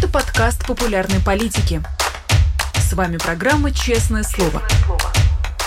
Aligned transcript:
Это 0.00 0.08
подкаст 0.08 0.66
популярной 0.66 1.20
политики. 1.20 1.82
С 2.74 2.94
вами 2.94 3.18
программа 3.18 3.70
«Честное 3.70 4.22
слово». 4.22 4.62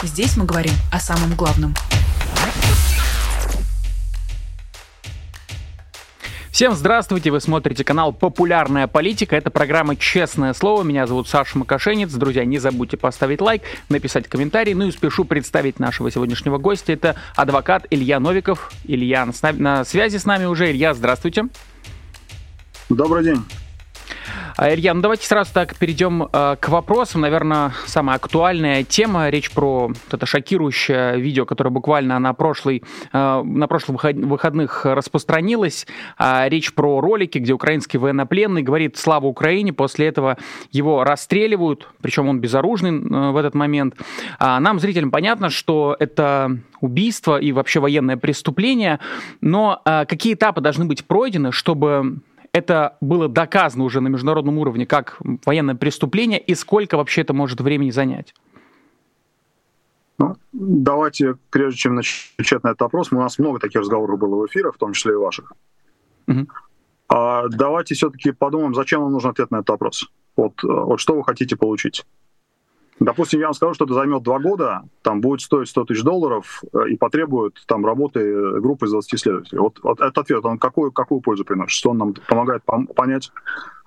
Здесь 0.01 0.35
мы 0.37 0.45
говорим 0.45 0.73
о 0.91 0.99
самом 0.99 1.35
главном– 1.35 1.75
Всем 6.49 6.73
здравствуйте, 6.73 7.29
вы 7.29 7.41
смотрите 7.41 7.83
канал 7.83 8.11
«Популярная 8.11 8.87
политика». 8.87 9.35
Это 9.35 9.51
программа 9.51 9.95
«Честное 9.95 10.53
слово». 10.53 10.81
Меня 10.81 11.05
зовут 11.05 11.27
Саша 11.27 11.59
Макашенец. 11.59 12.11
Друзья, 12.11 12.43
не 12.43 12.57
забудьте 12.57 12.97
поставить 12.97 13.39
лайк, 13.39 13.61
написать 13.89 14.27
комментарий. 14.27 14.73
Ну 14.73 14.87
и 14.87 14.91
спешу 14.91 15.25
представить 15.25 15.79
нашего 15.79 16.09
сегодняшнего 16.09 16.57
гостя. 16.57 16.93
Это 16.93 17.15
адвокат 17.35 17.85
Илья 17.91 18.19
Новиков. 18.19 18.71
Илья 18.83 19.27
на 19.41 19.85
связи 19.85 20.17
с 20.17 20.25
нами 20.25 20.45
уже. 20.45 20.71
Илья, 20.71 20.95
здравствуйте. 20.95 21.49
Добрый 22.89 23.23
день. 23.23 23.43
А, 24.55 24.71
Илья, 24.71 24.93
ну 24.93 25.01
давайте 25.01 25.25
сразу 25.25 25.51
так 25.51 25.75
перейдем 25.77 26.23
э, 26.31 26.55
к 26.59 26.69
вопросам. 26.69 27.21
Наверное, 27.21 27.73
самая 27.87 28.17
актуальная 28.17 28.83
тема. 28.83 29.29
Речь 29.29 29.49
про 29.49 29.87
вот 29.87 29.97
это 30.11 30.25
шокирующее 30.27 31.19
видео, 31.19 31.45
которое 31.45 31.71
буквально 31.71 32.19
на, 32.19 32.33
прошлый, 32.33 32.83
э, 33.11 33.41
на 33.43 33.67
прошлых 33.67 34.03
выходных 34.03 34.85
распространилось. 34.85 35.87
Э, 36.19 36.47
речь 36.49 36.73
про 36.73 37.01
ролики, 37.01 37.39
где 37.39 37.53
украинский 37.53 37.97
военнопленный 37.97 38.61
говорит 38.61 38.95
«Слава 38.97 39.25
Украине!». 39.25 39.73
После 39.73 40.07
этого 40.07 40.37
его 40.71 41.03
расстреливают, 41.03 41.87
причем 42.01 42.27
он 42.27 42.39
безоружный 42.39 42.91
в 43.31 43.37
этот 43.37 43.55
момент. 43.55 43.95
А 44.37 44.59
нам, 44.59 44.79
зрителям, 44.79 45.09
понятно, 45.09 45.49
что 45.49 45.95
это 45.99 46.59
убийство 46.79 47.39
и 47.39 47.51
вообще 47.51 47.79
военное 47.79 48.17
преступление, 48.17 48.99
но 49.41 49.81
какие 49.83 50.33
этапы 50.33 50.61
должны 50.61 50.85
быть 50.85 51.05
пройдены, 51.05 51.51
чтобы 51.51 52.19
это 52.53 52.97
было 53.01 53.27
доказано 53.27 53.83
уже 53.83 53.99
на 53.99 54.07
международном 54.07 54.57
уровне 54.59 54.85
как 54.85 55.17
военное 55.45 55.75
преступление, 55.75 56.39
и 56.39 56.55
сколько 56.55 56.97
вообще 56.97 57.21
это 57.21 57.33
может 57.33 57.59
времени 57.59 57.89
занять? 57.89 58.33
Ну, 60.19 60.35
давайте, 60.53 61.35
прежде 61.49 61.77
чем 61.77 61.95
начать 61.95 62.63
на 62.63 62.69
этот 62.69 62.81
вопрос, 62.81 63.11
у 63.11 63.15
нас 63.15 63.39
много 63.39 63.59
таких 63.59 63.81
разговоров 63.81 64.19
было 64.19 64.35
в 64.35 64.45
эфирах, 64.45 64.75
в 64.75 64.77
том 64.77 64.93
числе 64.93 65.13
и 65.13 65.15
ваших. 65.15 65.51
Угу. 66.27 66.47
А 67.09 67.47
давайте 67.49 67.95
все-таки 67.95 68.31
подумаем, 68.31 68.75
зачем 68.75 69.01
вам 69.01 69.11
нужен 69.11 69.31
ответ 69.31 69.49
на 69.49 69.57
этот 69.57 69.69
вопрос. 69.69 70.09
Вот, 70.35 70.61
вот 70.63 70.99
что 70.99 71.15
вы 71.15 71.23
хотите 71.23 71.55
получить. 71.55 72.05
Допустим, 73.03 73.39
я 73.41 73.47
вам 73.47 73.53
скажу, 73.53 73.73
что 73.73 73.85
это 73.85 73.93
займет 73.93 74.23
два 74.23 74.39
года, 74.39 74.83
там 75.01 75.19
будет 75.19 75.41
стоить 75.41 75.67
100 75.67 75.85
тысяч 75.85 76.03
долларов 76.03 76.63
э, 76.73 76.89
и 76.89 76.95
потребует 76.95 77.61
там 77.67 77.85
работы 77.85 78.59
группы 78.61 78.85
из 78.85 78.91
20 78.91 79.13
исследователей. 79.15 79.59
Вот, 79.59 79.79
вот 79.83 79.99
этот 79.99 80.17
ответ, 80.17 80.45
он 80.45 80.57
какую, 80.57 80.91
какую 80.91 81.21
пользу 81.21 81.43
приносит? 81.43 81.71
Что 81.71 81.89
он 81.89 81.97
нам 81.97 82.13
помогает 82.27 82.63
понять 82.63 83.31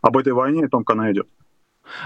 об 0.02 0.16
этой 0.18 0.32
войне 0.32 0.62
и 0.62 0.64
о 0.66 0.68
том, 0.68 0.84
как 0.84 0.96
она 0.96 1.10
идет? 1.12 1.26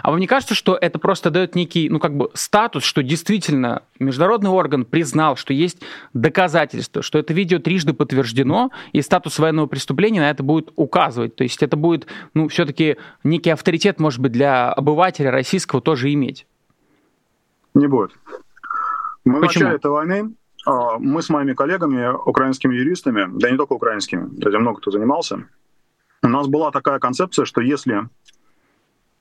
А 0.03 0.11
вам 0.11 0.21
не 0.21 0.27
кажется, 0.27 0.55
что 0.55 0.77
это 0.81 0.99
просто 0.99 1.31
дает 1.31 1.55
некий, 1.55 1.89
ну, 1.89 1.99
как 1.99 2.17
бы 2.17 2.31
статус, 2.35 2.85
что 2.85 3.03
действительно 3.03 3.83
международный 3.99 4.51
орган 4.51 4.85
признал, 4.85 5.37
что 5.37 5.53
есть 5.53 5.79
доказательства, 6.13 7.03
что 7.03 7.19
это 7.19 7.33
видео 7.33 7.59
трижды 7.59 7.93
подтверждено, 7.93 8.71
и 8.93 9.03
статус 9.03 9.39
военного 9.39 9.67
преступления 9.67 10.21
на 10.21 10.31
это 10.31 10.43
будет 10.43 10.71
указывать. 10.77 11.35
То 11.35 11.45
есть 11.45 11.63
это 11.63 11.77
будет, 11.77 12.07
ну, 12.35 12.49
все-таки 12.49 12.97
некий 13.25 13.51
авторитет, 13.51 14.01
может 14.01 14.21
быть, 14.21 14.33
для 14.33 14.71
обывателя 14.73 15.31
российского 15.31 15.81
тоже 15.81 16.13
иметь. 16.13 16.47
Не 17.75 17.87
будет. 17.87 18.13
Мы 19.25 19.41
Почему? 19.41 19.41
в 19.41 19.43
начале 19.43 19.77
этой 19.77 19.91
войны, 19.91 20.35
а, 20.67 20.99
мы 20.99 21.23
с 21.23 21.29
моими 21.29 21.55
коллегами, 21.55 22.13
украинскими 22.13 22.75
юристами, 22.75 23.27
да 23.39 23.51
не 23.51 23.57
только 23.57 23.75
украинскими, 23.75 24.29
этим 24.41 24.61
много 24.61 24.81
кто 24.81 24.91
занимался, 24.91 25.47
у 26.23 26.29
нас 26.29 26.49
была 26.49 26.71
такая 26.71 26.99
концепция, 26.99 27.45
что 27.45 27.61
если 27.61 28.09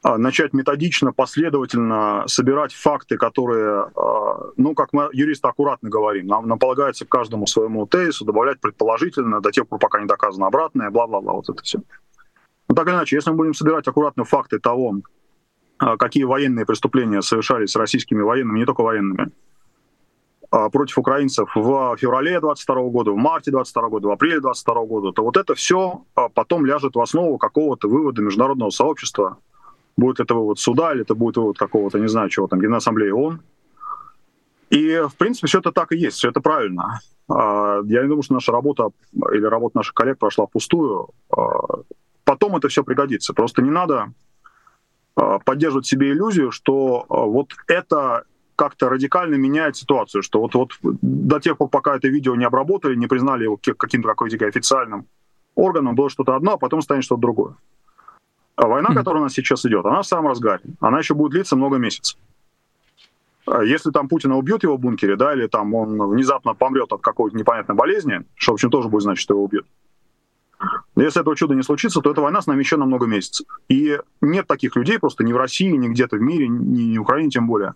а, 0.02 0.18
начать 0.18 0.54
методично, 0.54 1.12
последовательно 1.12 2.24
собирать 2.28 2.74
факты, 2.74 3.18
которые, 3.18 3.90
а, 3.96 4.52
ну, 4.56 4.74
как 4.74 4.94
мы 4.94 5.10
юристы 5.12 5.48
аккуратно 5.48 5.90
говорим, 5.90 6.28
нам, 6.28 6.48
нам 6.48 6.58
полагается 6.58 7.06
к 7.06 7.10
каждому 7.10 7.48
своему 7.48 7.86
тезису 7.86 8.24
добавлять 8.24 8.62
предположительно 8.62 9.42
до 9.42 9.52
тех 9.52 9.68
пор, 9.68 9.80
пока 9.80 10.00
не 10.00 10.08
доказано 10.08 10.48
обратное, 10.48 10.90
бла-бла-бла, 10.90 11.34
вот 11.34 11.50
это 11.50 11.62
все. 11.64 11.80
Но 12.70 12.76
так 12.76 12.88
или 12.88 12.94
иначе, 12.94 13.18
если 13.18 13.32
мы 13.32 13.38
будем 13.38 13.54
собирать 13.54 13.88
аккуратно 13.88 14.24
факты 14.24 14.60
того, 14.60 14.96
какие 15.80 16.24
военные 16.24 16.66
преступления 16.66 17.22
совершались 17.22 17.76
российскими 17.76 18.22
военными, 18.22 18.60
не 18.60 18.66
только 18.66 18.82
военными, 18.82 19.32
а, 20.52 20.70
против 20.70 20.98
украинцев 20.98 21.52
в 21.54 21.96
феврале 21.98 22.40
22 22.40 22.90
года, 22.90 23.12
в 23.12 23.18
марте 23.18 23.52
22 23.52 23.90
года, 23.90 24.08
в 24.08 24.12
апреле 24.12 24.40
22 24.40 24.86
года, 24.86 25.12
то 25.12 25.24
вот 25.24 25.38
это 25.38 25.54
все 25.54 26.04
а, 26.16 26.30
потом 26.30 26.66
ляжет 26.66 26.96
в 26.96 27.00
основу 27.00 27.38
какого-то 27.38 27.88
вывода 27.88 28.22
международного 28.24 28.72
сообщества. 28.72 29.38
Будет 29.96 30.20
это 30.20 30.34
вывод 30.34 30.58
суда, 30.58 30.94
или 30.94 31.02
это 31.02 31.14
будет 31.14 31.38
вывод 31.38 31.58
какого-то, 31.58 32.00
не 32.00 32.08
знаю 32.08 32.30
чего, 32.30 32.48
там, 32.48 32.62
Генассамблеи 32.62 33.12
ООН. 33.12 33.42
И, 34.72 35.02
в 35.08 35.16
принципе, 35.18 35.48
все 35.48 35.60
это 35.60 35.72
так 35.72 35.92
и 35.92 35.98
есть, 35.98 36.18
все 36.18 36.30
это 36.30 36.42
правильно. 36.42 37.02
Я 37.28 38.02
не 38.02 38.08
думаю, 38.08 38.22
что 38.22 38.36
наша 38.36 38.52
работа 38.52 38.90
или 39.34 39.44
работа 39.44 39.78
наших 39.78 39.94
коллег 39.94 40.20
прошла 40.20 40.46
впустую. 40.46 41.10
Потом 42.24 42.56
это 42.56 42.70
все 42.70 42.84
пригодится. 42.84 43.34
Просто 43.34 43.62
не 43.62 43.72
надо 43.72 44.14
а, 45.20 45.40
поддерживать 45.40 45.86
себе 45.86 46.12
иллюзию, 46.12 46.52
что 46.52 47.06
а, 47.10 47.26
вот 47.26 47.54
это 47.68 48.24
как-то 48.56 48.90
радикально 48.90 49.36
меняет 49.36 49.76
ситуацию, 49.76 50.24
что 50.24 50.40
вот, 50.40 50.54
вот 50.56 50.72
до 50.82 51.40
тех 51.40 51.58
пор, 51.58 51.68
пока 51.70 51.96
это 51.96 52.08
видео 52.08 52.36
не 52.36 52.46
обработали, 52.46 52.96
не 52.96 53.08
признали 53.08 53.44
его 53.44 53.58
каким-то 53.58 54.08
какой-то 54.08 54.46
официальным 54.46 55.08
органом, 55.56 55.96
было 55.96 56.10
что-то 56.10 56.36
одно, 56.36 56.54
а 56.54 56.58
потом 56.58 56.82
станет 56.82 57.04
что-то 57.04 57.22
другое. 57.22 57.56
А 58.56 58.68
война, 58.68 58.94
которая 58.94 59.22
у 59.22 59.24
нас 59.26 59.34
сейчас 59.34 59.66
идет, 59.66 59.86
она 59.86 60.02
в 60.02 60.08
самом 60.08 60.28
разгаре. 60.28 60.62
Она 60.80 61.00
еще 61.00 61.14
будет 61.14 61.32
длиться 61.32 61.56
много 61.56 61.78
месяцев. 61.78 62.18
Если 63.64 63.92
там 63.92 64.08
Путина 64.08 64.38
убьют 64.38 64.64
его 64.64 64.78
в 64.78 64.80
бункере, 64.80 65.16
да, 65.16 65.34
или 65.34 65.48
там 65.48 65.74
он 65.74 66.02
внезапно 66.10 66.54
помрет 66.54 66.92
от 66.94 67.02
какой-то 67.02 67.38
непонятной 67.38 67.76
болезни, 67.76 68.22
что, 68.36 68.52
в 68.52 68.56
общем, 68.56 68.70
тоже 68.70 68.90
будет 68.90 69.04
значить, 69.04 69.24
что 69.24 69.34
его 69.34 69.44
убьют, 69.44 69.66
если 70.96 71.22
этого 71.22 71.36
чуда 71.36 71.56
не 71.56 71.64
случится, 71.64 72.02
то 72.02 72.12
эта 72.12 72.22
война 72.22 72.42
с 72.42 72.48
нами 72.48 72.60
еще 72.60 72.78
на 72.78 72.86
много 72.86 73.06
месяцев. 73.06 73.48
И 73.70 73.98
нет 74.22 74.48
таких 74.48 74.76
людей 74.76 75.00
просто 75.00 75.24
ни 75.24 75.32
в 75.32 75.38
России, 75.38 75.72
ни 75.72 75.88
где-то 75.88 76.18
в 76.18 76.22
мире, 76.22 76.48
ни 76.48 76.98
в 76.98 77.02
Украине 77.02 77.30
тем 77.30 77.48
более, 77.48 77.74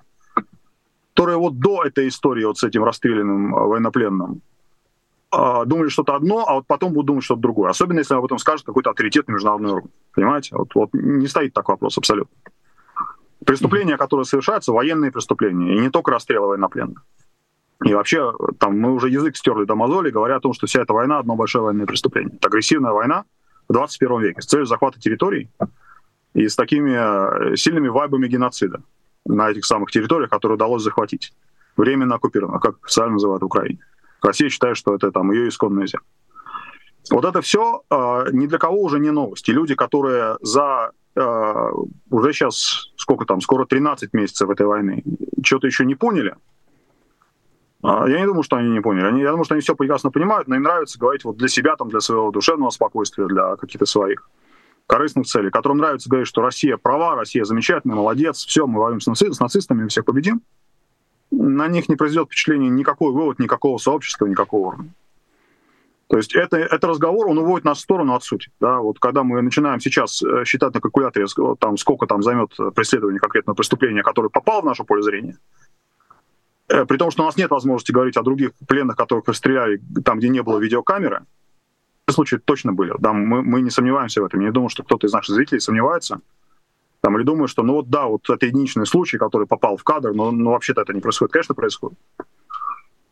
которые 1.13 1.37
вот 1.37 1.59
до 1.59 1.83
этой 1.83 2.07
истории 2.07 2.43
вот 2.43 2.57
с 2.57 2.63
этим 2.63 2.83
расстрелянным 2.83 3.55
э, 3.55 3.59
военнопленным 3.59 4.41
а, 5.31 5.65
думали 5.65 5.89
что-то 5.89 6.15
одно, 6.15 6.45
а 6.47 6.55
вот 6.55 6.67
потом 6.67 6.93
будут 6.93 7.07
думать 7.07 7.23
что-то 7.23 7.41
другое. 7.41 7.71
Особенно, 7.71 7.99
если 7.99 8.13
об 8.13 8.25
этом 8.25 8.37
скажет 8.37 8.65
какой-то 8.65 8.91
авторитетный 8.91 9.33
международный 9.33 9.71
орган. 9.71 9.91
Понимаете? 10.13 10.55
Вот, 10.55 10.75
вот 10.75 10.89
не 10.93 11.27
стоит 11.27 11.53
так 11.53 11.69
вопрос 11.69 11.97
абсолютно. 11.97 12.35
Преступления, 13.45 13.97
которые 13.97 14.25
совершаются, 14.25 14.71
военные 14.71 15.11
преступления, 15.11 15.75
и 15.75 15.79
не 15.79 15.89
только 15.89 16.11
расстрелы 16.11 16.47
военнопленных. 16.47 17.03
И 17.83 17.93
вообще, 17.93 18.33
там, 18.59 18.79
мы 18.79 18.93
уже 18.93 19.09
язык 19.09 19.35
стерли 19.35 19.65
до 19.65 19.75
мозоли, 19.75 20.09
говоря 20.09 20.37
о 20.37 20.39
том, 20.39 20.53
что 20.53 20.67
вся 20.67 20.81
эта 20.81 20.93
война— 20.93 21.17
одно 21.19 21.35
большое 21.35 21.65
военное 21.65 21.85
преступление. 21.85 22.35
Это 22.35 22.47
агрессивная 22.47 22.91
война 22.91 23.25
в 23.67 23.73
21 23.73 24.21
веке 24.21 24.41
с 24.41 24.45
целью 24.45 24.65
захвата 24.65 24.99
территорий 24.99 25.49
и 26.33 26.47
с 26.47 26.55
такими 26.55 26.91
э, 27.51 27.55
сильными 27.55 27.89
вайбами 27.89 28.27
геноцида 28.27 28.81
на 29.25 29.49
этих 29.49 29.65
самых 29.65 29.91
территориях, 29.91 30.29
которые 30.29 30.55
удалось 30.55 30.83
захватить. 30.83 31.33
Временно 31.75 32.15
оккупировано, 32.15 32.59
как 32.59 32.75
официально 32.83 33.13
называют 33.13 33.43
Украину. 33.43 33.79
Россия 34.21 34.49
считает, 34.49 34.77
что 34.77 34.95
это 34.95 35.11
там 35.11 35.31
ее 35.31 35.49
исконная 35.49 35.87
земля. 35.87 36.03
Вот 37.11 37.25
это 37.25 37.41
все 37.41 37.83
э, 37.89 38.25
ни 38.31 38.47
для 38.47 38.57
кого 38.57 38.81
уже 38.81 38.99
не 38.99 39.11
новость. 39.11 39.49
И 39.49 39.53
люди, 39.53 39.75
которые 39.75 40.37
за 40.41 40.91
э, 41.15 41.69
уже 42.09 42.33
сейчас, 42.33 42.91
сколько 42.95 43.25
там, 43.25 43.41
скоро 43.41 43.65
13 43.65 44.13
месяцев 44.13 44.49
этой 44.49 44.65
войны, 44.65 45.03
что-то 45.43 45.67
еще 45.67 45.85
не 45.85 45.95
поняли, 45.95 46.35
я 47.83 48.19
не 48.19 48.25
думаю, 48.25 48.43
что 48.43 48.55
они 48.55 48.69
не 48.69 48.79
поняли. 48.79 49.05
Они, 49.05 49.21
я 49.21 49.31
думаю, 49.31 49.43
что 49.43 49.55
они 49.55 49.61
все 49.61 49.75
прекрасно 49.75 50.09
понимают, 50.09 50.47
но 50.47 50.55
им 50.55 50.63
нравится 50.63 50.97
говорить 50.97 51.25
вот 51.25 51.37
для 51.37 51.49
себя, 51.49 51.75
там, 51.75 51.89
для 51.89 51.99
своего 51.99 52.31
душевного 52.31 52.69
спокойствия, 52.69 53.27
для 53.27 53.57
каких-то 53.57 53.85
своих 53.85 54.29
корыстных 54.87 55.27
целей, 55.27 55.49
которым 55.49 55.79
нравится 55.79 56.09
говорить, 56.09 56.27
что 56.27 56.41
Россия 56.41 56.77
права, 56.77 57.15
Россия 57.15 57.43
замечательная, 57.43 57.95
молодец, 57.95 58.45
все, 58.45 58.67
мы 58.67 58.79
воюем 58.79 59.01
с, 59.01 59.07
наци- 59.07 59.31
с 59.31 59.39
нацистами, 59.39 59.83
мы 59.83 59.89
всех 59.89 60.05
победим. 60.05 60.41
На 61.31 61.67
них 61.67 61.89
не 61.89 61.95
произойдет 61.95 62.27
впечатление 62.27 62.69
никакой 62.69 63.11
вывод, 63.11 63.39
никакого 63.39 63.77
сообщества, 63.77 64.27
никакого 64.27 64.67
уровня. 64.67 64.93
То 66.07 66.17
есть 66.17 66.35
это, 66.35 66.57
это 66.57 66.87
разговор, 66.87 67.27
он 67.27 67.37
уводит 67.39 67.65
нас 67.65 67.79
в 67.79 67.81
сторону 67.81 68.13
от 68.13 68.23
сути. 68.23 68.51
Да? 68.59 68.79
Вот 68.79 68.99
когда 68.99 69.23
мы 69.23 69.41
начинаем 69.41 69.79
сейчас 69.79 70.21
э, 70.21 70.43
считать 70.45 70.73
на 70.73 70.79
калькуляторе, 70.79 71.25
там, 71.59 71.77
сколько 71.77 72.05
там 72.05 72.21
займет 72.21 72.55
преследование 72.75 73.19
конкретного 73.19 73.55
преступления, 73.55 74.03
которое 74.03 74.29
попало 74.29 74.61
в 74.61 74.65
наше 74.65 74.83
поле 74.83 75.01
зрения, 75.01 75.37
Э, 75.37 75.62
при 76.67 76.97
том, 76.97 77.11
что 77.11 77.23
у 77.23 77.25
нас 77.25 77.37
нет 77.37 77.51
возможности 77.51 77.91
говорить 77.91 78.17
о 78.17 78.23
других 78.23 78.51
пленных, 78.67 78.95
которых 78.95 79.27
расстреляли 79.27 79.81
там, 80.03 80.19
где 80.19 80.29
не 80.29 80.41
было 80.41 80.59
видеокамеры, 80.59 81.23
случаи 82.11 82.37
точно 82.37 82.73
были. 82.73 82.93
Да, 82.99 83.13
мы, 83.13 83.41
мы 83.41 83.61
не 83.61 83.69
сомневаемся 83.69 84.21
в 84.21 84.25
этом. 84.25 84.39
Я 84.41 84.47
не 84.47 84.53
думаю, 84.53 84.69
что 84.69 84.83
кто-то 84.83 85.07
из 85.07 85.13
наших 85.13 85.35
зрителей 85.35 85.59
сомневается. 85.59 86.21
Там, 87.01 87.17
или 87.17 87.25
думаю, 87.25 87.47
что 87.47 87.63
ну 87.63 87.73
вот 87.73 87.89
да, 87.89 88.05
вот 88.05 88.29
это 88.29 88.45
единичный 88.45 88.85
случай, 88.85 89.17
который 89.17 89.45
попал 89.45 89.75
в 89.75 89.83
кадр, 89.83 90.13
но, 90.13 90.31
но 90.31 90.51
вообще-то 90.51 90.81
это 90.81 90.93
не 90.93 91.01
происходит. 91.01 91.33
Конечно, 91.33 91.53
происходит. 91.53 91.97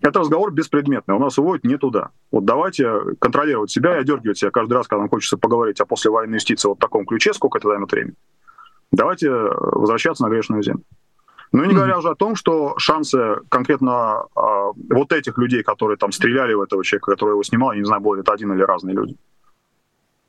это 0.01 0.19
разговор 0.19 0.51
беспредметный, 0.51 1.15
у 1.15 1.19
нас 1.19 1.37
уводит 1.37 1.65
не 1.65 1.77
туда. 1.77 2.11
Вот 2.31 2.45
давайте 2.45 2.89
контролировать 3.19 3.69
себя 3.69 3.97
и 3.97 3.99
одергивать 3.99 4.37
себя 4.37 4.49
каждый 4.51 4.73
раз, 4.73 4.87
когда 4.87 5.01
нам 5.01 5.09
хочется 5.09 5.37
поговорить 5.37 5.81
о 5.81 5.85
послевоенной 5.85 6.35
юстиции 6.35 6.69
вот 6.69 6.77
в 6.77 6.81
таком 6.81 7.05
ключе, 7.05 7.33
сколько 7.33 7.57
это 7.57 7.67
займет 7.67 7.91
времени. 7.91 8.15
Давайте 8.91 9.29
возвращаться 9.29 10.23
на 10.23 10.29
грешную 10.29 10.63
землю. 10.63 10.83
Ну 11.51 11.63
и 11.63 11.67
не 11.67 11.73
говоря 11.73 11.97
уже 11.97 12.09
о 12.09 12.15
том, 12.15 12.35
что 12.35 12.75
шансы 12.77 13.35
конкретно 13.49 14.23
э, 14.35 14.41
вот 14.89 15.11
этих 15.11 15.37
людей, 15.37 15.63
которые 15.63 15.97
там 15.97 16.13
стреляли 16.13 16.53
в 16.53 16.61
этого 16.61 16.83
человека, 16.83 17.11
который 17.11 17.31
его 17.31 17.43
снимал, 17.43 17.73
я 17.73 17.79
не 17.79 17.85
знаю, 17.85 18.01
было 18.01 18.15
это 18.15 18.31
один 18.31 18.53
или 18.53 18.61
разные 18.61 18.95
люди, 18.95 19.17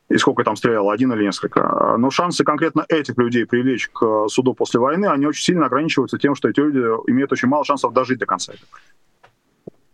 и 0.09 0.19
сколько 0.19 0.43
там 0.43 0.57
стрелял, 0.57 0.91
один 0.91 1.13
или 1.13 1.25
несколько. 1.25 1.97
Но 1.97 2.11
шансы 2.11 2.43
конкретно 2.43 2.85
этих 2.89 3.17
людей 3.19 3.47
привлечь 3.47 3.89
к 3.89 4.27
суду 4.29 4.53
после 4.55 4.81
войны, 4.81 5.07
они 5.07 5.27
очень 5.27 5.45
сильно 5.45 5.67
ограничиваются 5.67 6.19
тем, 6.19 6.35
что 6.35 6.49
эти 6.49 6.59
люди 6.59 6.79
имеют 7.11 7.31
очень 7.31 7.49
мало 7.49 7.65
шансов 7.65 7.93
дожить 7.93 8.19
до 8.19 8.27
конца 8.27 8.53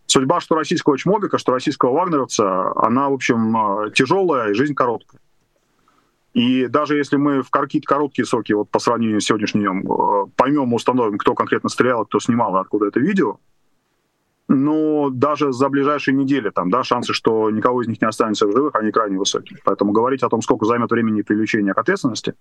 Судьба 0.07 0.39
что 0.39 0.55
российского 0.55 0.97
чмобика, 0.97 1.37
что 1.37 1.51
российского 1.51 1.93
вагнеровца, 1.93 2.73
она, 2.75 3.09
в 3.09 3.13
общем, 3.13 3.91
тяжелая 3.93 4.49
и 4.49 4.53
жизнь 4.55 4.73
короткая. 4.73 5.21
И 6.33 6.67
даже 6.67 6.95
если 6.95 7.17
мы 7.17 7.41
в 7.41 7.49
какие-то 7.49 7.87
короткие 7.87 8.25
сроки, 8.25 8.53
вот 8.53 8.69
по 8.69 8.79
сравнению 8.79 9.19
с 9.19 9.25
сегодняшним 9.25 9.61
днем, 9.61 9.91
э, 9.91 10.25
поймем, 10.35 10.73
установим, 10.73 11.17
кто 11.17 11.33
конкретно 11.33 11.69
стрелял, 11.69 12.05
кто 12.05 12.19
снимал, 12.19 12.55
откуда 12.57 12.87
это 12.87 12.99
видео, 12.99 13.39
но 14.47 15.09
даже 15.11 15.53
за 15.53 15.69
ближайшие 15.69 16.15
недели 16.15 16.49
там, 16.49 16.69
да, 16.69 16.83
шансы, 16.83 17.13
что 17.13 17.49
никого 17.51 17.81
из 17.83 17.87
них 17.87 18.01
не 18.01 18.07
останется 18.07 18.47
в 18.47 18.51
живых, 18.51 18.75
они 18.75 18.91
крайне 18.91 19.17
высокие. 19.17 19.59
Поэтому 19.63 19.91
говорить 19.91 20.23
о 20.23 20.29
том, 20.29 20.41
сколько 20.41 20.65
займет 20.65 20.89
времени 20.91 21.21
привлечения 21.21 21.73
к 21.73 21.77
ответственности, 21.77 22.33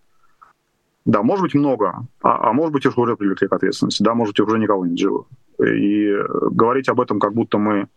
да, 1.04 1.22
может 1.22 1.42
быть 1.42 1.54
много, 1.54 2.06
а, 2.22 2.50
а 2.50 2.52
может 2.52 2.72
быть 2.72 2.84
уже 2.84 3.16
привлекли 3.16 3.48
к 3.48 3.52
ответственности, 3.52 4.02
да, 4.02 4.14
может 4.14 4.34
быть 4.34 4.46
уже 4.46 4.58
никого 4.58 4.86
нет 4.86 4.98
живых. 4.98 5.26
И 5.58 6.14
говорить 6.50 6.88
об 6.88 7.00
этом, 7.00 7.18
как 7.20 7.34
будто 7.34 7.58
мы 7.58 7.88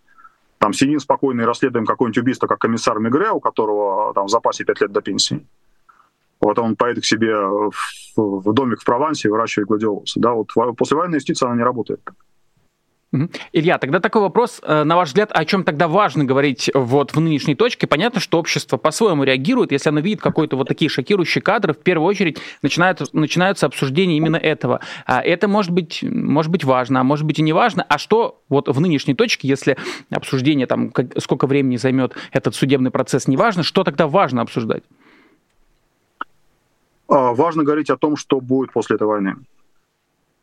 там 0.57 0.73
сидим 0.73 0.99
спокойно 0.99 1.41
и 1.41 1.45
расследуем 1.45 1.85
какое-нибудь 1.85 2.19
убийство, 2.19 2.47
как 2.47 2.59
комиссар 2.59 2.99
Мигре, 2.99 3.31
у 3.31 3.39
которого 3.39 4.13
там 4.13 4.27
в 4.27 4.29
запасе 4.29 4.63
5 4.63 4.81
лет 4.81 4.91
до 4.91 5.01
пенсии, 5.01 5.45
вот 6.41 6.59
он 6.59 6.75
поедет 6.75 7.03
к 7.03 7.05
себе 7.05 7.35
в, 7.35 7.71
в 8.17 8.53
домик 8.53 8.81
в 8.81 8.85
Провансе 8.85 9.27
и 9.27 9.31
выращивает 9.31 9.67
гладиолусы. 9.67 10.19
Да, 10.19 10.33
вот 10.33 10.49
послевоенная 10.75 11.19
юстиция, 11.19 11.47
она 11.47 11.57
не 11.57 11.63
работает. 11.63 12.01
Илья, 13.51 13.77
тогда 13.77 13.99
такой 13.99 14.21
вопрос, 14.21 14.61
э, 14.63 14.83
на 14.83 14.95
ваш 14.95 15.09
взгляд, 15.09 15.31
о 15.33 15.43
чем 15.43 15.65
тогда 15.65 15.89
важно 15.89 16.23
говорить 16.23 16.71
вот 16.73 17.13
в 17.13 17.19
нынешней 17.19 17.55
точке? 17.55 17.85
Понятно, 17.85 18.21
что 18.21 18.39
общество 18.39 18.77
по-своему 18.77 19.25
реагирует, 19.25 19.73
если 19.73 19.89
оно 19.89 19.99
видит 19.99 20.21
какой-то 20.21 20.55
вот 20.55 20.69
такие 20.69 20.87
шокирующие 20.87 21.41
кадры, 21.41 21.73
в 21.73 21.79
первую 21.79 22.07
очередь 22.07 22.39
начинают, 22.61 23.01
начинаются 23.13 23.65
обсуждения 23.65 24.15
именно 24.15 24.37
этого. 24.37 24.79
А 25.05 25.21
это 25.21 25.49
может 25.49 25.71
быть, 25.71 26.03
может 26.03 26.51
быть 26.51 26.63
важно, 26.63 27.01
а 27.01 27.03
может 27.03 27.25
быть 27.25 27.39
и 27.39 27.41
не 27.41 27.51
важно. 27.51 27.85
А 27.89 27.97
что 27.97 28.41
вот 28.47 28.69
в 28.69 28.79
нынешней 28.79 29.13
точке, 29.13 29.45
если 29.45 29.75
обсуждение, 30.09 30.65
там, 30.65 30.93
сколько 31.17 31.47
времени 31.47 31.75
займет 31.75 32.13
этот 32.31 32.55
судебный 32.55 32.91
процесс, 32.91 33.27
не 33.27 33.35
важно, 33.35 33.63
что 33.63 33.83
тогда 33.83 34.07
важно 34.07 34.41
обсуждать? 34.41 34.83
А, 37.11 37.33
важно 37.33 37.63
говорить 37.63 37.89
о 37.89 37.97
том, 37.97 38.15
что 38.15 38.39
будет 38.39 38.71
после 38.71 38.95
этой 38.95 39.05
войны. 39.05 39.35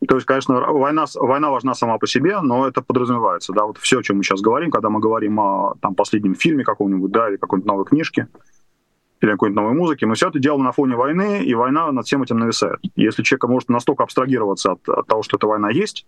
То 0.07 0.15
есть, 0.15 0.25
конечно, 0.25 0.59
война, 0.71 1.05
война 1.15 1.49
важна 1.49 1.73
сама 1.73 1.97
по 1.97 2.07
себе, 2.07 2.39
но 2.41 2.67
это 2.67 2.81
подразумевается. 2.81 3.53
Да, 3.53 3.65
вот 3.65 3.79
все, 3.79 3.99
о 3.99 4.03
чем 4.03 4.17
мы 4.17 4.23
сейчас 4.23 4.39
говорим, 4.39 4.71
когда 4.71 4.89
мы 4.89 4.99
говорим 4.99 5.39
о 5.39 5.73
там, 5.81 5.95
последнем 5.95 6.35
фильме 6.35 6.63
каком-нибудь, 6.63 7.11
да, 7.11 7.27
или 7.27 7.37
какой-нибудь 7.37 7.67
новой 7.67 7.85
книжке, 7.85 8.27
или 9.19 9.31
какой-нибудь 9.31 9.61
новой 9.61 9.75
музыке, 9.75 10.05
мы 10.05 10.13
все 10.13 10.29
это 10.29 10.39
делаем 10.39 10.63
на 10.63 10.71
фоне 10.71 10.95
войны, 10.95 11.43
и 11.43 11.53
война 11.55 11.91
над 11.91 12.05
всем 12.05 12.23
этим 12.23 12.37
нависает. 12.37 12.79
Если 12.95 13.23
человек 13.23 13.43
может 13.45 13.69
настолько 13.69 14.03
абстрагироваться 14.03 14.73
от, 14.73 14.87
от 14.87 15.07
того, 15.07 15.23
что 15.23 15.37
эта 15.37 15.47
война 15.47 15.71
есть, 15.71 16.05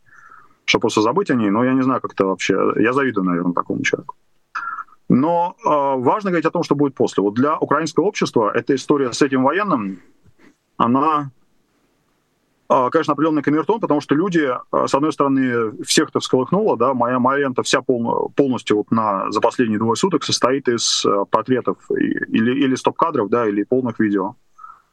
что 0.65 0.79
просто 0.79 1.01
забыть 1.01 1.31
о 1.31 1.35
ней, 1.35 1.49
ну, 1.49 1.63
я 1.63 1.73
не 1.73 1.81
знаю, 1.81 2.01
как 2.01 2.13
это 2.13 2.25
вообще... 2.25 2.55
Я 2.77 2.93
завидую, 2.93 3.25
наверное, 3.25 3.53
такому 3.53 3.83
человеку. 3.83 4.15
Но 5.09 5.55
э, 5.65 5.69
важно 6.01 6.29
говорить 6.29 6.45
о 6.45 6.51
том, 6.51 6.63
что 6.63 6.75
будет 6.75 6.95
после. 6.95 7.23
Вот 7.23 7.33
для 7.33 7.57
украинского 7.57 8.05
общества 8.05 8.51
эта 8.53 8.75
история 8.75 9.11
с 9.11 9.21
этим 9.21 9.43
военным, 9.43 9.99
она, 10.81 11.31
а, 12.67 12.89
конечно, 12.89 13.13
определенный 13.13 13.43
камертон, 13.43 13.79
потому 13.79 14.01
что 14.01 14.15
люди, 14.15 14.49
а, 14.71 14.87
с 14.87 14.95
одной 14.95 15.13
стороны, 15.13 15.83
всех 15.83 16.09
это 16.09 16.19
всколыхнуло, 16.19 16.77
да, 16.77 16.93
моя, 16.93 17.19
моя 17.19 17.45
лента 17.45 17.61
вся 17.63 17.81
пол, 17.81 18.31
полностью 18.35 18.77
вот 18.77 18.91
на, 18.91 19.31
за 19.31 19.41
последние 19.41 19.77
двое 19.77 19.95
суток 19.95 20.23
состоит 20.23 20.67
из 20.67 21.05
а, 21.05 21.25
портретов 21.25 21.77
или, 21.91 22.65
или 22.65 22.75
стоп-кадров, 22.75 23.29
да, 23.29 23.47
или 23.47 23.63
полных 23.63 23.99
видео 23.99 24.35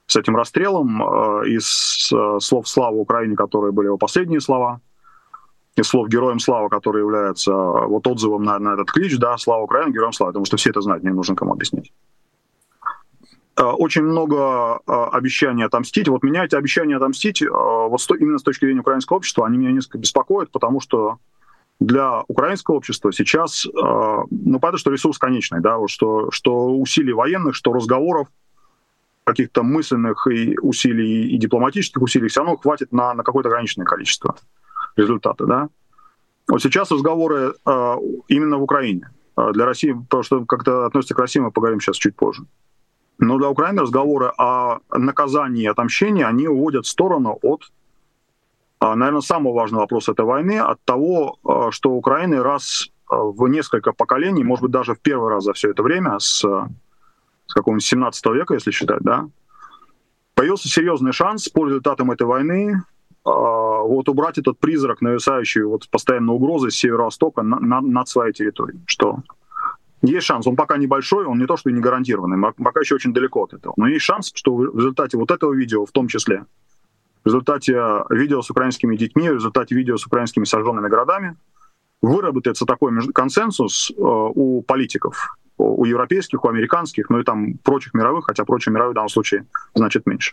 с 0.06 0.17
этим 0.17 0.37
расстрелом, 0.37 1.02
из 1.44 2.11
слов 2.40 2.67
«Слава 2.67 2.94
Украине», 2.94 3.37
которые 3.37 3.73
были 3.73 3.88
его 3.88 3.99
последние 3.99 4.40
слова, 4.40 4.81
из 5.76 5.87
слов 5.87 6.08
«Героям 6.08 6.38
слава», 6.38 6.70
которые 6.70 7.02
являются 7.02 7.52
вот 7.52 8.06
отзывом 8.06 8.43
на, 8.43 8.58
на 8.58 8.73
этот 8.73 8.90
клич, 8.90 9.19
да, 9.19 9.37
«Слава 9.37 9.64
Украине», 9.64 9.93
«Героям 9.93 10.14
слава», 10.14 10.31
потому 10.31 10.46
что 10.46 10.56
все 10.56 10.70
это 10.70 10.81
знают, 10.81 11.05
не 11.05 11.11
нужно 11.11 11.37
кому 11.37 11.52
объяснить. 11.52 11.93
Э, 13.59 13.65
очень 13.65 14.03
много 14.03 14.81
э, 14.87 14.93
обещаний 15.13 15.65
отомстить. 15.65 16.09
Вот 16.09 16.23
меня 16.23 16.45
эти 16.45 16.55
обещания 16.55 16.97
отомстить, 16.97 17.43
э, 17.43 17.49
вот 17.51 18.01
именно 18.19 18.39
с 18.39 18.43
точки 18.43 18.67
зрения 18.67 18.81
украинского 18.81 19.17
общества, 19.17 19.47
они 19.47 19.59
меня 19.59 19.73
несколько 19.73 19.99
беспокоят, 19.99 20.51
потому 20.53 20.81
что 20.81 21.19
для 21.81 22.23
украинского 22.29 22.77
общества 22.77 23.13
сейчас, 23.13 23.65
ну, 23.65 24.59
понятно, 24.59 24.79
что 24.79 24.91
ресурс 24.91 25.17
конечный, 25.17 25.61
да, 25.61 25.79
что, 25.87 26.29
что 26.33 26.77
усилий 26.77 27.13
военных, 27.13 27.55
что 27.55 27.73
разговоров, 27.73 28.27
каких-то 29.23 29.63
мысленных 29.63 30.27
и 30.27 30.59
усилий 30.61 31.29
и 31.29 31.39
дипломатических 31.39 32.03
усилий 32.03 32.27
все 32.27 32.41
равно 32.41 32.57
хватит 32.57 32.91
на, 32.91 33.15
на 33.15 33.23
какое-то 33.23 33.49
ограниченное 33.51 33.87
количество 33.87 34.35
результата, 34.97 35.47
да. 35.47 35.69
Вот 36.49 36.61
сейчас 36.61 36.91
разговоры 36.91 37.55
именно 38.27 38.59
в 38.59 38.63
Украине. 38.65 39.11
Для 39.53 39.65
России, 39.65 39.93
потому 39.93 40.25
что 40.25 40.45
как-то 40.47 40.85
относится 40.85 41.15
к 41.15 41.19
России, 41.21 41.39
мы 41.39 41.53
поговорим 41.53 41.81
сейчас 41.81 41.97
чуть 41.97 42.17
позже. 42.17 42.43
Но 43.19 43.37
для 43.37 43.49
Украины 43.49 43.82
разговоры 43.82 44.32
о 44.38 44.79
наказании 44.93 45.65
и 45.65 45.67
отомщении, 45.67 46.23
они 46.23 46.47
уводят 46.47 46.87
в 46.87 46.88
сторону 46.88 47.38
от, 47.43 47.62
а, 48.79 48.94
наверное, 48.94 49.23
самого 49.23 49.55
важного 49.55 49.82
вопроса 49.82 50.12
этой 50.12 50.25
войны, 50.25 50.61
от 50.61 50.81
того, 50.85 51.38
а, 51.44 51.70
что 51.73 51.91
Украина 51.91 52.44
раз 52.44 52.88
а, 53.11 53.17
в 53.17 53.49
несколько 53.49 53.93
поколений, 53.93 54.44
может 54.44 54.62
быть, 54.62 54.70
даже 54.70 54.94
в 54.94 55.00
первый 55.00 55.31
раз 55.31 55.44
за 55.44 55.53
все 55.53 55.70
это 55.70 55.82
время, 55.82 56.20
с, 56.20 56.38
с 56.38 57.55
какого-нибудь 57.55 57.85
17 57.85 58.26
века, 58.26 58.55
если 58.55 58.70
считать, 58.70 59.00
да, 59.00 59.29
появился 60.35 60.69
серьезный 60.69 61.12
шанс 61.12 61.49
по 61.49 61.67
результатам 61.67 62.12
этой 62.12 62.26
войны 62.26 62.82
вот 63.25 64.09
убрать 64.09 64.38
этот 64.38 64.59
призрак, 64.59 65.03
нависающий 65.03 65.62
вот 65.62 65.91
постоянно 65.91 66.32
угрозой 66.32 66.71
с 66.71 66.76
северо-востока 66.76 67.43
на, 67.43 67.59
на, 67.59 67.81
над 67.82 68.09
своей 68.09 68.32
территорией, 68.32 68.81
что 68.87 69.19
есть 70.03 70.27
шанс, 70.27 70.47
он 70.47 70.56
пока 70.56 70.77
небольшой, 70.77 71.27
он 71.27 71.39
не 71.39 71.47
то, 71.47 71.56
что 71.56 71.71
не 71.71 71.81
гарантированный, 71.81 72.53
пока 72.56 72.81
еще 72.81 72.95
очень 72.95 73.12
далеко 73.12 73.45
от 73.45 73.55
этого. 73.55 73.75
Но 73.77 73.89
есть 73.89 74.05
шанс, 74.05 74.31
что 74.35 74.55
в 74.55 74.76
результате 74.76 75.17
вот 75.17 75.31
этого 75.31 75.52
видео 75.52 75.87
в 75.87 75.90
том 75.90 76.09
числе, 76.09 76.45
в 77.25 77.26
результате 77.26 77.75
э, 77.75 78.05
видео 78.11 78.43
с 78.43 78.50
украинскими 78.50 78.97
детьми, 78.97 79.28
в 79.28 79.35
результате 79.35 79.75
видео 79.75 79.97
с 79.97 80.07
украинскими 80.07 80.45
сожженными 80.45 80.88
городами, 80.88 81.37
выработается 82.00 82.64
такой 82.64 82.93
консенсус 83.12 83.90
э, 83.90 83.95
у 83.99 84.62
политиков, 84.62 85.37
у 85.59 85.85
европейских, 85.85 86.45
у 86.45 86.49
американских, 86.49 87.11
ну 87.11 87.19
и 87.19 87.25
там 87.25 87.55
прочих 87.59 87.93
мировых, 87.95 88.26
хотя 88.26 88.45
прочие 88.45 88.73
мировые 88.73 88.93
в 88.93 88.95
данном 88.95 89.09
случае 89.09 89.47
значит 89.75 90.07
меньше, 90.07 90.33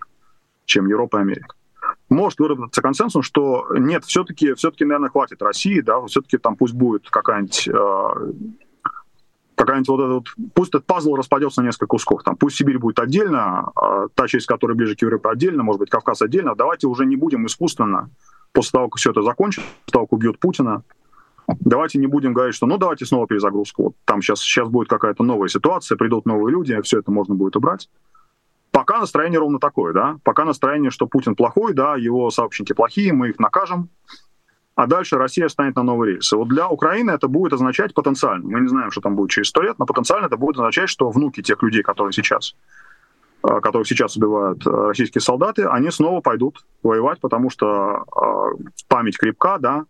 чем 0.65 0.87
Европа 0.87 1.17
и 1.17 1.21
Америка. 1.21 1.55
Может 2.09 2.39
выработаться 2.39 2.83
консенсус, 2.83 3.25
что 3.25 3.65
нет, 3.71 4.05
все-таки, 4.05 4.53
все-таки, 4.53 4.85
наверное, 4.85 5.09
хватит 5.09 5.41
России, 5.41 5.81
да, 5.81 6.05
все-таки 6.05 6.37
там 6.37 6.55
пусть 6.55 6.75
будет 6.75 7.09
какая-нибудь 7.09 7.67
э, 7.67 8.31
какая-нибудь 9.55 9.87
вот 9.87 9.99
этот, 10.01 10.53
пусть 10.53 10.69
этот 10.69 10.85
пазл 10.85 11.15
распадется 11.15 11.61
на 11.61 11.67
несколько 11.67 11.87
кусков. 11.87 12.23
Там, 12.23 12.35
пусть 12.35 12.57
Сибирь 12.57 12.77
будет 12.77 12.99
отдельно, 12.99 13.71
а 13.75 14.07
та 14.13 14.27
часть, 14.27 14.45
которая 14.45 14.75
ближе 14.75 14.95
к 14.95 15.01
Европе 15.01 15.29
отдельно, 15.29 15.63
может 15.63 15.79
быть, 15.79 15.89
Кавказ 15.89 16.21
отдельно. 16.21 16.55
Давайте 16.55 16.87
уже 16.87 17.05
не 17.05 17.15
будем 17.15 17.45
искусственно, 17.45 18.09
после 18.53 18.71
того, 18.71 18.89
как 18.89 18.99
все 18.99 19.11
это 19.11 19.21
закончится, 19.21 19.69
после 19.85 19.93
того, 19.93 20.05
как 20.05 20.13
убьют 20.13 20.39
Путина, 20.39 20.83
давайте 21.59 21.99
не 21.99 22.07
будем 22.07 22.33
говорить, 22.33 22.55
что 22.55 22.65
ну 22.65 22.77
давайте 22.77 23.05
снова 23.05 23.27
перезагрузку. 23.27 23.83
Вот 23.83 23.95
там 24.05 24.21
сейчас, 24.21 24.39
сейчас 24.39 24.67
будет 24.67 24.89
какая-то 24.89 25.23
новая 25.23 25.49
ситуация, 25.49 25.97
придут 25.97 26.25
новые 26.25 26.51
люди, 26.51 26.79
все 26.81 26.99
это 26.99 27.11
можно 27.11 27.35
будет 27.35 27.55
убрать. 27.55 27.89
Пока 28.71 28.99
настроение 28.99 29.39
ровно 29.39 29.59
такое, 29.59 29.93
да. 29.93 30.17
Пока 30.23 30.43
настроение, 30.43 30.91
что 30.91 31.07
Путин 31.07 31.35
плохой, 31.35 31.73
да, 31.73 31.95
его 31.95 32.29
сообщники 32.29 32.73
плохие, 32.73 33.13
мы 33.13 33.29
их 33.29 33.39
накажем, 33.39 33.89
а 34.75 34.87
дальше 34.87 35.17
Россия 35.17 35.47
станет 35.47 35.75
на 35.75 35.83
новый 35.83 36.11
рейс. 36.11 36.31
И 36.31 36.35
вот 36.35 36.49
для 36.49 36.69
Украины 36.69 37.11
это 37.11 37.27
будет 37.27 37.53
означать 37.53 37.93
потенциально, 37.93 38.45
мы 38.45 38.59
не 38.61 38.67
знаем, 38.67 38.91
что 38.91 39.01
там 39.01 39.15
будет 39.15 39.31
через 39.31 39.47
сто 39.47 39.61
лет, 39.61 39.79
но 39.79 39.85
потенциально 39.85 40.25
это 40.25 40.37
будет 40.37 40.57
означать, 40.57 40.89
что 40.89 41.09
внуки 41.09 41.41
тех 41.41 41.63
людей, 41.63 41.81
которые 41.81 42.11
сейчас 42.11 42.55
э, 43.43 43.59
которых 43.61 43.87
сейчас 43.87 44.17
убивают 44.17 44.65
э, 44.67 44.69
российские 44.69 45.21
солдаты, 45.21 45.65
они 45.65 45.91
снова 45.91 46.19
пойдут 46.21 46.65
воевать, 46.83 47.19
потому 47.21 47.49
что 47.49 48.03
э, 48.05 48.63
память 48.87 49.17
крепка, 49.17 49.57
да, 49.59 49.85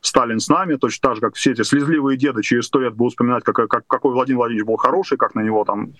Сталин 0.00 0.40
с 0.40 0.48
нами, 0.48 0.76
точно 0.76 1.08
так 1.08 1.16
же, 1.16 1.20
как 1.20 1.34
все 1.34 1.52
эти 1.52 1.62
слезливые 1.62 2.16
деды 2.16 2.42
через 2.42 2.66
сто 2.66 2.80
лет 2.80 2.94
будут 2.94 3.12
вспоминать, 3.12 3.44
как, 3.44 3.56
как, 3.68 3.86
какой 3.86 4.12
Владимир 4.14 4.38
Владимирович 4.38 4.66
был 4.66 4.76
хороший, 4.76 5.18
как 5.18 5.34
на 5.34 5.40
него 5.40 5.64
там 5.64 5.92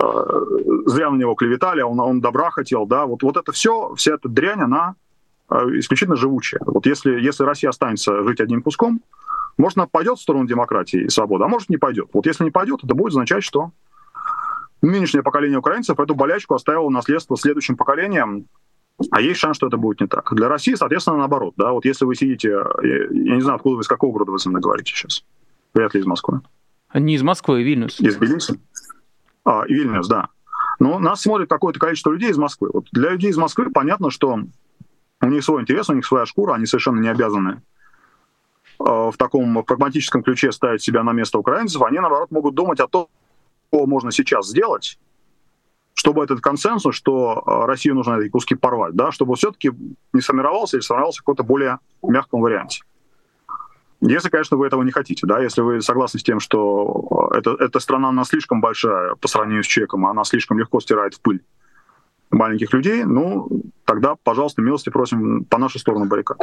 э, 0.00 0.04
зря 0.86 1.10
на 1.10 1.16
него 1.16 1.34
клеветали, 1.34 1.80
а 1.80 1.86
он, 1.86 1.98
он 1.98 2.20
добра 2.20 2.50
хотел, 2.50 2.86
да, 2.86 3.06
вот, 3.06 3.24
вот 3.24 3.36
это 3.36 3.50
все, 3.50 3.94
вся 3.96 4.14
эта 4.14 4.28
дрянь, 4.28 4.60
она 4.60 4.94
исключительно 5.50 6.16
живучая. 6.16 6.60
Вот 6.64 6.86
если, 6.86 7.20
если 7.20 7.44
Россия 7.44 7.70
останется 7.70 8.22
жить 8.22 8.40
одним 8.40 8.62
куском, 8.62 9.00
Может, 9.60 9.78
она 9.78 9.86
пойдет 9.86 10.18
в 10.18 10.22
сторону 10.22 10.46
демократии 10.46 11.02
и 11.02 11.08
свободы, 11.08 11.44
а 11.44 11.48
может, 11.48 11.68
не 11.68 11.76
пойдет. 11.76 12.08
Вот 12.12 12.26
если 12.26 12.44
не 12.44 12.50
пойдет, 12.50 12.80
это 12.82 12.94
будет 12.94 13.10
означать, 13.10 13.44
что 13.44 13.72
нынешнее 14.82 15.22
поколение 15.22 15.58
украинцев 15.58 16.00
эту 16.00 16.14
болячку 16.14 16.54
оставило 16.54 16.88
наследство 16.88 17.36
следующим 17.36 17.76
поколениям, 17.76 18.46
а 19.10 19.20
есть 19.20 19.40
шанс, 19.40 19.56
что 19.56 19.66
это 19.66 19.76
будет 19.76 20.00
не 20.00 20.06
так. 20.06 20.32
Для 20.34 20.48
России, 20.48 20.74
соответственно, 20.74 21.18
наоборот. 21.18 21.54
Да? 21.56 21.72
Вот 21.72 21.84
если 21.84 22.04
вы 22.04 22.14
сидите, 22.14 22.48
я, 22.82 23.08
не 23.10 23.40
знаю, 23.40 23.56
откуда 23.56 23.76
вы, 23.76 23.82
из 23.82 23.88
какого 23.88 24.12
города 24.12 24.32
вы 24.32 24.38
со 24.38 24.48
мной 24.50 24.60
говорите 24.60 24.92
сейчас. 24.94 25.24
Вряд 25.74 25.94
ли 25.94 26.00
из 26.00 26.06
Москвы. 26.06 26.40
Не 26.94 27.14
из 27.14 27.22
Москвы, 27.22 27.62
Вильнюс. 27.62 28.00
Из 28.00 28.16
Тбилиси? 28.16 28.58
А, 29.44 29.64
Вильнюс, 29.66 30.08
да. 30.08 30.28
Но 30.80 30.98
нас 30.98 31.22
смотрит 31.22 31.48
какое-то 31.48 31.78
количество 31.78 32.10
людей 32.10 32.30
из 32.30 32.38
Москвы. 32.38 32.70
Вот 32.72 32.86
для 32.92 33.10
людей 33.10 33.30
из 33.30 33.36
Москвы 33.36 33.70
понятно, 33.70 34.10
что 34.10 34.40
них 35.30 35.44
свой 35.44 35.62
интерес, 35.62 35.88
у 35.88 35.94
них 35.94 36.06
своя 36.06 36.26
шкура, 36.26 36.54
они 36.54 36.66
совершенно 36.66 37.00
не 37.00 37.08
обязаны 37.08 37.62
а, 38.78 39.10
в 39.10 39.16
таком 39.16 39.64
прагматическом 39.64 40.22
ключе 40.22 40.52
ставить 40.52 40.82
себя 40.82 41.02
на 41.02 41.12
место 41.12 41.38
украинцев, 41.38 41.82
они, 41.82 41.98
наоборот, 41.98 42.30
могут 42.30 42.54
думать 42.54 42.80
о 42.80 42.88
том, 42.88 43.08
что 43.68 43.86
можно 43.86 44.10
сейчас 44.10 44.48
сделать, 44.48 44.98
чтобы 45.94 46.24
этот 46.24 46.40
консенсус, 46.40 46.94
что 46.94 47.42
а, 47.46 47.66
России 47.66 47.90
нужно 47.90 48.14
эти 48.14 48.30
куски 48.30 48.54
порвать, 48.54 48.94
да, 48.94 49.12
чтобы 49.12 49.36
все-таки 49.36 49.70
не 50.12 50.20
сформировался 50.20 50.76
или 50.76 50.82
сформировался 50.82 51.18
в 51.18 51.22
каком-то 51.22 51.42
более 51.42 51.78
мягком 52.02 52.40
варианте. 52.40 52.82
Если, 54.00 54.30
конечно, 54.30 54.56
вы 54.56 54.66
этого 54.66 54.82
не 54.82 54.92
хотите, 54.92 55.26
да, 55.26 55.42
если 55.42 55.60
вы 55.60 55.82
согласны 55.82 56.18
с 56.18 56.22
тем, 56.22 56.40
что 56.40 57.06
а, 57.10 57.36
это, 57.36 57.50
эта 57.58 57.80
страна, 57.80 58.08
она 58.08 58.24
слишком 58.24 58.60
большая 58.60 59.14
по 59.16 59.28
сравнению 59.28 59.62
с 59.62 59.66
Чеком, 59.66 60.06
она 60.06 60.24
слишком 60.24 60.58
легко 60.58 60.80
стирает 60.80 61.14
в 61.14 61.20
пыль 61.20 61.42
маленьких 62.30 62.72
людей, 62.72 63.04
ну, 63.04 63.48
тогда, 63.84 64.16
пожалуйста, 64.22 64.62
милости 64.62 64.90
просим 64.90 65.44
по 65.44 65.58
нашу 65.58 65.78
сторону 65.78 66.06
баррикад. 66.06 66.38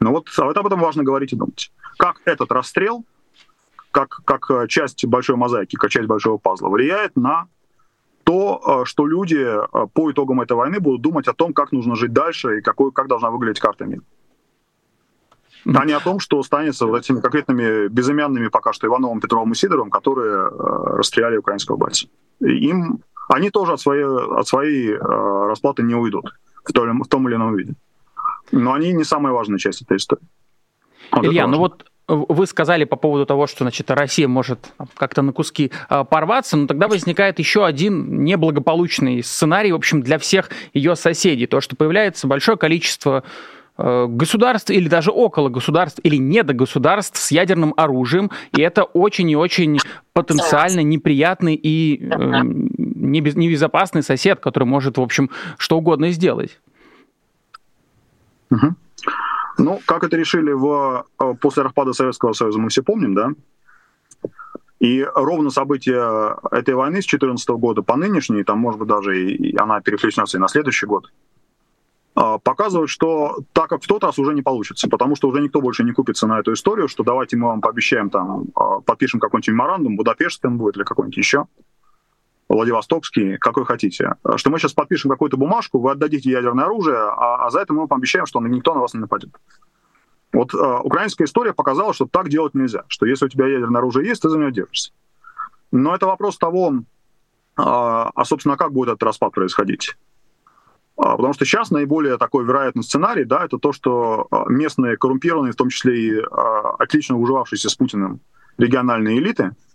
Ну 0.00 0.10
вот 0.10 0.28
об 0.38 0.66
этом 0.66 0.80
важно 0.80 1.02
говорить 1.02 1.32
и 1.32 1.36
думать. 1.36 1.72
Как 1.96 2.20
этот 2.24 2.52
расстрел, 2.52 3.04
как, 3.90 4.20
как 4.24 4.50
э, 4.50 4.68
часть 4.68 5.04
большой 5.06 5.36
мозаики, 5.36 5.76
как 5.76 5.90
часть 5.90 6.06
большого 6.06 6.38
пазла, 6.38 6.68
влияет 6.68 7.16
на 7.16 7.48
то, 8.24 8.82
э, 8.82 8.84
что 8.84 9.06
люди 9.06 9.38
э, 9.38 9.86
по 9.92 10.10
итогам 10.10 10.40
этой 10.40 10.56
войны 10.56 10.78
будут 10.78 11.02
думать 11.02 11.26
о 11.26 11.32
том, 11.32 11.52
как 11.52 11.72
нужно 11.72 11.96
жить 11.96 12.12
дальше 12.12 12.58
и 12.58 12.60
какой, 12.60 12.92
как 12.92 13.08
должна 13.08 13.30
выглядеть 13.30 13.60
карта 13.60 13.86
мира. 13.86 14.02
А 15.64 15.84
не 15.84 15.92
о 15.92 16.00
том, 16.00 16.20
что 16.20 16.38
останется 16.38 16.86
вот 16.86 17.00
этими 17.00 17.20
конкретными 17.20 17.88
безымянными 17.88 18.48
пока 18.48 18.72
что 18.72 18.86
Ивановым, 18.86 19.20
Петровым 19.20 19.52
и 19.52 19.54
Сидоровым, 19.54 19.90
которые 19.90 20.48
расстреляли 20.48 21.36
украинского 21.36 21.76
бойца. 21.76 22.06
Им, 22.40 23.00
они 23.28 23.50
тоже 23.50 23.72
от 23.72 23.80
своей, 23.80 24.04
от 24.04 24.46
своей 24.46 24.96
расплаты 24.96 25.82
не 25.82 25.94
уйдут 25.94 26.34
в 26.64 26.72
том, 26.72 27.02
в 27.02 27.08
том 27.08 27.28
или 27.28 27.36
ином 27.36 27.56
виде. 27.56 27.74
Но 28.52 28.72
они 28.72 28.92
не 28.92 29.04
самая 29.04 29.32
важная 29.32 29.58
часть 29.58 29.82
этой 29.82 29.96
истории. 29.96 30.22
Вот 31.12 31.24
Илья, 31.24 31.46
ну 31.46 31.58
вот 31.58 31.86
вы 32.08 32.46
сказали 32.46 32.84
по 32.84 32.96
поводу 32.96 33.26
того, 33.26 33.46
что 33.46 33.64
значит, 33.64 33.90
Россия 33.90 34.28
может 34.28 34.72
как-то 34.96 35.20
на 35.20 35.32
куски 35.32 35.70
э, 35.90 36.04
порваться, 36.08 36.56
но 36.56 36.66
тогда 36.66 36.88
возникает 36.88 37.38
еще 37.38 37.66
один 37.66 38.24
неблагополучный 38.24 39.22
сценарий, 39.22 39.72
в 39.72 39.76
общем, 39.76 40.02
для 40.02 40.18
всех 40.18 40.50
ее 40.72 40.96
соседей. 40.96 41.46
То, 41.46 41.60
что 41.60 41.76
появляется 41.76 42.26
большое 42.26 42.56
количество 42.56 43.24
э, 43.76 44.06
государств 44.08 44.70
или 44.70 44.88
даже 44.88 45.10
около 45.10 45.50
государств 45.50 46.00
или 46.02 46.16
не 46.16 46.42
до 46.42 46.54
государств 46.54 47.18
с 47.18 47.30
ядерным 47.30 47.74
оружием, 47.76 48.30
и 48.56 48.62
это 48.62 48.84
очень 48.84 49.28
и 49.30 49.36
очень 49.36 49.78
потенциально 50.14 50.80
неприятный 50.80 51.56
и 51.56 52.02
э, 52.02 52.42
небезопасный 53.10 54.02
сосед, 54.02 54.40
который 54.40 54.64
может, 54.64 54.98
в 54.98 55.02
общем, 55.02 55.30
что 55.56 55.78
угодно 55.78 56.10
сделать. 56.10 56.58
Угу. 58.50 58.74
Ну, 59.58 59.80
как 59.86 60.04
это 60.04 60.16
решили 60.16 60.52
в, 60.52 61.04
э, 61.20 61.34
после 61.40 61.64
распада 61.64 61.92
Советского 61.92 62.32
Союза, 62.32 62.58
мы 62.58 62.68
все 62.68 62.82
помним, 62.82 63.14
да? 63.14 63.30
И 64.78 65.04
ровно 65.14 65.50
события 65.50 66.36
этой 66.52 66.74
войны 66.74 67.02
с 67.02 67.06
2014 67.06 67.48
года 67.50 67.82
по 67.82 67.96
нынешней, 67.96 68.44
там, 68.44 68.60
может 68.60 68.78
быть, 68.78 68.88
даже 68.88 69.20
и, 69.20 69.56
она 69.56 69.80
переключится 69.80 70.36
и 70.36 70.40
на 70.40 70.46
следующий 70.46 70.86
год, 70.86 71.10
э, 72.14 72.38
показывают, 72.44 72.88
что 72.88 73.38
так 73.52 73.68
как 73.68 73.82
в 73.82 73.88
тот 73.88 74.04
раз 74.04 74.20
уже 74.20 74.32
не 74.32 74.42
получится, 74.42 74.88
потому 74.88 75.16
что 75.16 75.28
уже 75.28 75.40
никто 75.40 75.60
больше 75.60 75.82
не 75.82 75.92
купится 75.92 76.28
на 76.28 76.38
эту 76.38 76.52
историю, 76.52 76.86
что 76.86 77.02
давайте 77.02 77.36
мы 77.36 77.48
вам 77.48 77.60
пообещаем, 77.60 78.10
там, 78.10 78.44
э, 78.44 78.60
подпишем 78.86 79.18
какой-нибудь 79.18 79.48
меморандум, 79.48 79.96
Будапештский 79.96 80.48
он 80.48 80.58
будет 80.58 80.76
или 80.76 80.84
какой-нибудь 80.84 81.16
еще, 81.16 81.46
Владивостокский, 82.48 83.36
какой 83.36 83.66
хотите, 83.66 84.16
что 84.36 84.50
мы 84.50 84.58
сейчас 84.58 84.72
подпишем 84.72 85.10
какую-то 85.10 85.36
бумажку, 85.36 85.78
вы 85.80 85.90
отдадите 85.90 86.30
ядерное 86.30 86.64
оружие, 86.64 86.96
а, 86.96 87.46
а 87.46 87.50
за 87.50 87.60
это 87.60 87.74
мы 87.74 87.80
вам 87.86 87.98
обещаем, 87.98 88.24
что 88.24 88.40
никто 88.40 88.74
на 88.74 88.80
вас 88.80 88.94
не 88.94 89.00
нападет. 89.00 89.30
Вот 90.32 90.54
э, 90.54 90.80
украинская 90.82 91.26
история 91.26 91.52
показала, 91.52 91.92
что 91.92 92.06
так 92.06 92.28
делать 92.28 92.54
нельзя, 92.54 92.84
что 92.88 93.06
если 93.06 93.26
у 93.26 93.28
тебя 93.28 93.46
ядерное 93.46 93.78
оружие 93.78 94.08
есть, 94.08 94.22
ты 94.22 94.28
за 94.28 94.38
него 94.38 94.50
держишься. 94.50 94.92
Но 95.72 95.94
это 95.94 96.06
вопрос 96.06 96.38
того, 96.38 96.72
э, 96.72 96.82
а, 97.56 98.24
собственно, 98.24 98.56
как 98.56 98.72
будет 98.72 98.88
этот 98.88 99.02
распад 99.02 99.32
происходить. 99.32 99.96
А, 100.96 101.16
потому 101.16 101.32
что 101.32 101.44
сейчас 101.44 101.70
наиболее 101.70 102.18
такой 102.18 102.44
вероятный 102.44 102.82
сценарий, 102.82 103.24
да, 103.24 103.44
это 103.44 103.58
то, 103.58 103.72
что 103.72 104.28
местные 104.48 104.96
коррумпированные, 104.96 105.52
в 105.52 105.56
том 105.56 105.68
числе 105.68 105.98
и 105.98 106.22
отлично 106.78 107.18
уживавшиеся 107.18 107.68
с 107.68 107.74
Путиным 107.74 108.20
региональные 108.56 109.18
элиты– 109.18 109.52
а, 109.60 109.67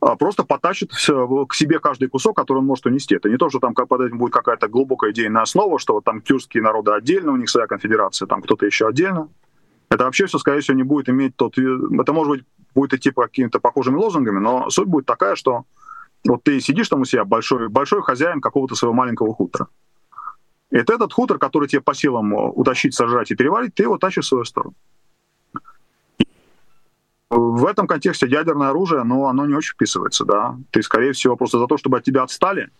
просто 0.00 0.44
потащит 0.44 0.90
к 0.92 1.54
себе 1.54 1.78
каждый 1.80 2.08
кусок, 2.08 2.36
который 2.36 2.58
он 2.58 2.66
может 2.66 2.86
унести. 2.86 3.16
Это 3.16 3.28
не 3.28 3.36
то, 3.36 3.48
что 3.48 3.58
там 3.58 3.74
под 3.74 4.00
этим 4.00 4.18
будет 4.18 4.32
какая-то 4.32 4.68
глубокая 4.68 5.12
идейная 5.12 5.42
основа, 5.42 5.78
что 5.78 5.94
вот 5.94 6.04
там 6.04 6.20
тюркские 6.20 6.62
народы 6.62 6.92
отдельно, 6.92 7.32
у 7.32 7.36
них 7.36 7.50
своя 7.50 7.66
конфедерация, 7.66 8.26
там 8.26 8.42
кто-то 8.42 8.66
еще 8.66 8.86
отдельно. 8.86 9.28
Это 9.90 10.04
вообще 10.04 10.26
все, 10.26 10.38
скорее 10.38 10.60
всего, 10.60 10.76
не 10.76 10.82
будет 10.82 11.08
иметь 11.08 11.34
тот... 11.36 11.58
Это, 11.58 12.12
может 12.12 12.30
быть, 12.30 12.44
будет 12.74 12.94
идти 12.94 13.10
по 13.10 13.22
какими-то 13.22 13.58
похожими 13.58 13.96
лозунгами, 13.96 14.38
но 14.38 14.70
суть 14.70 14.86
будет 14.86 15.06
такая, 15.06 15.34
что 15.34 15.64
вот 16.26 16.42
ты 16.42 16.60
сидишь 16.60 16.88
там 16.88 17.00
у 17.00 17.04
себя, 17.04 17.24
большой, 17.24 17.68
большой 17.68 18.02
хозяин 18.02 18.40
какого-то 18.40 18.74
своего 18.74 18.94
маленького 18.94 19.34
хутора. 19.34 19.68
И 20.70 20.76
это 20.76 20.92
этот 20.92 21.12
хутор, 21.12 21.38
который 21.38 21.66
тебе 21.66 21.80
по 21.80 21.94
силам 21.94 22.34
утащить, 22.34 22.94
сожрать 22.94 23.30
и 23.30 23.34
переварить, 23.34 23.74
ты 23.74 23.84
его 23.84 23.96
тащишь 23.96 24.26
в 24.26 24.28
свою 24.28 24.44
сторону. 24.44 24.74
В 27.30 27.66
этом 27.66 27.86
контексте 27.86 28.26
ядерное 28.26 28.70
оружие, 28.70 29.02
но 29.04 29.28
оно 29.28 29.46
не 29.46 29.54
очень 29.54 29.74
вписывается, 29.74 30.24
да. 30.24 30.56
Ты, 30.70 30.82
скорее 30.82 31.12
всего, 31.12 31.36
просто 31.36 31.58
за 31.58 31.66
то, 31.66 31.76
чтобы 31.76 31.98
от 31.98 32.04
тебя 32.04 32.22
отстали, 32.22 32.70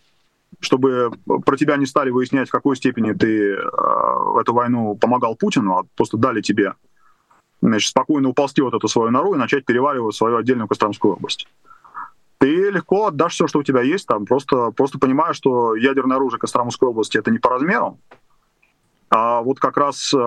чтобы 0.61 1.11
про 1.45 1.57
тебя 1.57 1.76
не 1.76 1.85
стали 1.85 2.11
выяснять, 2.11 2.49
в 2.49 2.52
какой 2.52 2.76
степени 2.76 3.12
ты 3.12 3.52
э, 3.52 3.61
в 3.62 4.38
эту 4.38 4.55
войну 4.55 4.97
помогал 4.97 5.37
Путину, 5.37 5.76
а 5.76 5.85
просто 5.97 6.17
дали 6.17 6.40
тебе 6.40 6.75
значит, 7.61 7.90
спокойно 7.90 8.31
уползти 8.31 8.62
вот 8.62 8.73
эту 8.73 8.88
свою 8.88 9.11
нору 9.11 9.35
и 9.35 9.38
начать 9.38 9.67
переваривать 9.67 10.14
свою 10.14 10.37
отдельную 10.37 10.69
Костромскую 10.69 11.14
область. 11.14 11.47
Ты 12.38 12.71
легко 12.71 13.09
отдашь 13.09 13.35
все, 13.35 13.49
что 13.49 13.59
у 13.59 13.62
тебя 13.64 13.83
есть, 13.83 14.07
там, 14.07 14.25
просто, 14.25 14.71
просто 14.71 14.99
понимая, 14.99 15.33
что 15.33 15.75
ядерное 15.75 16.17
оружие 16.17 16.38
Костромской 16.38 16.88
области 16.88 17.19
это 17.19 17.31
не 17.31 17.38
по 17.38 17.50
размеру, 17.50 17.99
а 19.11 19.41
вот 19.41 19.59
как 19.59 19.77
раз 19.77 20.12
э, 20.12 20.19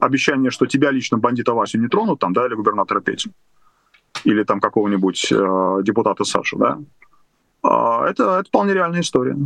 обещание, 0.00 0.50
что 0.50 0.66
тебя 0.66 0.90
лично 0.90 1.18
бандита 1.18 1.52
Васю 1.52 1.78
не 1.78 1.88
тронут, 1.88 2.20
там, 2.20 2.32
да, 2.32 2.46
или 2.46 2.54
губернатора 2.54 3.00
Петю, 3.00 3.30
или 4.24 4.44
там 4.44 4.60
какого-нибудь 4.60 5.30
э, 5.30 5.78
депутата 5.82 6.24
Сашу, 6.24 6.56
да, 6.58 6.78
э, 7.64 8.10
это, 8.10 8.38
это 8.38 8.44
вполне 8.48 8.72
реальная 8.72 9.00
история. 9.00 9.36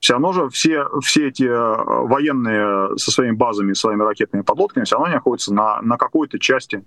Все 0.00 0.14
равно 0.14 0.32
же 0.32 0.48
все, 0.50 0.86
все 1.02 1.28
эти 1.28 1.44
военные 1.44 2.98
со 2.98 3.10
своими 3.10 3.34
базами, 3.34 3.72
своими 3.72 4.02
ракетными 4.02 4.42
подлодками, 4.42 4.84
все 4.84 4.96
равно 4.96 5.06
они 5.06 5.14
находятся 5.14 5.54
на, 5.54 5.80
на 5.80 5.96
какой-то 5.96 6.38
части 6.38 6.84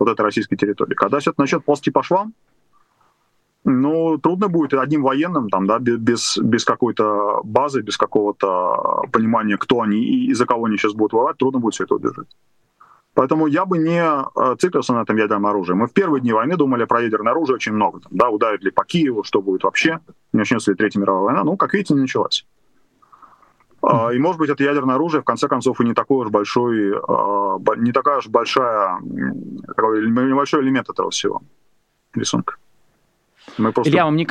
вот 0.00 0.08
этой 0.08 0.22
российской 0.22 0.56
территории. 0.56 0.94
Когда 0.94 1.20
все 1.20 1.30
это 1.30 1.40
начнет 1.40 1.64
ползти 1.64 1.92
по 1.92 2.02
швам, 2.02 2.34
ну, 3.68 4.16
трудно 4.18 4.46
будет 4.46 4.74
одним 4.74 5.02
военным, 5.02 5.50
там, 5.50 5.66
да, 5.66 5.80
без, 5.80 6.38
без 6.38 6.64
какой-то 6.64 7.40
базы, 7.42 7.82
без 7.82 7.96
какого-то 7.96 9.02
понимания, 9.10 9.56
кто 9.56 9.80
они 9.80 9.98
и 9.98 10.30
из-за 10.30 10.46
кого 10.46 10.66
они 10.66 10.76
сейчас 10.76 10.92
будут 10.92 11.12
воевать, 11.12 11.36
трудно 11.36 11.58
будет 11.58 11.74
все 11.74 11.82
это 11.82 11.96
удержать. 11.96 12.28
Поэтому 13.14 13.48
я 13.48 13.64
бы 13.64 13.78
не 13.78 14.00
э, 14.00 14.56
циклился 14.58 14.92
на 14.92 15.02
этом 15.02 15.16
ядерном 15.16 15.46
оружии. 15.46 15.72
Мы 15.72 15.88
в 15.88 15.92
первые 15.92 16.20
дни 16.20 16.32
войны 16.32 16.56
думали 16.56 16.84
про 16.84 17.02
ядерное 17.02 17.32
оружие 17.32 17.56
очень 17.56 17.72
много. 17.72 18.00
Там, 18.00 18.12
да, 18.14 18.28
ударят 18.28 18.62
ли 18.62 18.70
по 18.70 18.84
Киеву, 18.84 19.24
что 19.24 19.42
будет 19.42 19.64
вообще, 19.64 19.98
начнется 20.32 20.70
ли 20.70 20.76
Третья 20.76 21.00
мировая 21.00 21.24
война. 21.24 21.42
Ну, 21.42 21.56
как 21.56 21.74
видите, 21.74 21.94
не 21.94 22.02
началась. 22.02 22.46
А, 23.82 24.12
и, 24.12 24.18
может 24.20 24.38
быть, 24.38 24.50
это 24.50 24.62
ядерное 24.62 24.94
оружие, 24.94 25.22
в 25.22 25.24
конце 25.24 25.48
концов, 25.48 25.80
и 25.80 25.84
не 25.84 25.94
такой 25.94 26.26
уж 26.26 26.30
большой, 26.30 26.92
а, 26.96 27.58
не 27.76 27.90
такая 27.90 28.18
уж 28.18 28.28
большая, 28.28 29.00
небольшой 29.00 30.62
элемент 30.62 30.88
этого 30.88 31.10
всего 31.10 31.42
рисунка. 32.14 32.56
Мы 33.58 33.72
просто 33.72 33.90
Илья, 33.90 34.04
вам 34.04 34.16
не, 34.16 34.22
не 34.22 34.26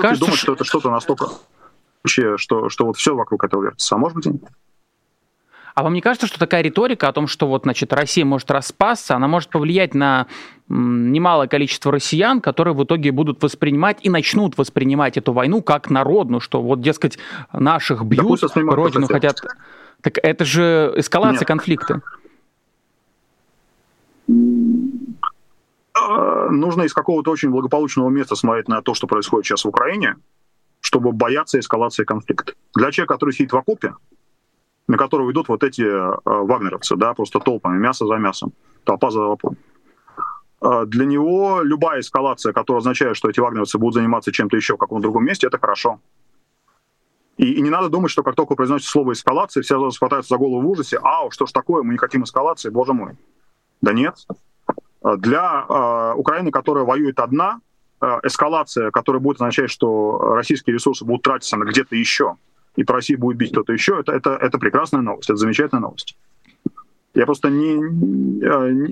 кажется, 0.00 0.24
думать, 0.24 0.38
что 0.38 0.52
это 0.52 0.64
что-то 0.64 0.90
настолько 0.90 1.26
что, 2.06 2.68
что 2.68 2.86
вот 2.86 2.96
все 2.96 3.14
вокруг 3.14 3.44
этого 3.44 3.64
вертится. 3.64 3.96
А 3.96 3.98
может 3.98 4.16
быть 4.16 4.26
и 4.26 4.30
нет. 4.30 4.42
А 5.74 5.84
вам 5.84 5.94
не 5.94 6.00
кажется, 6.00 6.26
что 6.26 6.40
такая 6.40 6.62
риторика 6.62 7.06
о 7.06 7.12
том, 7.12 7.28
что 7.28 7.46
вот, 7.46 7.62
значит, 7.62 7.92
Россия 7.92 8.24
может 8.24 8.50
распасться, 8.50 9.14
она 9.14 9.28
может 9.28 9.48
повлиять 9.50 9.94
на 9.94 10.26
немалое 10.68 11.46
количество 11.46 11.92
россиян, 11.92 12.40
которые 12.40 12.74
в 12.74 12.82
итоге 12.82 13.12
будут 13.12 13.40
воспринимать 13.40 13.98
и 14.02 14.10
начнут 14.10 14.58
воспринимать 14.58 15.16
эту 15.16 15.32
войну 15.32 15.62
как 15.62 15.88
народную, 15.88 16.40
что 16.40 16.60
вот, 16.60 16.80
дескать, 16.80 17.18
наших 17.52 18.04
бьют, 18.04 18.40
да 18.40 18.60
родину 18.74 19.06
хотят... 19.06 19.40
Так 20.00 20.18
это 20.22 20.44
же 20.44 20.92
эскалация 20.96 21.40
Нет. 21.40 21.46
конфликта. 21.48 22.02
Нужно 26.50 26.82
из 26.82 26.92
какого-то 26.92 27.30
очень 27.30 27.50
благополучного 27.50 28.08
места 28.08 28.36
смотреть 28.36 28.68
на 28.68 28.82
то, 28.82 28.94
что 28.94 29.06
происходит 29.06 29.46
сейчас 29.46 29.64
в 29.64 29.68
Украине, 29.68 30.16
чтобы 30.80 31.12
бояться 31.12 31.58
эскалации 31.58 32.04
конфликта. 32.04 32.54
Для 32.74 32.90
человека, 32.90 33.14
который 33.14 33.32
сидит 33.32 33.52
в 33.52 33.56
окопе, 33.56 33.94
на 34.86 34.96
которого 34.96 35.30
идут 35.30 35.48
вот 35.48 35.62
эти 35.62 35.82
э, 35.82 36.16
вагнеровцы, 36.24 36.96
да, 36.96 37.14
просто 37.14 37.40
толпами, 37.40 37.78
мясо 37.78 38.06
за 38.06 38.16
мясом, 38.16 38.52
толпа 38.84 39.10
за 39.10 39.18
толпой. 39.18 39.56
Э, 40.62 40.84
для 40.86 41.04
него 41.04 41.60
любая 41.62 42.00
эскалация, 42.00 42.52
которая 42.52 42.80
означает, 42.80 43.16
что 43.16 43.28
эти 43.28 43.40
вагнеровцы 43.40 43.78
будут 43.78 43.94
заниматься 43.94 44.32
чем-то 44.32 44.56
еще 44.56 44.74
в 44.74 44.78
каком-то 44.78 45.02
другом 45.02 45.24
месте, 45.24 45.46
это 45.46 45.58
хорошо. 45.58 46.00
И, 47.36 47.52
и 47.52 47.60
не 47.60 47.70
надо 47.70 47.88
думать, 47.88 48.10
что 48.10 48.22
как 48.22 48.34
только 48.34 48.54
произносится 48.54 48.90
слово 48.90 49.12
эскалация, 49.12 49.62
все 49.62 49.90
хватаются 49.90 50.34
за 50.34 50.38
голову 50.38 50.62
в 50.62 50.70
ужасе. 50.70 50.98
Ау, 51.02 51.30
что 51.30 51.46
ж 51.46 51.52
такое, 51.52 51.82
мы 51.82 51.92
не 51.92 51.98
хотим 51.98 52.24
эскалации, 52.24 52.70
боже 52.70 52.94
мой. 52.94 53.16
Да 53.80 53.92
нет. 53.92 54.16
Э, 55.02 55.16
для 55.16 55.66
э, 55.68 56.12
Украины, 56.16 56.50
которая 56.50 56.84
воюет 56.84 57.20
одна, 57.20 57.60
э, 58.00 58.06
эскалация, 58.24 58.90
которая 58.90 59.20
будет 59.20 59.36
означать, 59.36 59.70
что 59.70 60.34
российские 60.34 60.74
ресурсы 60.74 61.04
будут 61.04 61.22
тратиться 61.22 61.56
на 61.56 61.64
где-то 61.64 61.96
еще, 61.96 62.36
и 62.76 62.84
по 62.84 62.94
России 62.94 63.16
будет 63.16 63.36
бить 63.36 63.52
кто-то 63.52 63.72
еще, 63.72 64.00
это, 64.00 64.12
это, 64.12 64.30
это 64.30 64.58
прекрасная 64.58 65.02
новость, 65.02 65.30
это 65.30 65.36
замечательная 65.36 65.82
новость. 65.82 66.16
Я 67.14 67.26
просто 67.26 67.48
не... 67.50 68.42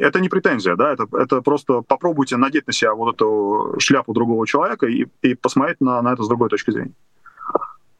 Это 0.00 0.20
не 0.20 0.28
претензия, 0.28 0.74
да, 0.74 0.92
это, 0.92 1.06
это 1.12 1.42
просто 1.42 1.82
попробуйте 1.82 2.36
надеть 2.36 2.66
на 2.66 2.72
себя 2.72 2.94
вот 2.94 3.14
эту 3.14 3.76
шляпу 3.78 4.14
другого 4.14 4.46
человека 4.46 4.86
и, 4.86 5.06
и 5.22 5.34
посмотреть 5.34 5.80
на, 5.80 6.02
на 6.02 6.12
это 6.14 6.24
с 6.24 6.28
другой 6.28 6.48
точки 6.48 6.72
зрения. 6.72 6.94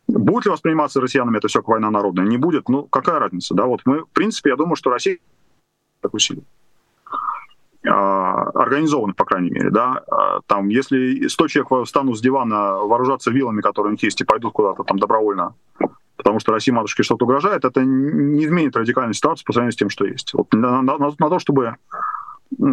Будет 0.09 0.47
ли 0.47 0.51
восприниматься 0.51 1.01
россиянами 1.01 1.37
это 1.37 1.49
все 1.49 1.61
как 1.61 1.69
война 1.69 1.91
народная? 1.91 2.25
Не 2.25 2.39
будет. 2.39 2.69
Ну, 2.69 2.85
какая 2.85 3.21
разница, 3.21 3.55
да? 3.55 3.67
Вот 3.67 3.83
мы, 3.85 4.05
в 4.05 4.09
принципе, 4.09 4.51
я 4.51 4.57
думаю, 4.57 4.75
что 4.75 4.91
Россия 4.91 5.19
так 6.01 6.15
усилит 6.15 6.45
организованных, 7.87 9.17
по 9.17 9.25
крайней 9.25 9.51
мере, 9.51 9.71
да, 9.71 10.03
а, 10.11 10.41
там, 10.47 10.69
если 10.69 11.29
100 11.29 11.49
человек 11.49 11.87
встанут 11.87 12.19
с 12.19 12.21
дивана 12.21 12.77
вооружаться 12.77 13.31
вилами, 13.31 13.61
которые 13.61 13.91
у 13.91 13.93
них 13.93 14.03
есть, 14.03 14.21
и 14.21 14.25
пойдут 14.25 14.53
куда-то 14.53 14.85
там 14.85 14.99
добровольно, 14.99 15.55
потому 16.17 16.41
что 16.41 16.53
России 16.53 16.73
матушке 16.73 17.03
что-то 17.03 17.25
угрожает, 17.25 17.65
это 17.65 17.85
не 17.85 18.45
изменит 18.45 18.77
радикальную 18.77 19.15
ситуацию 19.15 19.45
по 19.47 19.53
сравнению 19.53 19.73
с 19.73 19.77
тем, 19.77 19.91
что 19.91 20.05
есть. 20.05 20.35
Вот 20.35 20.53
на, 20.53 20.83
на, 20.83 20.99
на 20.99 21.31
то, 21.31 21.39
чтобы 21.39 21.77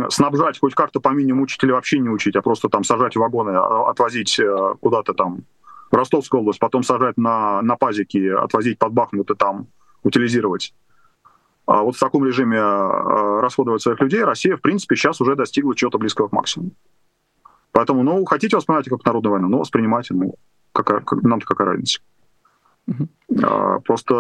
снабжать 0.10 0.60
хоть 0.60 0.76
как-то 0.76 1.00
по 1.00 1.10
минимуму 1.10 1.44
учителя 1.44 1.74
вообще 1.74 2.00
не 2.00 2.10
учить, 2.10 2.36
а 2.36 2.42
просто 2.42 2.70
там 2.70 2.84
сажать 2.84 3.16
в 3.16 3.20
вагоны, 3.20 3.52
а, 3.52 3.90
отвозить 3.90 4.40
э, 4.40 4.76
куда-то 4.80 5.14
там 5.14 5.44
в 5.92 5.96
Ростовскую 5.96 6.42
область, 6.42 6.60
потом 6.60 6.84
сажать 6.84 7.18
на, 7.18 7.62
на 7.62 7.76
пазики, 7.76 8.30
отвозить 8.30 8.80
под 8.80 8.94
Бахмут 8.94 9.30
и 9.32 9.36
там 9.36 9.68
утилизировать. 10.04 10.74
А 11.66 11.82
вот 11.82 11.96
в 11.96 12.00
таком 12.00 12.26
режиме 12.26 12.58
э, 12.58 13.40
расходовать 13.42 13.82
своих 13.82 14.00
людей 14.02 14.24
Россия, 14.24 14.58
в 14.58 14.62
принципе, 14.62 14.96
сейчас 14.96 15.22
уже 15.22 15.36
достигла 15.36 15.76
чего-то 15.76 15.98
близкого 15.98 16.28
к 16.28 16.34
максимуму. 16.34 16.72
Поэтому, 17.72 18.04
ну, 18.04 18.24
хотите 18.26 18.56
воспринимать 18.56 18.90
как 18.90 19.06
народную 19.06 19.32
войну, 19.32 19.48
ну, 19.48 19.58
воспринимайте, 19.60 20.14
ну, 20.14 20.36
какая, 20.74 21.00
как, 21.00 21.24
нам-то 21.24 21.46
какая 21.46 21.70
разница. 21.70 22.02
Uh-huh. 22.88 23.08
А, 23.44 23.80
просто, 23.80 24.14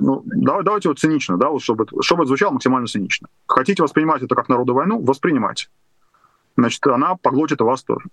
ну, 0.00 0.22
давай, 0.26 0.62
давайте 0.62 0.90
вот 0.90 0.98
цинично, 0.98 1.38
да, 1.38 1.48
вот 1.48 1.62
чтобы, 1.62 1.86
чтобы 2.02 2.22
это 2.22 2.28
звучало 2.28 2.52
максимально 2.52 2.86
цинично. 2.86 3.28
Хотите 3.46 3.82
воспринимать 3.82 4.22
это 4.22 4.34
как 4.34 4.48
народную 4.48 4.76
войну, 4.76 5.02
воспринимайте. 5.02 5.68
Значит, 6.56 6.86
она 6.86 7.16
поглотит 7.16 7.60
и 7.60 7.64
вас 7.64 7.82
тоже. 7.82 8.06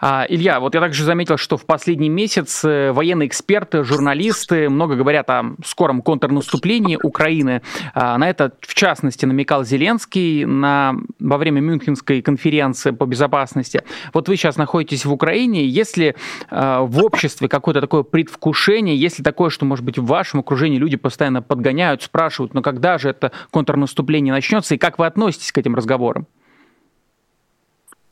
А, 0.00 0.24
Илья, 0.28 0.60
вот 0.60 0.74
я 0.74 0.80
также 0.80 1.04
заметил, 1.04 1.36
что 1.36 1.56
в 1.56 1.66
последний 1.66 2.08
месяц 2.08 2.64
э, 2.64 2.92
военные 2.92 3.26
эксперты, 3.26 3.82
журналисты 3.82 4.68
много 4.68 4.94
говорят 4.94 5.28
о 5.30 5.56
скором 5.64 6.00
контрнаступлении 6.02 6.96
Украины. 7.02 7.62
А, 7.94 8.16
на 8.18 8.28
это, 8.30 8.52
в 8.60 8.74
частности, 8.74 9.26
намекал 9.26 9.64
Зеленский 9.64 10.44
на, 10.44 10.94
во 11.18 11.38
время 11.38 11.60
Мюнхенской 11.60 12.22
конференции 12.22 12.92
по 12.92 13.04
безопасности. 13.04 13.82
Вот 14.12 14.28
вы 14.28 14.36
сейчас 14.36 14.56
находитесь 14.56 15.04
в 15.04 15.12
Украине. 15.12 15.66
Есть 15.66 15.96
ли 15.96 16.14
а, 16.48 16.82
в 16.82 17.04
обществе 17.04 17.48
какое-то 17.48 17.80
такое 17.80 18.04
предвкушение? 18.04 18.96
Есть 18.96 19.18
ли 19.18 19.24
такое, 19.24 19.50
что, 19.50 19.64
может 19.64 19.84
быть, 19.84 19.98
в 19.98 20.06
вашем 20.06 20.40
окружении 20.40 20.78
люди 20.78 20.96
постоянно 20.96 21.42
подгоняют, 21.42 22.02
спрашивают, 22.02 22.54
но 22.54 22.62
когда 22.62 22.96
же 22.98 23.10
это 23.10 23.32
контрнаступление 23.50 24.32
начнется? 24.32 24.76
И 24.76 24.78
как 24.78 25.00
вы 25.00 25.06
относитесь 25.06 25.50
к 25.50 25.58
этим 25.58 25.74
разговорам? 25.74 26.26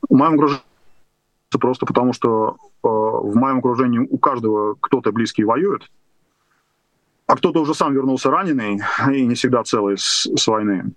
В 0.09 0.13
моем 0.13 0.33
окружении 0.33 0.61
просто 1.57 1.85
потому, 1.85 2.13
что 2.13 2.57
э, 2.83 2.87
в 2.87 3.35
моем 3.35 3.59
окружении 3.59 3.99
у 3.99 4.17
каждого 4.17 4.75
кто-то 4.79 5.11
близкий 5.11 5.43
воюет, 5.43 5.89
а 7.27 7.35
кто-то 7.35 7.61
уже 7.61 7.73
сам 7.73 7.93
вернулся 7.93 8.29
раненый 8.29 8.81
и 9.11 9.25
не 9.25 9.35
всегда 9.35 9.63
целый 9.63 9.97
с, 9.97 10.27
с 10.35 10.47
войны. 10.47 10.91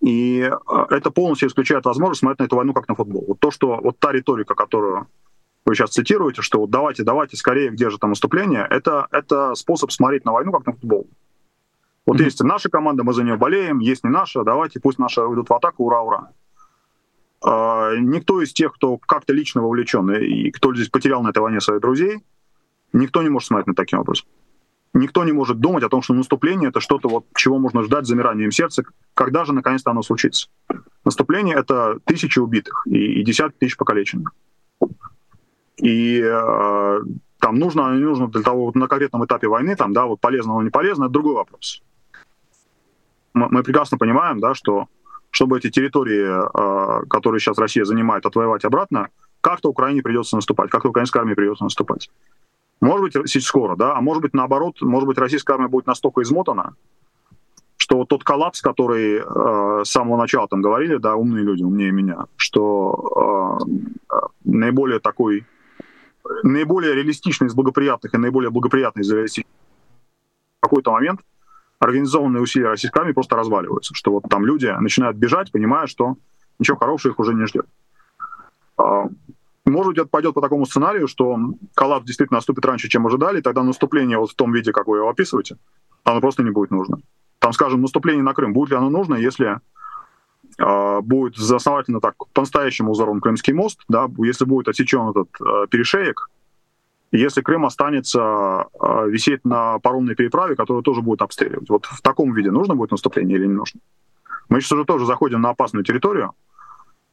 И 0.00 0.40
э, 0.40 0.86
это 0.90 1.10
полностью 1.10 1.48
исключает 1.48 1.84
возможность 1.84 2.20
смотреть 2.20 2.40
на 2.40 2.44
эту 2.44 2.56
войну 2.56 2.72
как 2.72 2.88
на 2.88 2.94
футбол. 2.94 3.24
Вот 3.28 3.40
то, 3.40 3.50
что 3.50 3.80
вот 3.82 3.98
та 3.98 4.12
риторика, 4.12 4.54
которую 4.54 5.06
вы 5.66 5.74
сейчас 5.74 5.90
цитируете, 5.90 6.42
что 6.42 6.60
вот 6.60 6.70
давайте, 6.70 7.04
давайте 7.04 7.36
скорее, 7.36 7.70
где 7.70 7.90
же 7.90 7.98
там 7.98 8.10
наступление, 8.10 8.66
это, 8.70 9.06
это 9.10 9.54
способ 9.54 9.92
смотреть 9.92 10.24
на 10.24 10.32
войну 10.32 10.52
как 10.52 10.66
на 10.66 10.72
футбол. 10.72 11.06
Вот 12.06 12.18
mm-hmm. 12.18 12.24
есть 12.24 12.42
наша 12.42 12.70
команда, 12.70 13.04
мы 13.04 13.12
за 13.12 13.22
нее 13.22 13.36
болеем, 13.36 13.78
есть 13.78 14.02
не 14.04 14.10
наша, 14.10 14.42
давайте, 14.42 14.80
пусть 14.80 14.98
наша 14.98 15.22
идут 15.32 15.50
в 15.50 15.52
атаку, 15.52 15.84
ура, 15.84 16.00
ура. 16.00 16.30
А, 17.42 17.96
никто 17.96 18.42
из 18.42 18.52
тех, 18.52 18.74
кто 18.74 18.98
как-то 18.98 19.32
лично 19.32 19.62
вовлечен 19.62 20.10
и 20.10 20.50
кто 20.50 20.74
здесь 20.74 20.88
потерял 20.88 21.22
на 21.22 21.30
этой 21.30 21.38
войне 21.38 21.60
своих 21.60 21.80
друзей, 21.80 22.18
никто 22.92 23.22
не 23.22 23.28
может 23.28 23.48
смотреть 23.48 23.68
на 23.68 23.74
таким 23.74 24.00
образом. 24.00 24.26
Никто 24.92 25.24
не 25.24 25.32
может 25.32 25.60
думать 25.60 25.84
о 25.84 25.88
том, 25.88 26.02
что 26.02 26.14
наступление 26.14 26.70
это 26.70 26.80
что-то, 26.80 27.08
вот, 27.08 27.24
чего 27.36 27.58
можно 27.58 27.84
ждать 27.84 28.06
замиранием 28.06 28.50
сердца, 28.50 28.82
когда 29.14 29.44
же 29.44 29.52
наконец-то 29.52 29.92
оно 29.92 30.02
случится. 30.02 30.48
Наступление 31.04 31.56
это 31.56 31.98
тысячи 32.04 32.40
убитых 32.40 32.86
и, 32.86 33.20
и 33.20 33.24
десятки 33.24 33.56
тысяч 33.58 33.76
покалеченных. 33.76 34.32
И 35.76 36.20
э, 36.20 37.00
там 37.38 37.58
нужно, 37.58 37.96
не 37.96 38.04
нужно 38.04 38.28
для 38.28 38.42
того, 38.42 38.66
вот 38.66 38.74
на 38.74 38.88
конкретном 38.88 39.24
этапе 39.24 39.46
войны, 39.46 39.76
там, 39.76 39.92
да, 39.92 40.06
вот 40.06 40.20
полезно, 40.20 40.54
но 40.54 40.62
не 40.62 40.70
полезно, 40.70 41.04
это 41.04 41.12
другой 41.12 41.34
вопрос. 41.34 41.82
Мы, 43.32 43.48
мы 43.48 43.62
прекрасно 43.62 43.96
понимаем, 43.96 44.40
да, 44.40 44.54
что 44.54 44.88
чтобы 45.30 45.58
эти 45.58 45.70
территории, 45.70 46.26
а, 46.28 47.02
которые 47.06 47.40
сейчас 47.40 47.58
Россия 47.58 47.84
занимает, 47.84 48.26
отвоевать 48.26 48.64
обратно, 48.64 49.08
как-то 49.40 49.70
Украине 49.70 50.02
придется 50.02 50.36
наступать, 50.36 50.70
как-то 50.70 50.88
украинской 50.88 51.18
армии 51.18 51.34
придется 51.34 51.64
наступать. 51.64 52.10
Может 52.80 53.12
быть, 53.12 53.44
скоро, 53.44 53.76
да, 53.76 53.94
а 53.96 54.00
может 54.00 54.22
быть, 54.22 54.34
наоборот, 54.34 54.80
может 54.80 55.06
быть, 55.06 55.18
российская 55.18 55.54
армия 55.54 55.68
будет 55.68 55.86
настолько 55.86 56.22
измотана, 56.22 56.74
что 57.76 57.96
вот 57.96 58.08
тот 58.08 58.24
коллапс, 58.24 58.60
который 58.60 59.18
э, 59.18 59.84
с 59.84 59.90
самого 59.90 60.16
начала 60.18 60.48
там 60.48 60.62
говорили, 60.62 60.96
да, 60.96 61.14
умные 61.14 61.44
люди, 61.44 61.62
умнее 61.62 61.92
меня, 61.92 62.26
что 62.36 63.58
э, 64.08 64.16
наиболее 64.44 65.00
такой, 65.00 65.46
наиболее 66.42 66.94
реалистичный 66.94 67.48
из 67.48 67.54
благоприятных 67.54 68.14
и 68.14 68.18
наиболее 68.18 68.50
благоприятный 68.50 69.02
из 69.02 69.10
реалистичных 69.10 69.52
в 70.58 70.62
какой-то 70.62 70.92
момент 70.92 71.20
организованные 71.80 72.42
усилия 72.42 72.68
российской 72.68 72.98
армии 72.98 73.12
просто 73.12 73.36
разваливаются, 73.36 73.94
что 73.94 74.12
вот 74.12 74.24
там 74.28 74.44
люди 74.44 74.66
начинают 74.66 75.16
бежать, 75.16 75.50
понимая, 75.50 75.86
что 75.86 76.16
ничего 76.58 76.76
хорошего 76.76 77.12
их 77.12 77.18
уже 77.18 77.34
не 77.34 77.46
ждет. 77.46 77.66
А, 78.76 79.06
может 79.64 79.88
быть, 79.88 79.98
это 79.98 80.08
пойдет 80.08 80.34
по 80.34 80.42
такому 80.42 80.66
сценарию, 80.66 81.08
что 81.08 81.36
коллапс 81.74 82.06
действительно 82.06 82.36
наступит 82.36 82.64
раньше, 82.66 82.88
чем 82.88 83.06
ожидали, 83.06 83.38
и 83.38 83.42
тогда 83.42 83.62
наступление 83.62 84.18
вот 84.18 84.30
в 84.30 84.34
том 84.34 84.52
виде, 84.52 84.72
как 84.72 84.86
вы 84.86 84.98
его 84.98 85.08
описываете, 85.08 85.56
оно 86.04 86.20
просто 86.20 86.42
не 86.42 86.50
будет 86.50 86.70
нужно. 86.70 87.00
Там, 87.38 87.52
скажем, 87.52 87.80
наступление 87.80 88.22
на 88.22 88.34
Крым, 88.34 88.52
будет 88.52 88.70
ли 88.70 88.76
оно 88.76 88.90
нужно, 88.90 89.14
если 89.14 89.58
э, 90.58 91.00
будет 91.00 91.38
основательно 91.38 92.00
так 92.00 92.14
по-настоящему 92.34 92.92
взорван 92.92 93.20
Крымский 93.20 93.54
мост, 93.54 93.80
да, 93.88 94.06
если 94.18 94.44
будет 94.44 94.68
отсечен 94.68 95.08
этот 95.08 95.28
э, 95.40 95.66
перешеек, 95.70 96.28
если 97.12 97.40
Крым 97.40 97.66
останется 97.66 98.20
а, 98.22 99.04
висеть 99.06 99.44
на 99.44 99.78
паромной 99.80 100.14
переправе, 100.14 100.54
которую 100.54 100.82
тоже 100.82 101.02
будут 101.02 101.22
обстреливать. 101.22 101.68
Вот 101.68 101.86
в 101.86 102.00
таком 102.02 102.32
виде 102.32 102.50
нужно 102.50 102.76
будет 102.76 102.92
наступление 102.92 103.36
или 103.36 103.46
не 103.46 103.54
нужно? 103.54 103.80
Мы 104.48 104.60
сейчас 104.60 104.72
уже 104.72 104.84
тоже 104.84 105.06
заходим 105.06 105.40
на 105.40 105.50
опасную 105.50 105.84
территорию, 105.84 106.32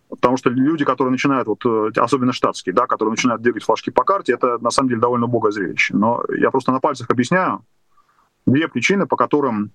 потому 0.09 0.37
что 0.37 0.49
люди, 0.49 0.85
которые 0.85 1.11
начинают, 1.11 1.47
вот, 1.47 1.65
э, 1.65 1.99
особенно 1.99 2.31
штатские, 2.31 2.73
да, 2.73 2.85
которые 2.85 3.11
начинают 3.11 3.41
двигать 3.41 3.63
флажки 3.63 3.89
по 3.89 4.03
карте, 4.03 4.33
это 4.33 4.57
на 4.59 4.69
самом 4.69 4.89
деле 4.89 5.01
довольно 5.01 5.25
убогое 5.25 5.51
зрелище. 5.51 5.95
Но 5.95 6.23
я 6.29 6.51
просто 6.51 6.71
на 6.71 6.79
пальцах 6.79 7.09
объясняю 7.09 7.63
две 8.45 8.67
причины, 8.67 9.07
по 9.07 9.15
которым 9.15 9.71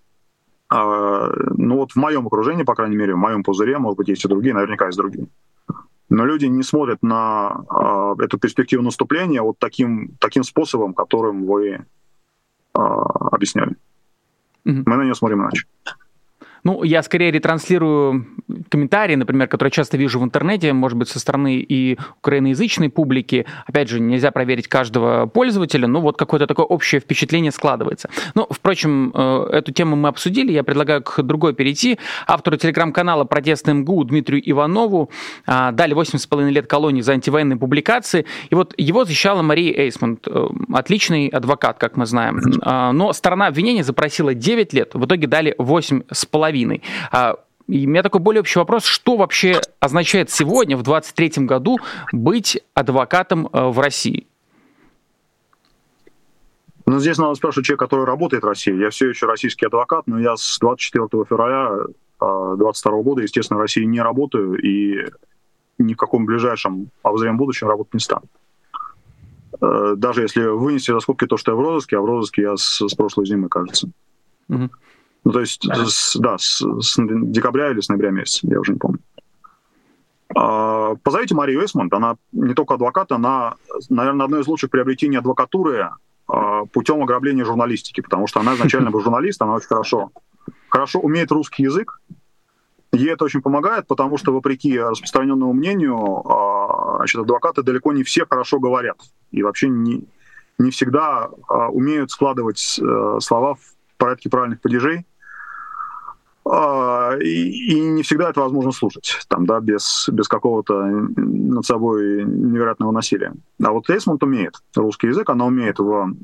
э, 0.72 1.32
ну 1.56 1.76
вот 1.76 1.92
в 1.92 1.96
моем 1.96 2.26
окружении, 2.26 2.62
по 2.62 2.74
крайней 2.74 2.96
мере, 2.96 3.14
в 3.14 3.18
моем 3.18 3.42
пузыре, 3.42 3.78
может 3.78 3.98
быть, 3.98 4.08
есть 4.08 4.24
и 4.24 4.28
другие, 4.28 4.54
наверняка 4.54 4.86
есть 4.86 4.98
другие 4.98 5.26
но 6.12 6.26
люди 6.26 6.44
не 6.44 6.62
смотрят 6.62 7.02
на 7.02 7.64
э, 7.70 8.24
эту 8.24 8.38
перспективу 8.38 8.82
наступления 8.82 9.40
вот 9.40 9.58
таким, 9.58 10.16
таким 10.20 10.44
способом, 10.44 10.92
которым 10.92 11.46
вы 11.46 11.68
э, 11.70 11.82
объясняли. 12.74 13.76
Mm-hmm. 14.66 14.82
Мы 14.84 14.96
на 14.96 15.04
нее 15.04 15.14
смотрим 15.14 15.40
иначе. 15.40 15.64
Ну, 16.64 16.84
я 16.84 17.02
скорее 17.02 17.32
ретранслирую 17.32 18.26
комментарии, 18.68 19.16
например, 19.16 19.48
которые 19.48 19.72
часто 19.72 19.96
вижу 19.96 20.20
в 20.20 20.24
интернете, 20.24 20.72
может 20.72 20.96
быть, 20.96 21.08
со 21.08 21.18
стороны 21.18 21.56
и 21.56 21.98
украиноязычной 22.18 22.88
публики. 22.88 23.46
Опять 23.66 23.88
же, 23.88 23.98
нельзя 23.98 24.30
проверить 24.30 24.68
каждого 24.68 25.26
пользователя, 25.26 25.88
но 25.88 26.00
вот 26.00 26.16
какое-то 26.16 26.46
такое 26.46 26.66
общее 26.66 27.00
впечатление 27.00 27.50
складывается. 27.50 28.10
Ну, 28.34 28.46
впрочем, 28.48 29.10
э, 29.14 29.48
эту 29.52 29.72
тему 29.72 29.96
мы 29.96 30.08
обсудили, 30.08 30.52
я 30.52 30.62
предлагаю 30.62 31.02
к 31.02 31.22
другой 31.22 31.54
перейти. 31.54 31.98
Автору 32.26 32.56
телеграм-канала 32.56 33.24
«Протестный 33.24 33.74
МГУ» 33.74 34.04
Дмитрию 34.04 34.42
Иванову 34.48 35.10
а, 35.46 35.72
дали 35.72 35.96
8,5 35.96 36.50
лет 36.50 36.66
колонии 36.66 37.00
за 37.00 37.12
антивоенные 37.12 37.58
публикации, 37.58 38.24
и 38.50 38.54
вот 38.54 38.74
его 38.76 39.04
защищала 39.04 39.42
Мария 39.42 39.74
Эйсмонт, 39.74 40.28
э, 40.28 40.48
отличный 40.72 41.26
адвокат, 41.26 41.78
как 41.78 41.96
мы 41.96 42.06
знаем. 42.06 42.40
А, 42.62 42.92
но 42.92 43.12
сторона 43.12 43.48
обвинения 43.48 43.82
запросила 43.82 44.32
9 44.32 44.72
лет, 44.72 44.94
в 44.94 45.04
итоге 45.04 45.26
дали 45.26 45.54
8,5. 45.58 46.51
И 47.68 47.86
у 47.86 47.88
меня 47.88 48.02
такой 48.02 48.20
более 48.20 48.40
общий 48.40 48.58
вопрос, 48.58 48.84
что 48.84 49.16
вообще 49.16 49.60
означает 49.80 50.30
сегодня, 50.30 50.76
в 50.76 50.82
2023 50.82 51.46
году, 51.46 51.78
быть 52.12 52.60
адвокатом 52.74 53.48
э, 53.52 53.68
в 53.68 53.78
России? 53.78 54.26
Ну, 56.84 56.98
здесь 56.98 57.18
надо 57.18 57.34
спрашивать 57.34 57.66
человека, 57.66 57.86
который 57.86 58.04
работает 58.04 58.42
в 58.42 58.46
России. 58.46 58.74
Я 58.74 58.90
все 58.90 59.08
еще 59.08 59.26
российский 59.26 59.66
адвокат, 59.66 60.06
но 60.06 60.18
я 60.18 60.36
с 60.36 60.58
24 60.60 61.06
февраля 61.24 61.70
2022 62.20 62.92
э, 62.92 63.02
года, 63.02 63.22
естественно, 63.22 63.58
в 63.58 63.62
России 63.62 63.84
не 63.84 64.00
работаю 64.00 64.60
и 64.60 65.06
ни 65.78 65.94
в 65.94 65.96
каком 65.96 66.26
ближайшем 66.26 66.90
обозримом 67.02 67.36
будущем 67.36 67.68
работать 67.68 67.94
не 67.94 68.00
стану. 68.00 68.26
Э, 69.60 69.94
даже 69.96 70.22
если 70.22 70.44
вынести 70.44 70.90
за 70.90 71.00
скобки 71.00 71.26
то, 71.26 71.36
что 71.36 71.52
я 71.52 71.56
в 71.56 71.60
розыске, 71.60 71.96
а 71.96 72.00
в 72.00 72.04
розыске 72.04 72.42
я 72.42 72.56
с, 72.56 72.80
с 72.86 72.94
прошлой 72.94 73.26
зимы, 73.26 73.48
кажется. 73.48 73.88
Угу. 74.48 74.70
Ну, 75.24 75.32
то 75.32 75.40
есть, 75.40 75.66
да, 75.66 75.86
с, 75.86 76.16
да, 76.18 76.36
с, 76.38 76.64
с 76.80 76.96
декабря 76.98 77.70
или 77.70 77.80
с 77.80 77.88
ноября 77.88 78.10
месяца, 78.10 78.46
я 78.48 78.58
уже 78.58 78.72
не 78.72 78.78
помню. 78.78 78.98
А, 80.34 80.94
позовите 81.02 81.34
Марию 81.34 81.64
Эсмонд, 81.64 81.92
она 81.94 82.16
не 82.32 82.54
только 82.54 82.74
адвокат, 82.74 83.12
она, 83.12 83.54
наверное, 83.88 84.24
одно 84.24 84.40
из 84.40 84.46
лучших 84.46 84.70
приобретений 84.70 85.18
адвокатуры 85.18 85.90
а, 86.26 86.64
путем 86.66 87.02
ограбления 87.02 87.44
журналистики, 87.44 88.00
потому 88.00 88.26
что 88.26 88.40
она 88.40 88.54
изначально 88.54 88.90
был 88.90 89.00
журналист, 89.02 89.40
она 89.42 89.54
очень 89.54 89.68
хорошо, 89.68 90.10
хорошо 90.68 91.00
умеет 91.00 91.30
русский 91.30 91.64
язык, 91.64 92.00
Ей 92.94 93.08
это 93.08 93.24
очень 93.24 93.40
помогает, 93.40 93.86
потому 93.86 94.18
что, 94.18 94.34
вопреки 94.34 94.78
распространенному 94.78 95.54
мнению, 95.54 95.96
а, 96.30 96.98
значит, 96.98 97.22
адвокаты 97.22 97.62
далеко 97.62 97.90
не 97.94 98.02
все 98.02 98.26
хорошо 98.28 98.60
говорят. 98.60 98.98
И 99.30 99.42
вообще 99.42 99.70
не, 99.70 100.04
не 100.58 100.70
всегда 100.70 101.30
умеют 101.70 102.10
складывать 102.10 102.78
э, 102.78 103.18
слова 103.20 103.54
в 103.54 103.60
порядке 103.96 104.28
правильных 104.28 104.60
падежей. 104.60 105.06
А, 106.44 107.16
и, 107.20 107.72
и 107.72 107.80
не 107.80 108.02
всегда 108.02 108.30
это 108.30 108.40
возможно 108.40 108.72
слушать, 108.72 109.20
там, 109.28 109.46
да, 109.46 109.60
без, 109.60 110.08
без 110.10 110.26
какого-то 110.26 110.74
над 110.74 111.64
собой 111.64 112.24
невероятного 112.24 112.90
насилия. 112.90 113.32
А 113.62 113.70
вот 113.70 113.88
Эйсмонт 113.88 114.22
умеет 114.22 114.56
русский 114.74 115.08
язык, 115.08 115.30
она 115.30 115.46
умеет 115.46 115.78
в, 115.78 116.14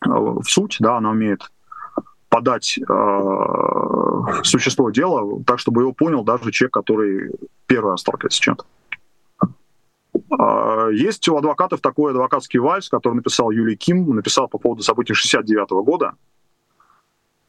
в 0.00 0.44
суть, 0.44 0.76
да, 0.80 0.96
она 0.96 1.10
умеет 1.10 1.50
подать 2.30 2.78
э, 2.78 4.42
существо 4.42 4.90
дела 4.90 5.42
так, 5.44 5.58
чтобы 5.58 5.82
его 5.82 5.92
понял 5.92 6.24
даже 6.24 6.50
человек, 6.50 6.72
который 6.72 7.30
первый 7.66 7.98
сталкивается 7.98 8.38
с 8.38 8.40
чем-то. 8.40 8.64
Есть 10.92 11.28
у 11.28 11.36
адвокатов 11.36 11.82
такой 11.82 12.12
адвокатский 12.12 12.58
вальс, 12.58 12.88
который 12.88 13.14
написал 13.14 13.50
Юлий 13.50 13.76
Ким, 13.76 14.16
написал 14.16 14.48
по 14.48 14.58
поводу 14.58 14.82
событий 14.82 15.12
69 15.12 15.70
года. 15.84 16.14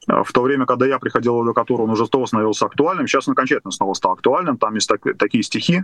В 0.08 0.34
то 0.34 0.42
время, 0.42 0.66
когда 0.66 0.86
я 0.86 1.00
приходил 1.00 1.36
в 1.36 1.42
адвокатуру, 1.42 1.84
он 1.86 1.92
уже 1.92 2.06
снова 2.06 2.26
становился 2.26 2.66
актуальным. 2.66 3.08
Сейчас 3.08 3.28
он 3.28 3.34
окончательно 3.34 3.72
снова 3.72 3.94
стал 3.94 4.14
актуальным. 4.14 4.58
Там 4.58 4.76
есть 4.76 4.90
так, 4.90 5.02
такие 5.18 5.44
стихи 5.44 5.84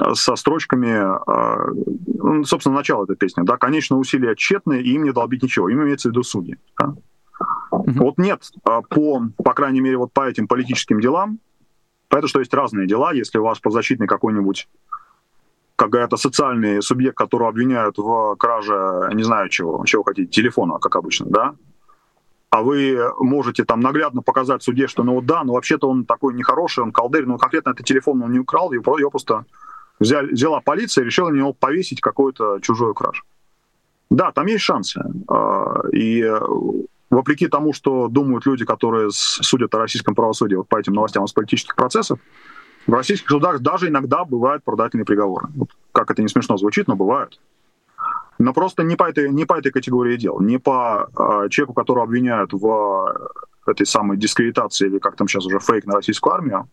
э, 0.00 0.14
со 0.14 0.34
строчками, 0.34 0.88
э, 0.88 1.84
ну, 2.06 2.44
собственно, 2.44 2.74
начало 2.74 3.04
этой 3.04 3.16
песни. 3.16 3.42
Да, 3.44 3.58
конечно, 3.58 3.96
усилия 3.96 4.34
тщетные, 4.34 4.82
и 4.82 4.90
им 4.92 5.04
не 5.04 5.12
долбить 5.12 5.42
ничего. 5.42 5.68
Им 5.68 5.84
имеется 5.84 6.08
в 6.08 6.12
виду 6.12 6.24
судьи. 6.24 6.56
Да? 6.78 6.94
Угу. 7.70 7.92
Вот 7.92 8.18
нет, 8.18 8.50
а 8.64 8.82
по, 8.82 9.22
по 9.36 9.52
крайней 9.52 9.80
мере, 9.80 9.98
вот 9.98 10.12
по 10.12 10.28
этим 10.28 10.48
политическим 10.48 11.00
делам, 11.00 11.38
понятно, 12.08 12.28
что 12.28 12.40
есть 12.40 12.54
разные 12.54 12.88
дела. 12.88 13.12
Если 13.12 13.38
у 13.38 13.44
вас 13.44 13.60
подзащитный 13.60 14.08
какой-нибудь 14.08 14.68
какая-то 15.76 16.16
социальный 16.16 16.82
субъект, 16.82 17.16
которого 17.16 17.50
обвиняют 17.50 17.98
в 17.98 18.34
краже, 18.36 19.10
не 19.12 19.22
знаю 19.22 19.48
чего, 19.50 19.84
чего 19.84 20.02
хотите, 20.02 20.28
телефона, 20.28 20.78
как 20.78 20.96
обычно, 20.96 21.26
да, 21.26 21.54
а 22.50 22.62
вы 22.62 22.98
можете 23.18 23.64
там 23.64 23.80
наглядно 23.80 24.22
показать 24.22 24.62
суде, 24.62 24.86
что 24.86 25.02
ну 25.02 25.14
вот 25.14 25.26
да, 25.26 25.44
но 25.44 25.54
вообще-то 25.54 25.88
он 25.88 26.04
такой 26.04 26.34
нехороший, 26.34 26.84
он 26.84 26.92
колдырь, 26.92 27.26
но 27.26 27.38
конкретно 27.38 27.70
этот 27.70 27.86
телефон 27.86 28.22
он 28.22 28.32
не 28.32 28.38
украл, 28.38 28.72
его 28.72 29.10
просто 29.10 29.44
взяли, 29.98 30.32
взяла 30.32 30.60
полиция 30.60 31.02
и 31.02 31.06
решила 31.06 31.30
на 31.30 31.36
него 31.36 31.52
повесить 31.52 32.00
какой-то 32.00 32.60
чужой 32.60 32.94
краж. 32.94 33.24
Да, 34.10 34.30
там 34.32 34.46
есть 34.46 34.62
шансы. 34.62 35.02
А, 35.28 35.82
и 35.92 36.24
вопреки 37.10 37.48
тому, 37.48 37.72
что 37.72 38.08
думают 38.08 38.46
люди, 38.46 38.64
которые 38.64 39.10
судят 39.10 39.74
о 39.74 39.78
российском 39.78 40.14
правосудии 40.14 40.54
вот 40.54 40.68
по 40.68 40.78
этим 40.78 40.92
новостям 40.92 41.24
из 41.24 41.32
политических 41.32 41.74
процессов, 41.74 42.18
в 42.86 42.92
российских 42.92 43.28
судах 43.28 43.60
даже 43.60 43.88
иногда 43.88 44.24
бывают 44.24 44.62
продательные 44.62 45.04
приговоры. 45.04 45.48
Вот, 45.56 45.70
как 45.92 46.10
это 46.10 46.22
не 46.22 46.28
смешно 46.28 46.56
звучит, 46.56 46.86
но 46.86 46.94
бывают. 46.94 47.40
Но 48.38 48.52
просто 48.52 48.82
не 48.82 48.96
по 48.96 49.04
этой, 49.04 49.30
не 49.30 49.44
по 49.44 49.58
этой 49.58 49.72
категории 49.72 50.16
дел, 50.16 50.40
не 50.40 50.58
по 50.58 51.08
э, 51.08 51.48
человеку, 51.48 51.72
которого 51.72 52.04
обвиняют 52.04 52.52
в 52.52 53.14
э, 53.66 53.70
этой 53.70 53.86
самой 53.86 54.16
дискредитации 54.16 54.86
или 54.86 54.98
как 54.98 55.16
там 55.16 55.28
сейчас 55.28 55.46
уже 55.46 55.58
фейк 55.58 55.86
на 55.86 55.94
российскую 55.94 56.34
армию. 56.34 56.68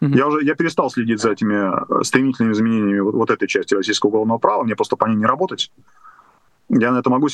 Mm-hmm. 0.00 0.16
Я 0.16 0.26
уже 0.26 0.44
я 0.44 0.54
перестал 0.54 0.90
следить 0.90 1.20
за 1.20 1.32
этими 1.32 2.02
стремительными 2.04 2.52
изменениями 2.52 3.00
вот, 3.00 3.14
вот 3.14 3.30
этой 3.30 3.48
части 3.48 3.74
российского 3.74 4.10
уголовного 4.10 4.38
права, 4.38 4.62
мне 4.62 4.76
просто 4.76 4.96
по 4.96 5.06
ней 5.06 5.16
не 5.16 5.26
работать. 5.26 5.72
Я 6.68 6.92
на 6.92 6.98
это 6.98 7.08
могу 7.08 7.28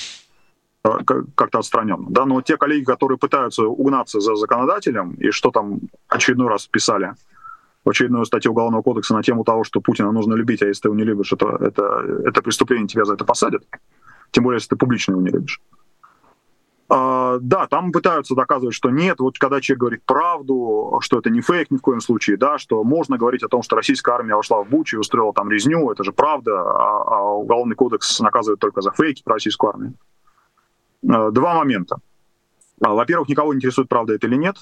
как-то 0.83 1.59
отстраненно. 1.59 2.07
Да? 2.09 2.25
Но 2.25 2.43
те 2.43 2.57
коллеги, 2.57 2.85
которые 2.85 3.19
пытаются 3.19 3.65
угнаться 3.65 4.21
за 4.21 4.35
законодателем 4.35 5.13
и 5.15 5.31
что 5.31 5.51
там 5.51 5.81
очередной 6.09 6.49
раз 6.49 6.67
писали, 6.67 7.15
очередную 7.91 8.25
статью 8.25 8.53
Уголовного 8.53 8.83
кодекса 8.83 9.15
на 9.15 9.23
тему 9.23 9.45
того, 9.45 9.65
что 9.65 9.81
Путина 9.81 10.13
нужно 10.13 10.35
любить, 10.35 10.63
а 10.63 10.67
если 10.67 10.83
ты 10.83 10.89
его 10.89 10.97
не 10.97 11.05
любишь, 11.05 11.33
это, 11.33 11.57
это, 11.61 11.83
это 12.25 12.43
преступление, 12.43 12.87
тебя 12.87 13.05
за 13.05 13.15
это 13.15 13.25
посадят. 13.25 13.65
Тем 14.31 14.45
более, 14.45 14.57
если 14.57 14.71
ты 14.71 14.77
публично 14.77 15.13
его 15.13 15.23
не 15.23 15.31
любишь. 15.31 15.61
А, 16.95 17.39
да, 17.41 17.67
там 17.69 17.91
пытаются 17.91 18.35
доказывать, 18.35 18.75
что 18.75 18.91
нет. 18.91 19.19
Вот 19.19 19.39
когда 19.39 19.63
человек 19.63 19.81
говорит 19.81 20.03
правду, 20.05 20.99
что 21.01 21.19
это 21.19 21.31
не 21.31 21.41
фейк 21.41 21.71
ни 21.71 21.79
в 21.79 21.81
коем 21.81 22.01
случае, 22.01 22.37
да, 22.37 22.59
что 22.59 22.85
можно 22.85 23.17
говорить 23.17 23.43
о 23.43 23.49
том, 23.49 23.63
что 23.63 23.77
российская 23.77 24.15
армия 24.15 24.35
вошла 24.35 24.63
в 24.63 24.69
Бучу 24.69 24.97
и 24.97 25.01
устроила 25.01 25.33
там 25.33 25.51
резню, 25.51 25.91
это 25.91 26.05
же 26.05 26.13
правда, 26.13 26.61
а, 26.61 27.03
а 27.07 27.35
Уголовный 27.35 27.77
кодекс 27.77 28.21
наказывает 28.21 28.61
только 28.61 28.83
за 28.83 28.91
фейки 28.91 29.23
про 29.23 29.35
российскую 29.35 29.71
армию. 29.71 29.95
А, 31.09 31.31
два 31.31 31.55
момента. 31.55 31.97
А, 32.83 32.93
во-первых, 32.93 33.29
никого 33.29 33.55
не 33.55 33.59
интересует, 33.59 33.89
правда 33.89 34.15
это 34.15 34.27
или 34.27 34.37
нет. 34.37 34.57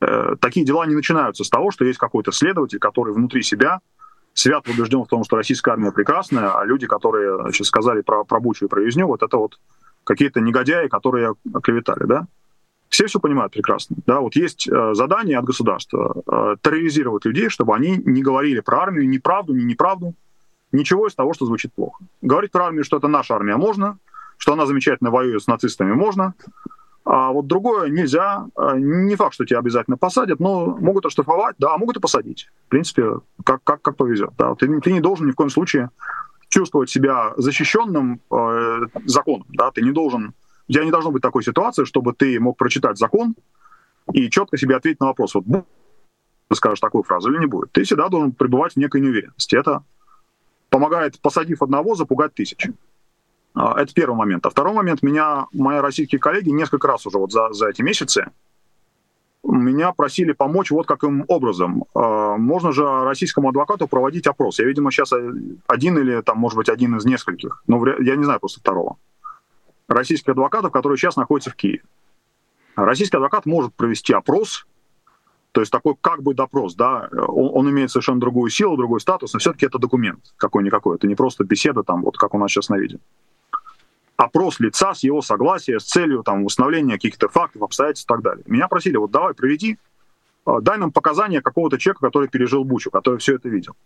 Э, 0.00 0.36
такие 0.40 0.64
дела 0.64 0.86
не 0.86 0.94
начинаются 0.94 1.44
с 1.44 1.50
того, 1.50 1.70
что 1.70 1.84
есть 1.84 1.98
какой-то 1.98 2.32
следователь, 2.32 2.78
который 2.78 3.12
внутри 3.12 3.42
себя 3.42 3.80
свято 4.32 4.70
убежден 4.70 5.04
в 5.04 5.08
том, 5.08 5.24
что 5.24 5.36
российская 5.36 5.72
армия 5.72 5.92
прекрасная, 5.92 6.50
а 6.50 6.64
люди, 6.64 6.86
которые 6.86 7.38
значит, 7.42 7.66
сказали 7.66 8.00
про, 8.00 8.24
про 8.24 8.40
Бучу 8.40 8.66
и 8.66 8.68
про 8.68 8.82
Юзню, 8.82 9.06
вот 9.06 9.22
это 9.22 9.36
вот 9.36 9.58
какие-то 10.04 10.40
негодяи, 10.40 10.88
которые 10.88 11.34
оклеветали, 11.52 12.04
да? 12.04 12.26
Все 12.88 13.06
все 13.06 13.20
понимают 13.20 13.52
прекрасно. 13.52 13.96
Да, 14.06 14.20
вот 14.20 14.34
есть 14.34 14.68
э, 14.68 14.94
задание 14.94 15.38
от 15.38 15.44
государства 15.44 16.22
э, 16.26 16.56
терроризировать 16.60 17.24
людей, 17.24 17.48
чтобы 17.48 17.74
они 17.76 17.96
не 18.04 18.22
говорили 18.22 18.60
про 18.60 18.80
армию 18.80 19.08
ни 19.08 19.18
правду, 19.18 19.54
ни 19.54 19.62
неправду, 19.62 20.14
ничего 20.72 21.06
из 21.06 21.14
того, 21.14 21.32
что 21.32 21.46
звучит 21.46 21.72
плохо. 21.72 22.02
Говорить 22.20 22.50
про 22.50 22.66
армию, 22.66 22.84
что 22.84 22.96
это 22.96 23.06
наша 23.06 23.34
армия, 23.34 23.56
можно, 23.56 23.98
что 24.38 24.54
она 24.54 24.66
замечательно 24.66 25.10
воюет 25.10 25.42
с 25.42 25.46
нацистами, 25.46 25.92
можно, 25.92 26.34
а 27.04 27.32
вот 27.32 27.46
другое 27.46 27.88
нельзя. 27.88 28.46
А, 28.54 28.76
не 28.76 29.16
факт, 29.16 29.34
что 29.34 29.44
тебя 29.44 29.58
обязательно 29.58 29.96
посадят, 29.96 30.38
но 30.38 30.76
могут 30.76 31.06
оштрафовать, 31.06 31.56
да, 31.58 31.76
могут 31.78 31.96
и 31.96 32.00
посадить. 32.00 32.48
В 32.66 32.68
принципе, 32.68 33.14
как, 33.44 33.62
как, 33.64 33.82
как 33.82 33.96
повезет. 33.96 34.30
Да. 34.38 34.54
Ты, 34.54 34.80
ты 34.80 34.92
не 34.92 35.00
должен 35.00 35.26
ни 35.26 35.32
в 35.32 35.34
коем 35.34 35.50
случае 35.50 35.90
чувствовать 36.48 36.90
себя 36.90 37.32
защищенным 37.36 38.20
э, 38.30 38.80
законом. 39.06 39.46
Да. 39.50 39.70
Ты 39.70 39.82
не 39.82 39.92
должен, 39.92 40.34
у 40.68 40.72
тебя 40.72 40.84
не 40.84 40.90
должно 40.90 41.10
быть 41.10 41.22
такой 41.22 41.42
ситуации, 41.42 41.84
чтобы 41.84 42.12
ты 42.12 42.38
мог 42.38 42.56
прочитать 42.56 42.98
закон 42.98 43.34
и 44.12 44.28
четко 44.28 44.56
себе 44.56 44.76
ответить 44.76 45.00
на 45.00 45.06
вопрос, 45.06 45.34
вот 45.34 45.44
ты 46.48 46.56
скажешь 46.56 46.80
такую 46.80 47.04
фразу 47.04 47.30
или 47.30 47.38
не 47.38 47.46
будет. 47.46 47.70
Ты 47.72 47.84
всегда 47.84 48.08
должен 48.08 48.32
пребывать 48.32 48.72
в 48.72 48.76
некой 48.76 49.00
неуверенности. 49.00 49.54
Это 49.54 49.84
помогает, 50.68 51.20
посадив 51.20 51.62
одного, 51.62 51.94
запугать 51.94 52.34
тысячи. 52.34 52.74
А, 53.54 53.80
это 53.80 53.92
первый 53.92 54.16
момент. 54.16 54.46
А 54.46 54.50
второй 54.50 54.74
момент, 54.74 55.02
меня 55.02 55.46
мои 55.52 55.78
российские 55.78 56.20
коллеги 56.20 56.50
несколько 56.50 56.88
раз 56.88 57.06
уже 57.06 57.18
вот 57.18 57.32
за, 57.32 57.52
за 57.52 57.68
эти 57.68 57.82
месяцы 57.82 58.30
меня 59.42 59.92
просили 59.92 60.32
помочь 60.32 60.70
вот 60.70 60.86
каким 60.86 61.24
образом. 61.28 61.84
А, 61.94 62.36
можно 62.36 62.72
же 62.72 62.84
российскому 63.04 63.48
адвокату 63.48 63.88
проводить 63.88 64.26
опрос. 64.26 64.58
Я, 64.58 64.66
видимо, 64.66 64.90
сейчас 64.90 65.12
один 65.66 65.98
или, 65.98 66.20
там, 66.22 66.38
может 66.38 66.56
быть, 66.56 66.68
один 66.68 66.96
из 66.96 67.04
нескольких. 67.04 67.62
Но 67.66 67.84
я 68.00 68.16
не 68.16 68.24
знаю 68.24 68.40
просто 68.40 68.60
второго. 68.60 68.96
Российских 69.88 70.30
адвокатов, 70.30 70.70
которые 70.70 70.98
сейчас 70.98 71.16
находятся 71.16 71.50
в 71.50 71.56
Киеве. 71.56 71.82
Российский 72.76 73.16
адвокат 73.16 73.46
может 73.46 73.74
провести 73.74 74.12
опрос 74.12 74.66
То 75.52 75.60
есть 75.60 75.72
такой 75.72 75.96
как 76.00 76.22
бы 76.22 76.34
допрос, 76.34 76.74
да, 76.76 77.08
он, 77.12 77.50
он 77.52 77.70
имеет 77.70 77.90
совершенно 77.90 78.20
другую 78.20 78.50
силу, 78.50 78.76
другой 78.76 79.00
статус, 79.00 79.32
но 79.32 79.40
все-таки 79.40 79.66
это 79.66 79.78
документ 79.78 80.20
какой-никакой. 80.36 80.96
Это 80.96 81.08
не 81.08 81.16
просто 81.16 81.44
беседа 81.44 81.82
там, 81.82 82.02
вот 82.02 82.16
как 82.16 82.34
у 82.34 82.38
нас 82.38 82.50
сейчас 82.50 82.68
на 82.68 82.78
видео. 82.78 82.98
Опрос 84.20 84.60
лица 84.60 84.92
с 84.92 85.02
его 85.02 85.22
согласия, 85.22 85.80
с 85.80 85.84
целью 85.84 86.22
там 86.22 86.44
восстановления 86.44 86.92
каких-то 86.92 87.30
фактов, 87.30 87.62
обстоятельств 87.62 88.04
и 88.04 88.12
так 88.12 88.20
далее. 88.20 88.44
Меня 88.46 88.68
просили, 88.68 88.98
вот 88.98 89.10
давай 89.10 89.32
проведи, 89.32 89.78
а, 90.44 90.60
дай 90.60 90.76
нам 90.76 90.92
показания 90.92 91.40
какого-то 91.40 91.78
человека, 91.78 92.06
который 92.06 92.28
пережил 92.28 92.62
Бучу, 92.64 92.90
который 92.90 93.18
все 93.18 93.36
это 93.36 93.48
видел. 93.48 93.76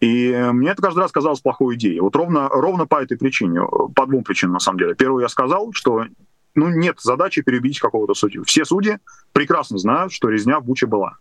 И 0.00 0.36
мне 0.52 0.70
это 0.70 0.82
каждый 0.82 0.98
раз 0.98 1.12
казалось 1.12 1.38
плохой 1.38 1.76
идеей. 1.76 2.00
Вот 2.00 2.16
ровно, 2.16 2.48
ровно 2.48 2.84
по 2.84 3.00
этой 3.00 3.16
причине, 3.16 3.60
по 3.94 4.06
двум 4.06 4.24
причинам 4.24 4.54
на 4.54 4.58
самом 4.58 4.78
деле. 4.78 4.96
Первую 4.96 5.22
я 5.22 5.28
сказал, 5.28 5.72
что 5.72 6.06
ну, 6.56 6.68
нет 6.68 6.98
задачи 7.00 7.42
перебить 7.42 7.78
какого-то 7.78 8.14
судью. 8.14 8.42
Все 8.42 8.64
судьи 8.64 8.98
прекрасно 9.32 9.78
знают, 9.78 10.12
что 10.12 10.30
резня 10.30 10.58
в 10.58 10.64
Буче 10.64 10.86
была. 10.86 11.18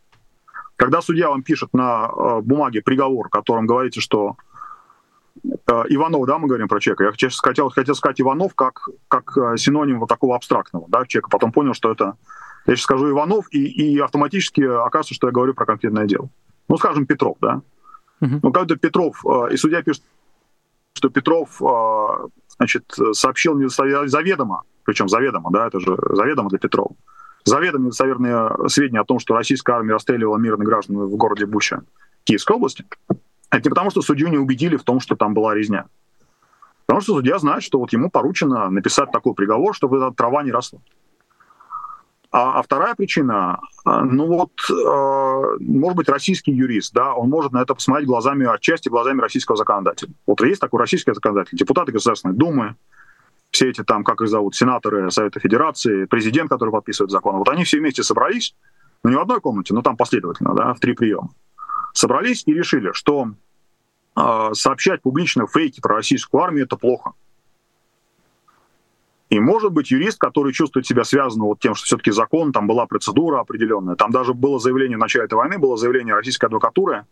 Когда 0.76 1.04
судья 1.04 1.30
вам 1.30 1.44
пишет 1.44 1.70
на 1.74 2.08
э, 2.08 2.42
бумаге 2.42 2.82
приговор, 2.82 3.28
в 3.28 3.32
котором 3.32 3.68
говорите, 3.68 4.00
что 4.00 4.38
э, 4.40 4.49
Иванов, 5.44 6.26
да, 6.26 6.38
мы 6.38 6.48
говорим 6.48 6.68
про 6.68 6.80
человека, 6.80 7.04
я 7.06 7.32
хотел, 7.32 7.70
хотел 7.70 7.96
сказать 7.96 8.20
Иванов 8.20 8.56
как, 8.56 8.90
как 9.08 9.38
э, 9.38 9.58
синоним 9.58 10.00
вот 10.00 10.10
такого 10.10 10.36
абстрактного 10.36 10.86
да, 10.90 11.06
человека, 11.06 11.30
потом 11.30 11.52
понял, 11.52 11.74
что 11.74 11.92
это, 11.92 12.16
я 12.66 12.76
сейчас 12.76 12.84
скажу 12.84 13.10
Иванов, 13.10 13.46
и, 13.52 13.66
и 13.66 14.00
автоматически 14.00 14.62
окажется, 14.62 15.14
что 15.14 15.28
я 15.28 15.34
говорю 15.34 15.54
про 15.54 15.66
конкретное 15.66 16.06
дело. 16.06 16.30
Ну, 16.68 16.78
скажем, 16.78 17.06
Петров, 17.06 17.38
да. 17.42 17.62
Uh-huh. 18.22 18.40
Ну, 18.42 18.52
когда 18.52 18.76
Петров, 18.76 19.24
э, 19.26 19.54
и 19.54 19.58
судья 19.58 19.82
пишет, 19.82 20.04
что 20.94 21.10
Петров 21.10 21.62
э, 21.62 22.28
значит, 22.58 22.94
сообщил 23.14 23.58
заведомо, 23.70 24.64
причем 24.84 25.08
заведомо, 25.08 25.50
да, 25.52 25.68
это 25.68 25.80
же 25.80 25.98
заведомо 26.12 26.50
для 26.50 26.60
Петрова, 26.60 26.96
заведомо 27.46 27.86
недостоверные 27.86 28.70
сведения 28.70 29.02
о 29.02 29.06
том, 29.06 29.20
что 29.20 29.36
российская 29.36 29.74
армия 29.74 29.94
расстреливала 29.94 30.38
мирных 30.38 30.68
граждан 30.68 30.98
в 30.98 31.16
городе 31.16 31.46
Буча 31.46 31.84
Киевской 32.24 32.56
области, 32.56 32.86
это 33.50 33.62
не 33.64 33.70
потому, 33.70 33.90
что 33.90 34.02
судью 34.02 34.30
не 34.30 34.38
убедили 34.38 34.78
в 34.78 34.84
том, 34.84 35.00
что 35.00 35.16
там 35.16 35.34
была 35.34 35.56
резня. 35.56 35.86
Потому 36.86 37.02
что 37.02 37.14
судья 37.14 37.38
знает, 37.38 37.64
что 37.64 37.80
вот 37.80 37.94
ему 37.94 38.10
поручено 38.10 38.70
написать 38.70 39.12
такой 39.12 39.34
приговор, 39.34 39.76
чтобы 39.76 39.98
эта 39.98 40.12
трава 40.12 40.44
не 40.44 40.52
росла. 40.52 40.80
А, 42.32 42.60
а 42.60 42.62
вторая 42.62 42.94
причина, 42.94 43.60
а, 43.86 44.04
ну 44.04 44.28
вот, 44.28 44.52
э, 44.70 45.58
может 45.62 45.98
быть, 45.98 46.10
российский 46.10 46.52
юрист, 46.52 46.94
да, 46.94 47.16
он 47.16 47.30
может 47.30 47.52
на 47.54 47.62
это 47.62 47.74
посмотреть 47.74 48.08
глазами, 48.08 48.46
отчасти 48.46 48.88
глазами 48.88 49.20
российского 49.20 49.58
законодателя. 49.58 50.12
Вот 50.28 50.40
есть 50.42 50.62
такой 50.62 50.80
российский 50.80 51.12
законодатель, 51.12 51.58
депутаты 51.58 51.92
Государственной 51.92 52.36
Думы, 52.36 52.76
все 53.50 53.70
эти 53.70 53.84
там, 53.84 54.04
как 54.04 54.22
их 54.22 54.28
зовут, 54.28 54.56
сенаторы 54.56 55.10
Совета 55.10 55.40
Федерации, 55.40 56.06
президент, 56.06 56.52
который 56.52 56.70
подписывает 56.70 57.10
закон, 57.10 57.38
вот 57.38 57.50
они 57.50 57.64
все 57.64 57.80
вместе 57.80 58.04
собрались, 58.04 58.56
ну 59.04 59.10
не 59.10 59.16
в 59.16 59.22
одной 59.22 59.42
комнате, 59.42 59.74
но 59.74 59.82
там 59.82 59.98
последовательно, 59.98 60.54
да, 60.54 60.76
в 60.76 60.80
три 60.80 60.94
приема, 60.94 61.30
собрались 61.94 62.44
и 62.46 62.54
решили, 62.54 62.92
что 62.94 63.32
э, 64.16 64.50
сообщать 64.54 65.02
публично 65.02 65.48
фейки 65.48 65.80
про 65.82 65.96
российскую 65.96 66.44
армию 66.44 66.66
это 66.66 66.78
плохо. 66.78 67.14
И 69.30 69.40
может 69.40 69.72
быть 69.72 69.92
юрист, 69.92 70.20
который 70.20 70.54
чувствует 70.54 70.88
себя 70.88 71.04
связанным 71.04 71.48
вот 71.48 71.60
тем, 71.60 71.76
что 71.76 71.86
все-таки 71.86 72.12
закон, 72.12 72.52
там 72.52 72.66
была 72.66 72.88
процедура 72.88 73.40
определенная. 73.40 73.96
Там 73.96 74.12
даже 74.12 74.34
было 74.34 74.60
заявление 74.60 74.98
в 74.98 75.02
начале 75.02 75.26
этой 75.26 75.36
войны, 75.36 75.60
было 75.60 75.78
заявление 75.78 76.16
российской 76.16 76.46
адвокатуры, 76.46 77.06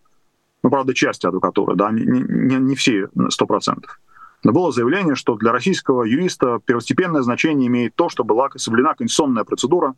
ну, 0.64 0.72
правда, 0.72 0.96
части 0.96 1.28
адвокатуры, 1.28 1.76
да, 1.76 1.92
не, 1.92 2.04
не, 2.04 2.56
не 2.56 2.76
все 2.76 3.10
сто 3.30 3.46
процентов. 3.46 4.00
Но 4.44 4.52
было 4.52 4.72
заявление, 4.72 5.16
что 5.16 5.36
для 5.36 5.52
российского 5.52 6.04
юриста 6.04 6.60
первостепенное 6.66 7.22
значение 7.22 7.68
имеет 7.68 7.96
то, 7.96 8.10
что 8.10 8.24
была 8.24 8.50
соблюдена 8.56 8.96
конституционная 8.96 9.44
процедура 9.44 9.96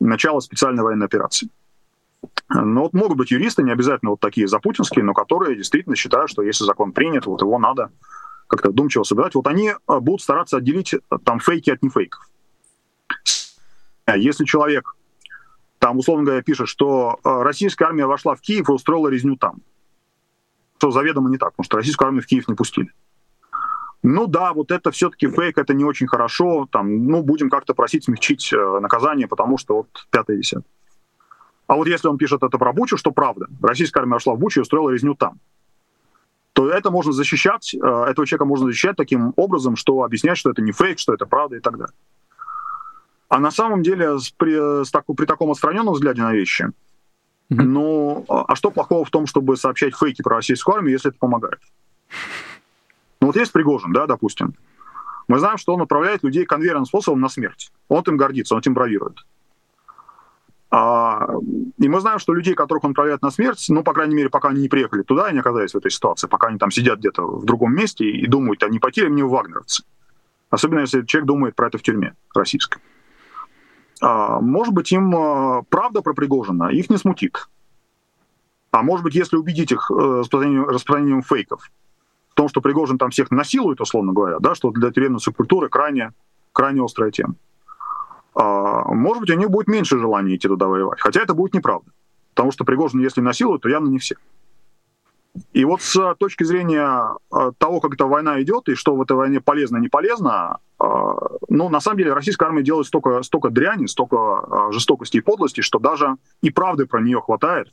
начала 0.00 0.40
специальной 0.40 0.82
военной 0.82 1.06
операции. 1.06 1.48
Но 2.48 2.82
вот 2.82 2.92
могут 2.92 3.16
быть 3.16 3.30
юристы, 3.30 3.62
не 3.62 3.72
обязательно 3.72 4.10
вот 4.12 4.20
такие 4.20 4.46
запутинские, 4.46 5.04
но 5.04 5.14
которые 5.14 5.56
действительно 5.56 5.96
считают, 5.96 6.30
что 6.30 6.42
если 6.42 6.64
закон 6.64 6.92
принят, 6.92 7.26
вот 7.26 7.40
его 7.40 7.58
надо 7.58 7.90
как-то 8.46 8.70
вдумчиво 8.70 9.02
соблюдать, 9.02 9.34
вот 9.34 9.46
они 9.46 9.72
а, 9.86 10.00
будут 10.00 10.20
стараться 10.20 10.58
отделить 10.58 10.94
а, 11.08 11.18
там 11.18 11.40
фейки 11.40 11.70
от 11.70 11.82
нефейков. 11.82 12.28
Если 14.14 14.44
человек 14.44 14.94
там, 15.84 15.98
условно 15.98 16.24
говоря, 16.24 16.42
пишет, 16.42 16.68
что 16.68 17.18
а, 17.24 17.42
российская 17.42 17.84
армия 17.84 18.06
вошла 18.06 18.34
в 18.34 18.40
Киев 18.40 18.70
и 18.70 18.72
устроила 18.72 19.08
резню 19.08 19.36
там, 19.36 19.60
что 20.78 20.90
заведомо 20.90 21.28
не 21.28 21.36
так, 21.36 21.50
потому 21.50 21.64
что 21.64 21.76
российскую 21.76 22.06
армию 22.06 22.22
в 22.22 22.26
Киев 22.26 22.48
не 22.48 22.54
пустили. 22.54 22.90
Ну 24.02 24.26
да, 24.26 24.54
вот 24.54 24.70
это 24.70 24.90
все-таки 24.92 25.28
фейк, 25.28 25.58
это 25.58 25.74
не 25.74 25.84
очень 25.84 26.06
хорошо, 26.06 26.66
там, 26.72 27.06
ну 27.06 27.22
будем 27.22 27.50
как-то 27.50 27.74
просить 27.74 28.04
смягчить 28.04 28.50
э, 28.52 28.78
наказание, 28.80 29.28
потому 29.28 29.58
что 29.58 29.76
вот 29.76 30.06
пятое 30.10 30.38
десятое. 30.38 30.64
А 31.66 31.76
вот 31.76 31.86
если 31.86 32.08
он 32.08 32.18
пишет 32.18 32.42
это 32.42 32.58
про 32.58 32.72
Бучу, 32.72 32.96
что 32.96 33.10
правда, 33.10 33.46
российская 33.62 34.00
армия 34.00 34.14
вошла 34.14 34.34
в 34.34 34.38
Бучу 34.38 34.60
и 34.60 34.62
устроила 34.62 34.90
резню 34.90 35.14
там, 35.14 35.40
то 36.52 36.68
это 36.68 36.90
можно 36.90 37.12
защищать, 37.12 37.74
э, 37.74 37.78
этого 37.78 38.26
человека 38.26 38.44
можно 38.44 38.66
защищать 38.66 38.96
таким 38.96 39.32
образом, 39.36 39.76
что 39.76 40.02
объяснять, 40.02 40.38
что 40.38 40.50
это 40.50 40.62
не 40.62 40.72
фейк, 40.72 40.98
что 40.98 41.14
это 41.14 41.26
правда 41.26 41.56
и 41.56 41.60
так 41.60 41.76
далее. 41.78 41.94
А 43.28 43.40
на 43.40 43.50
самом 43.50 43.82
деле 43.82 44.16
при, 44.36 44.84
с 44.84 44.90
так, 44.90 45.04
при 45.06 45.26
таком 45.26 45.50
отстраненном 45.50 45.94
взгляде 45.94 46.22
на 46.22 46.32
вещи, 46.32 46.64
mm-hmm. 47.50 47.62
ну, 47.62 48.24
а, 48.28 48.44
а 48.46 48.54
что 48.54 48.70
плохого 48.70 49.04
в 49.04 49.10
том, 49.10 49.26
чтобы 49.26 49.56
сообщать 49.56 49.96
фейки 49.96 50.22
про 50.22 50.36
российскую 50.36 50.76
армию, 50.76 50.92
если 50.92 51.10
это 51.10 51.18
помогает? 51.18 51.60
Ну 53.20 53.28
вот 53.28 53.36
есть 53.36 53.52
Пригожин, 53.52 53.92
да, 53.92 54.06
допустим. 54.06 54.54
Мы 55.26 55.38
знаем, 55.38 55.56
что 55.56 55.74
он 55.74 55.80
отправляет 55.80 56.22
людей 56.22 56.44
конвейерным 56.44 56.84
способом 56.84 57.20
на 57.20 57.28
смерть. 57.28 57.72
Он 57.88 58.02
этим 58.02 58.18
гордится, 58.18 58.54
он 58.54 58.60
этим 58.60 58.74
бравирует. 58.74 59.24
А, 60.76 61.28
и 61.78 61.88
мы 61.88 62.00
знаем, 62.00 62.18
что 62.18 62.34
людей, 62.34 62.54
которых 62.54 62.82
он 62.82 62.90
отправляет 62.90 63.22
на 63.22 63.30
смерть, 63.30 63.64
ну, 63.68 63.84
по 63.84 63.92
крайней 63.92 64.16
мере, 64.16 64.28
пока 64.28 64.48
они 64.48 64.62
не 64.62 64.68
приехали 64.68 65.02
туда 65.02 65.30
и 65.30 65.32
не 65.32 65.38
оказались 65.38 65.72
в 65.72 65.76
этой 65.76 65.92
ситуации, 65.92 66.26
пока 66.26 66.48
они 66.48 66.58
там 66.58 66.72
сидят 66.72 66.98
где-то 66.98 67.22
в 67.22 67.44
другом 67.44 67.72
месте 67.76 68.04
и 68.04 68.26
думают, 68.26 68.60
а 68.64 68.68
не 68.68 68.80
потери 68.80 69.06
мне 69.06 69.24
вагнеровцы. 69.24 69.84
Особенно 70.50 70.80
если 70.80 71.04
человек 71.04 71.28
думает 71.28 71.54
про 71.54 71.68
это 71.68 71.78
в 71.78 71.82
тюрьме 71.82 72.16
российской. 72.34 72.80
А, 74.02 74.40
может 74.40 74.74
быть, 74.74 74.90
им 74.90 75.14
а, 75.14 75.62
правда 75.68 76.02
про 76.02 76.12
Пригожина 76.12 76.70
их 76.72 76.90
не 76.90 76.96
смутит. 76.96 77.48
А 78.72 78.82
может 78.82 79.04
быть, 79.04 79.14
если 79.14 79.36
убедить 79.36 79.70
их 79.70 79.92
э, 79.92 79.94
распространением, 79.94 80.64
распространением 80.64 81.22
фейков, 81.22 81.70
в 82.30 82.34
том, 82.34 82.48
что 82.48 82.60
Пригожин 82.60 82.98
там 82.98 83.10
всех 83.10 83.30
насилует, 83.30 83.80
условно 83.80 84.12
говоря, 84.12 84.40
да, 84.40 84.56
что 84.56 84.72
для 84.72 84.90
тюремной 84.90 85.20
субкультуры 85.20 85.68
крайне, 85.68 86.10
крайне 86.52 86.84
острая 86.84 87.12
тема. 87.12 87.36
А, 88.74 88.92
может 88.92 89.20
быть, 89.20 89.30
у 89.30 89.38
них 89.38 89.50
будет 89.50 89.68
меньше 89.68 89.98
желания 89.98 90.34
идти 90.34 90.48
туда 90.48 90.66
воевать. 90.66 91.00
Хотя 91.00 91.22
это 91.22 91.34
будет 91.34 91.54
неправда. 91.54 91.90
Потому 92.34 92.50
что 92.50 92.64
Пригожин, 92.64 93.00
если 93.00 93.20
насилуют, 93.20 93.62
то 93.62 93.68
явно 93.68 93.88
не 93.88 93.98
все. 93.98 94.16
И 95.52 95.64
вот 95.64 95.82
с 95.82 96.14
точки 96.18 96.44
зрения 96.44 96.86
а, 97.30 97.52
того, 97.58 97.80
как 97.80 97.94
эта 97.94 98.06
война 98.06 98.42
идет, 98.42 98.68
и 98.68 98.74
что 98.74 98.96
в 98.96 99.02
этой 99.02 99.16
войне 99.16 99.40
полезно, 99.40 99.76
не 99.76 99.88
полезно, 99.88 100.58
а, 100.78 101.14
ну, 101.48 101.68
на 101.68 101.80
самом 101.80 101.98
деле, 101.98 102.12
российская 102.12 102.46
армия 102.46 102.62
делает 102.62 102.86
столько, 102.86 103.22
столько 103.22 103.50
дряни, 103.50 103.86
столько 103.86 104.70
жестокости 104.72 105.18
и 105.18 105.20
подлости, 105.20 105.60
что 105.60 105.78
даже 105.78 106.16
и 106.42 106.50
правды 106.50 106.86
про 106.86 107.00
нее 107.00 107.20
хватает 107.20 107.72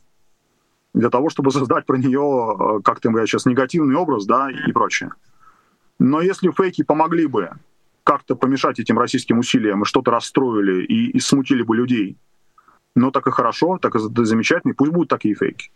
для 0.93 1.09
того, 1.09 1.29
чтобы 1.29 1.51
создать 1.51 1.85
про 1.85 1.97
нее, 1.97 2.81
как 2.83 2.99
там 2.99 3.13
говорят 3.13 3.29
сейчас, 3.29 3.45
негативный 3.45 3.95
образ, 3.95 4.25
да, 4.25 4.49
и 4.51 4.71
прочее. 4.73 5.11
Но 5.99 6.19
если 6.19 6.51
фейки 6.51 6.83
помогли 6.83 7.27
бы 7.27 7.51
как-то 8.03 8.35
помешать 8.35 8.79
этим 8.79 8.97
российским 8.97 9.39
усилиям 9.39 9.85
что-то 9.85 10.11
расстроили 10.11 10.83
и, 10.83 11.11
и 11.11 11.19
смутили 11.19 11.63
бы 11.63 11.75
людей, 11.75 12.17
ну 12.95 13.11
так 13.11 13.27
и 13.27 13.31
хорошо, 13.31 13.77
так 13.81 13.95
и 13.95 13.99
замечательно, 13.99 14.71
и 14.71 14.75
пусть 14.75 14.91
будут 14.91 15.09
такие 15.09 15.35
фейки. 15.35 15.71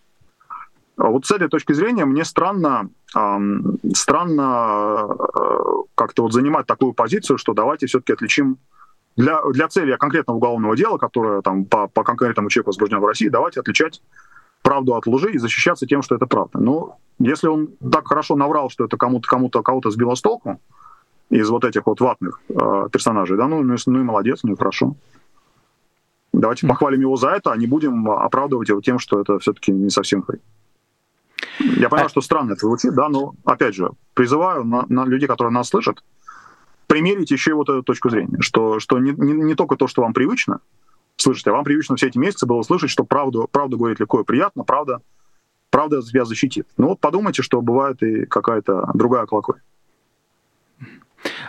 А 0.97 1.09
вот 1.09 1.25
с 1.25 1.31
этой 1.31 1.49
точки 1.49 1.73
зрения 1.73 2.05
мне 2.05 2.23
странно, 2.23 2.89
эм, 3.15 3.79
странно 3.93 5.07
э, 5.09 5.59
как-то 5.93 6.23
вот 6.23 6.33
занимать 6.33 6.65
такую 6.67 6.93
позицию, 6.93 7.37
что 7.37 7.53
давайте 7.53 7.87
все-таки 7.87 8.13
отличим 8.13 8.57
для, 9.17 9.41
для 9.51 9.67
цели 9.67 9.95
конкретного 9.97 10.37
уголовного 10.37 10.75
дела, 10.75 10.97
которое 10.97 11.41
там 11.41 11.65
по, 11.65 11.87
по 11.87 12.03
конкретному 12.03 12.49
человеку 12.49 12.69
возбуждено 12.69 13.01
в 13.01 13.05
России, 13.05 13.27
давайте 13.27 13.59
отличать 13.59 14.01
правду 14.61 14.95
от 14.95 15.05
лжи 15.05 15.31
и 15.33 15.37
защищаться 15.37 15.85
тем, 15.85 16.01
что 16.01 16.15
это 16.15 16.27
правда. 16.27 16.59
Но 16.59 16.97
если 17.19 17.47
он 17.47 17.69
так 17.91 18.07
хорошо 18.07 18.35
наврал, 18.35 18.69
что 18.69 18.85
это 18.85 18.97
кому-то 18.97 19.27
кому-то 19.27 19.63
кого-то 19.63 19.91
сбило 19.91 20.15
с 20.15 20.21
толку, 20.21 20.61
из 21.29 21.49
вот 21.49 21.65
этих 21.65 21.85
вот 21.85 21.99
ватных 22.01 22.39
э, 22.49 22.87
персонажей, 22.91 23.37
да, 23.37 23.47
ну, 23.47 23.63
ну, 23.63 23.75
ну 23.85 23.99
и 23.99 24.03
молодец, 24.03 24.41
ну 24.43 24.53
и 24.53 24.57
хорошо. 24.57 24.95
Давайте 26.33 26.67
похвалим 26.67 27.01
его 27.01 27.15
за 27.15 27.29
это, 27.29 27.51
а 27.51 27.57
не 27.57 27.65
будем 27.65 28.09
оправдывать 28.09 28.69
его 28.69 28.81
тем, 28.81 28.99
что 28.99 29.21
это 29.21 29.39
все-таки 29.39 29.71
не 29.71 29.89
совсем 29.89 30.23
фейк. 30.23 30.41
Я 31.59 31.89
понимаю, 31.89 32.09
что 32.09 32.21
странно 32.21 32.53
это 32.53 32.65
звучит, 32.65 32.93
да, 32.93 33.07
но 33.09 33.35
опять 33.45 33.75
же, 33.75 33.91
призываю 34.13 34.65
на, 34.65 34.85
на 34.89 35.05
людей, 35.05 35.27
которые 35.27 35.53
нас 35.53 35.69
слышат, 35.69 36.03
примерить 36.87 37.31
еще 37.31 37.51
и 37.51 37.53
вот 37.53 37.69
эту 37.69 37.83
точку 37.83 38.09
зрения, 38.09 38.37
что, 38.41 38.79
что 38.79 38.99
не, 38.99 39.11
не, 39.11 39.33
не 39.33 39.55
только 39.55 39.75
то, 39.75 39.87
что 39.87 40.01
вам 40.01 40.13
привычно 40.13 40.59
слышать, 41.15 41.47
а 41.47 41.51
вам 41.51 41.63
привычно 41.63 41.95
все 41.95 42.07
эти 42.07 42.17
месяцы 42.17 42.45
было 42.45 42.61
слышать, 42.63 42.89
что 42.89 43.03
правду, 43.03 43.47
правду 43.51 43.77
говорить 43.77 43.99
легко 43.99 44.21
и 44.21 44.23
приятно, 44.23 44.63
правда, 44.63 45.01
правда 45.69 46.01
тебя 46.01 46.25
защитит. 46.25 46.67
Ну 46.77 46.89
вот 46.89 46.99
подумайте, 46.99 47.41
что 47.41 47.61
бывает 47.61 48.01
и 48.03 48.25
какая-то 48.25 48.91
другая 48.93 49.25
колокольня. 49.25 49.61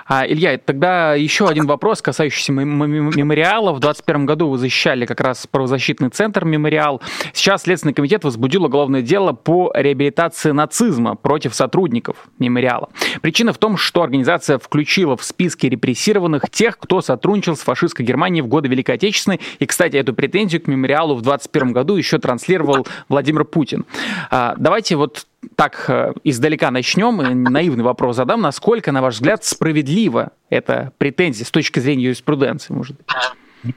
А, 0.07 0.27
Илья, 0.27 0.59
тогда 0.59 1.15
еще 1.15 1.49
один 1.49 1.67
вопрос, 1.67 2.03
касающийся 2.03 2.53
мемориала. 2.53 3.73
В 3.73 3.81
2021 3.81 4.27
году 4.27 4.49
вы 4.49 4.59
защищали 4.59 5.07
как 5.07 5.21
раз 5.21 5.47
правозащитный 5.47 6.11
центр 6.11 6.45
«Мемориал». 6.45 7.03
Сейчас 7.33 7.63
Следственный 7.63 7.95
комитет 7.95 8.25
возбудил 8.25 8.65
уголовное 8.65 9.03
дело 9.03 9.33
по 9.33 9.73
реабилитации 9.75 10.53
нацизма 10.53 11.17
против 11.17 11.55
сотрудников 11.55 12.29
«Мемориала». 12.39 12.89
Причина 13.21 13.53
в 13.53 13.59
том, 13.59 13.77
что 13.77 14.03
организация 14.03 14.59
включила 14.59 15.17
в 15.17 15.25
списки 15.25 15.67
репрессированных 15.67 16.49
тех, 16.51 16.79
кто 16.79 17.01
сотрудничал 17.01 17.57
с 17.57 17.61
фашистской 17.61 18.05
Германией 18.07 18.43
в 18.43 18.49
годы 18.49 18.69
Великой 18.69 18.97
Отечественной. 18.97 19.41
И, 19.59 19.67
кстати, 19.67 19.97
эту 19.97 20.15
претензию 20.15 20.63
к 20.63 20.67
«Мемориалу» 20.67 21.15
в 21.15 21.23
2021 21.23 21.73
году 21.73 21.97
еще 21.97 22.19
транслировал 22.19 22.87
Владимир 23.09 23.45
Путин. 23.45 23.85
А, 24.31 24.55
давайте 24.57 24.97
вот 24.97 25.27
так 25.55 25.85
э, 25.89 26.13
издалека 26.25 26.71
начнем, 26.71 27.43
наивный 27.43 27.85
вопрос 27.85 28.17
задам. 28.17 28.41
Насколько, 28.41 28.93
на 28.93 29.03
ваш 29.03 29.15
взгляд, 29.15 29.45
справедлива 29.45 30.33
эта 30.51 30.93
претензия 30.99 31.45
с 31.45 31.51
точки 31.51 31.79
зрения 31.79 32.05
юриспруденции, 32.05 32.73
может 32.73 32.97
быть? 32.97 33.75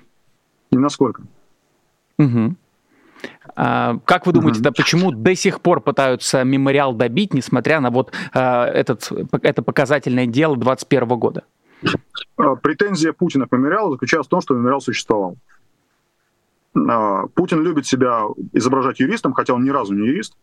И 0.71 0.77
насколько? 0.77 1.23
Угу. 2.17 2.55
А, 3.55 3.97
как 4.05 4.25
вы 4.25 4.33
думаете, 4.33 4.59
угу. 4.59 4.63
да, 4.63 4.71
почему 4.71 5.11
до 5.11 5.35
сих 5.35 5.61
пор 5.61 5.81
пытаются 5.81 6.43
мемориал 6.43 6.93
добить, 6.93 7.33
несмотря 7.33 7.79
на 7.79 7.89
вот 7.89 8.13
а, 8.33 8.65
этот, 8.67 9.11
это 9.41 9.61
показательное 9.61 10.25
дело 10.25 10.55
2021 10.55 11.19
года? 11.19 11.43
А, 12.37 12.55
претензия 12.55 13.13
Путина 13.13 13.47
к 13.47 13.51
мемориалу 13.51 13.91
заключалась 13.93 14.27
в 14.27 14.29
том, 14.29 14.41
что 14.41 14.53
мемориал 14.53 14.81
существовал. 14.81 15.37
А, 16.75 17.27
Путин 17.27 17.63
любит 17.63 17.85
себя 17.85 18.23
изображать 18.53 18.99
юристом, 18.99 19.33
хотя 19.33 19.53
он 19.53 19.63
ни 19.63 19.69
разу 19.69 19.93
не 19.93 20.07
юрист. 20.07 20.35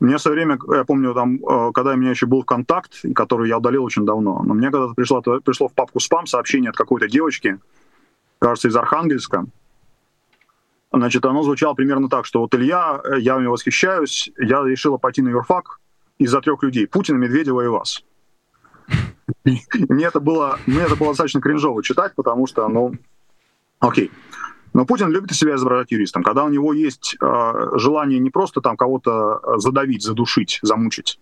Мне 0.00 0.18
свое 0.18 0.34
время, 0.34 0.58
я 0.74 0.84
помню, 0.84 1.14
там, 1.14 1.36
э, 1.36 1.72
когда 1.72 1.92
у 1.92 1.96
меня 1.96 2.10
еще 2.10 2.26
был 2.26 2.42
контакт, 2.42 3.00
который 3.14 3.48
я 3.48 3.58
удалил 3.58 3.84
очень 3.84 4.04
давно, 4.04 4.42
но 4.42 4.54
мне 4.54 4.70
когда-то 4.70 4.94
пришло, 4.94 5.22
пришло 5.22 5.68
в 5.68 5.72
папку 5.72 6.00
спам 6.00 6.26
сообщение 6.26 6.70
от 6.70 6.76
какой-то 6.76 7.08
девочки, 7.08 7.58
кажется, 8.38 8.68
из 8.68 8.76
Архангельска. 8.76 9.46
Значит, 10.92 11.24
оно 11.24 11.42
звучало 11.42 11.74
примерно 11.74 12.08
так, 12.08 12.26
что 12.26 12.40
вот 12.40 12.54
Илья, 12.54 13.00
э, 13.04 13.20
я 13.20 13.38
него 13.38 13.52
восхищаюсь, 13.52 14.30
я 14.38 14.62
решила 14.64 14.96
пойти 14.96 15.22
на 15.22 15.28
юрфак 15.28 15.80
из-за 16.18 16.40
трех 16.40 16.62
людей, 16.62 16.86
Путина, 16.86 17.16
Медведева 17.16 17.62
и 17.62 17.68
вас. 17.68 18.04
Мне 19.44 20.06
это 20.06 20.20
было, 20.20 20.58
мне 20.66 20.80
это 20.80 20.96
было 20.96 21.10
достаточно 21.10 21.40
кринжово 21.40 21.82
читать, 21.82 22.14
потому 22.14 22.46
что, 22.46 22.68
ну, 22.68 22.92
окей. 23.78 24.10
Но 24.74 24.84
Путин 24.84 25.10
любит 25.10 25.32
себя 25.32 25.54
изображать 25.54 25.92
юристом. 25.92 26.24
Когда 26.24 26.44
у 26.44 26.48
него 26.48 26.72
есть 26.72 27.16
э, 27.22 27.52
желание 27.76 28.18
не 28.18 28.30
просто 28.30 28.60
там 28.60 28.76
кого-то 28.76 29.40
э, 29.42 29.58
задавить, 29.58 30.02
задушить, 30.02 30.58
замучить, 30.62 31.20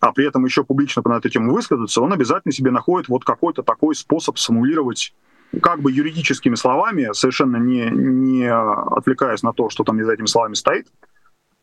а 0.00 0.12
при 0.12 0.26
этом 0.26 0.46
еще 0.46 0.64
публично 0.64 1.02
на 1.04 1.18
эту 1.18 1.28
тему 1.28 1.52
высказаться, 1.52 2.00
он 2.00 2.14
обязательно 2.14 2.52
себе 2.52 2.70
находит 2.70 3.08
вот 3.08 3.24
какой-то 3.24 3.62
такой 3.62 3.94
способ 3.94 4.38
симулировать 4.38 5.14
как 5.62 5.80
бы 5.80 5.92
юридическими 5.92 6.54
словами, 6.54 7.10
совершенно 7.12 7.58
не, 7.58 7.90
не 7.90 8.50
отвлекаясь 8.50 9.42
на 9.42 9.52
то, 9.52 9.68
что 9.68 9.84
там 9.84 10.02
за 10.02 10.12
этими 10.12 10.26
словами 10.26 10.54
стоит, 10.54 10.86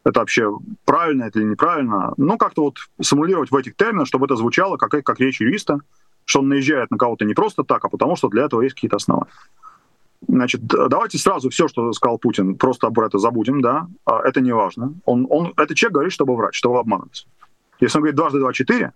это 0.03 0.19
вообще 0.19 0.55
правильно 0.85 1.23
это 1.23 1.39
или 1.39 1.47
неправильно, 1.47 2.13
но 2.17 2.37
как-то 2.37 2.63
вот 2.63 2.77
симулировать 3.01 3.49
в 3.49 3.55
этих 3.55 3.75
терминах, 3.75 4.07
чтобы 4.07 4.25
это 4.25 4.35
звучало 4.35 4.77
как, 4.77 4.91
как 5.03 5.19
речь 5.19 5.41
юриста, 5.41 5.79
что 6.25 6.41
он 6.41 6.49
наезжает 6.49 6.91
на 6.91 6.97
кого-то 6.97 7.25
не 7.25 7.33
просто 7.33 7.63
так, 7.63 7.83
а 7.83 7.89
потому 7.89 8.15
что 8.15 8.27
для 8.29 8.45
этого 8.45 8.61
есть 8.61 8.75
какие-то 8.75 8.97
основания. 8.97 9.31
Значит, 10.27 10.65
давайте 10.65 11.17
сразу 11.17 11.49
все, 11.49 11.67
что 11.67 11.93
сказал 11.93 12.17
Путин, 12.17 12.55
просто 12.55 12.87
об 12.87 12.99
это 12.99 13.19
забудем, 13.19 13.61
да, 13.61 13.87
а, 14.03 14.21
это 14.21 14.41
не 14.41 14.51
важно. 14.51 14.95
Он, 15.05 15.27
он, 15.29 15.53
это 15.57 15.75
человек 15.75 15.93
говорит, 15.93 16.13
чтобы 16.13 16.35
врать, 16.35 16.55
чтобы 16.55 16.79
обманывать. 16.79 17.27
Если 17.79 17.97
он 17.97 18.01
говорит 18.01 18.15
дважды 18.15 18.39
два 18.39 18.51
четыре, 18.51 18.93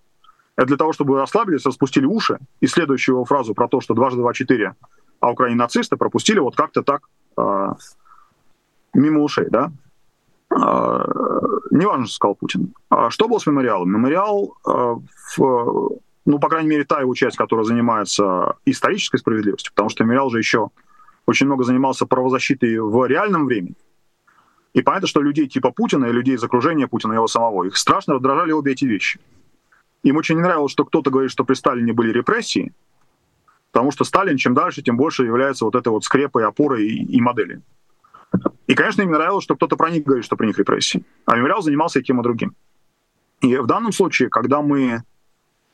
это 0.56 0.68
для 0.68 0.78
того, 0.78 0.94
чтобы 0.94 1.20
расслабились, 1.20 1.66
распустили 1.66 2.06
уши, 2.06 2.40
и 2.60 2.68
следующую 2.68 3.16
его 3.16 3.26
фразу 3.26 3.54
про 3.54 3.68
то, 3.68 3.82
что 3.82 3.94
дважды 3.94 4.20
два 4.20 4.34
четыре, 4.34 4.76
а 5.20 5.32
Украине 5.32 5.58
нацисты, 5.58 5.96
пропустили 5.96 6.40
вот 6.40 6.56
как-то 6.56 6.82
так 6.82 7.08
э, 7.38 7.68
мимо 8.96 9.22
ушей, 9.22 9.46
да. 9.50 9.72
Э, 10.50 11.06
не 11.70 11.86
важно, 11.86 12.06
что 12.08 12.16
сказал 12.16 12.36
Путин. 12.36 12.74
Что 13.10 13.28
было 13.28 13.38
с 13.38 13.46
мемориалом? 13.46 13.92
Мемориал, 13.92 14.56
э, 14.68 14.96
в, 15.38 16.00
ну, 16.26 16.40
по 16.40 16.50
крайней 16.50 16.70
мере, 16.70 16.84
та 16.84 17.02
его 17.02 17.14
часть, 17.14 17.38
которая 17.38 17.66
занимается 17.66 18.56
исторической 18.66 19.18
справедливостью, 19.18 19.72
потому 19.74 19.90
что 19.90 20.04
мемориал 20.04 20.32
же 20.32 20.40
еще 20.40 20.72
очень 21.26 21.46
много 21.46 21.64
занимался 21.64 22.06
правозащитой 22.06 22.80
в 22.80 23.06
реальном 23.06 23.46
времени. 23.46 23.76
И 24.74 24.82
понятно, 24.82 25.08
что 25.08 25.22
людей 25.22 25.48
типа 25.48 25.72
Путина 25.72 26.06
и 26.06 26.12
людей 26.12 26.36
из 26.36 26.44
окружения 26.44 26.88
Путина 26.88 27.14
его 27.14 27.28
самого, 27.28 27.66
их 27.66 27.78
страшно 27.78 28.14
раздражали 28.16 28.52
обе 28.52 28.72
эти 28.72 28.86
вещи. 28.86 29.20
Им 30.04 30.18
очень 30.18 30.36
не 30.36 30.42
нравилось, 30.42 30.72
что 30.72 30.86
кто-то 30.86 31.12
говорит, 31.12 31.32
что 31.32 31.44
при 31.44 31.54
Сталине 31.54 31.94
были 31.94 32.12
репрессии, 32.12 32.74
потому 33.72 33.92
что 33.92 34.04
Сталин 34.04 34.38
чем 34.38 34.54
дальше, 34.54 34.82
тем 34.82 34.98
больше 34.98 35.26
является 35.26 35.66
вот 35.66 35.76
этой 35.76 35.90
вот 35.90 36.04
скрепой, 36.04 36.46
опорой 36.46 36.88
и, 36.88 37.18
и 37.18 37.22
моделью. 37.22 37.62
И, 38.68 38.74
конечно, 38.74 39.02
им 39.02 39.12
нравилось, 39.12 39.44
что 39.44 39.56
кто-то 39.56 39.76
про 39.76 39.90
них 39.90 40.06
говорит, 40.06 40.26
что 40.26 40.38
при 40.38 40.48
них 40.48 40.58
репрессии. 40.58 41.04
А 41.26 41.36
мемориал 41.36 41.62
занимался 41.62 42.00
и 42.00 42.04
тем, 42.04 42.22
и 42.22 42.24
другим. 42.24 42.56
И 43.42 43.58
в 43.58 43.66
данном 43.66 43.92
случае, 43.92 44.30
когда 44.30 44.62
мы 44.62 45.04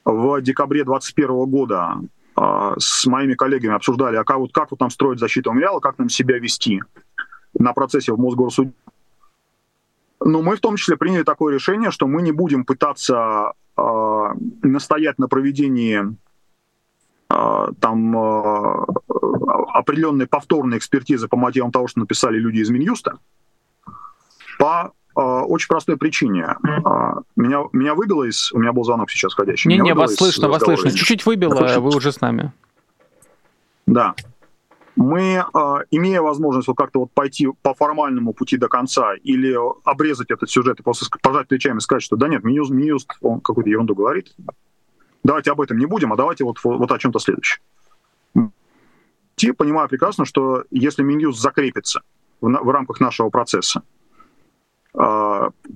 в 0.04 0.42
декабре 0.42 0.84
2021 0.84 1.46
года 1.46 1.98
с 2.78 3.06
моими 3.08 3.34
коллегами 3.34 3.74
обсуждали, 3.74 4.16
а 4.16 4.24
как 4.24 4.38
вот, 4.38 4.54
как 4.54 4.70
вот 4.70 4.80
нам 4.80 4.92
строить 4.92 5.20
защиту 5.20 5.52
мемориала, 5.52 5.80
как 5.80 5.98
нам 5.98 6.08
себя 6.08 6.38
вести 6.38 6.84
на 7.58 7.74
процессе 7.74 8.14
в 8.14 8.20
Мосгорсуде. 8.20 8.74
Но 10.20 10.42
мы 10.42 10.56
в 10.56 10.60
том 10.60 10.76
числе 10.76 10.98
приняли 10.98 11.24
такое 11.24 11.54
решение, 11.54 11.92
что 11.92 12.08
мы 12.08 12.22
не 12.22 12.32
будем 12.32 12.66
пытаться 12.66 13.54
э, 13.78 14.34
настоять 14.64 15.20
на 15.20 15.28
проведении 15.28 16.16
э, 17.30 17.68
там 17.80 18.18
э, 18.18 18.86
определенной 19.74 20.28
повторной 20.28 20.80
экспертизы 20.80 21.28
по 21.28 21.38
мотивам 21.38 21.72
того, 21.72 21.88
что 21.88 22.00
написали 22.00 22.38
люди 22.40 22.60
из 22.60 22.70
Минюста, 22.70 23.20
по 24.58 24.92
очень 25.18 25.68
простой 25.68 25.98
причине. 25.98 26.56
Меня, 27.36 27.64
меня 27.74 27.96
выбило 27.96 28.24
из... 28.24 28.52
У 28.52 28.60
меня 28.60 28.72
был 28.72 28.84
звонок 28.84 29.10
сейчас 29.10 29.34
входящий. 29.34 29.70
Не-не, 29.70 29.94
вас 29.94 30.16
слышно, 30.16 30.48
вас 30.48 30.64
слышно. 30.64 30.92
Чуть-чуть 30.92 31.26
выбило, 31.26 31.80
вы 31.80 31.96
уже 31.96 32.12
с 32.12 32.22
нами. 32.22 32.52
Да. 33.86 34.14
Мы, 34.96 35.44
имея 35.92 36.22
возможность 36.22 36.68
вот 36.68 36.76
как-то 36.76 37.02
вот 37.02 37.12
пойти 37.12 37.48
по 37.62 37.76
формальному 37.76 38.34
пути 38.34 38.58
до 38.58 38.68
конца 38.68 39.14
или 39.14 39.56
обрезать 39.88 40.32
этот 40.32 40.50
сюжет 40.50 40.80
и 40.80 40.84
просто 40.84 41.06
пожать 41.22 41.48
плечами 41.48 41.78
и 41.78 41.82
сказать, 41.82 42.02
что 42.02 42.16
да 42.16 42.28
нет, 42.28 42.44
Минюст, 42.44 42.72
Минюст 42.72 43.12
он 43.22 43.40
какую-то 43.40 43.70
ерунду 43.70 43.94
говорит, 43.94 44.36
давайте 45.24 45.52
об 45.52 45.62
этом 45.62 45.78
не 45.78 45.86
будем, 45.86 46.14
а 46.14 46.16
давайте 46.16 46.44
вот, 46.46 46.58
вот 46.64 46.92
о 46.92 46.98
чем-то 46.98 47.20
следующем. 47.20 47.62
Понимаю 49.56 49.88
прекрасно, 49.88 50.26
что 50.26 50.64
если 50.72 51.04
Минюст 51.04 51.40
закрепится 51.40 52.02
в, 52.42 52.50
в 52.50 52.70
рамках 52.72 53.00
нашего 53.00 53.30
процесса, 53.30 53.84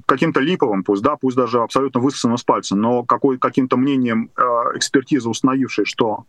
каким-то 0.08 0.40
липовым, 0.40 0.84
пусть, 0.84 1.04
да, 1.04 1.16
пусть 1.16 1.38
даже 1.38 1.62
абсолютно 1.62 2.02
высосанным 2.02 2.38
с 2.38 2.44
пальца, 2.44 2.76
но 2.76 3.04
какой, 3.04 3.38
каким-то 3.38 3.78
мнением 3.78 4.32
э, 4.36 4.42
экспертизы, 4.76 5.30
установившей, 5.30 5.86
что 5.86 6.26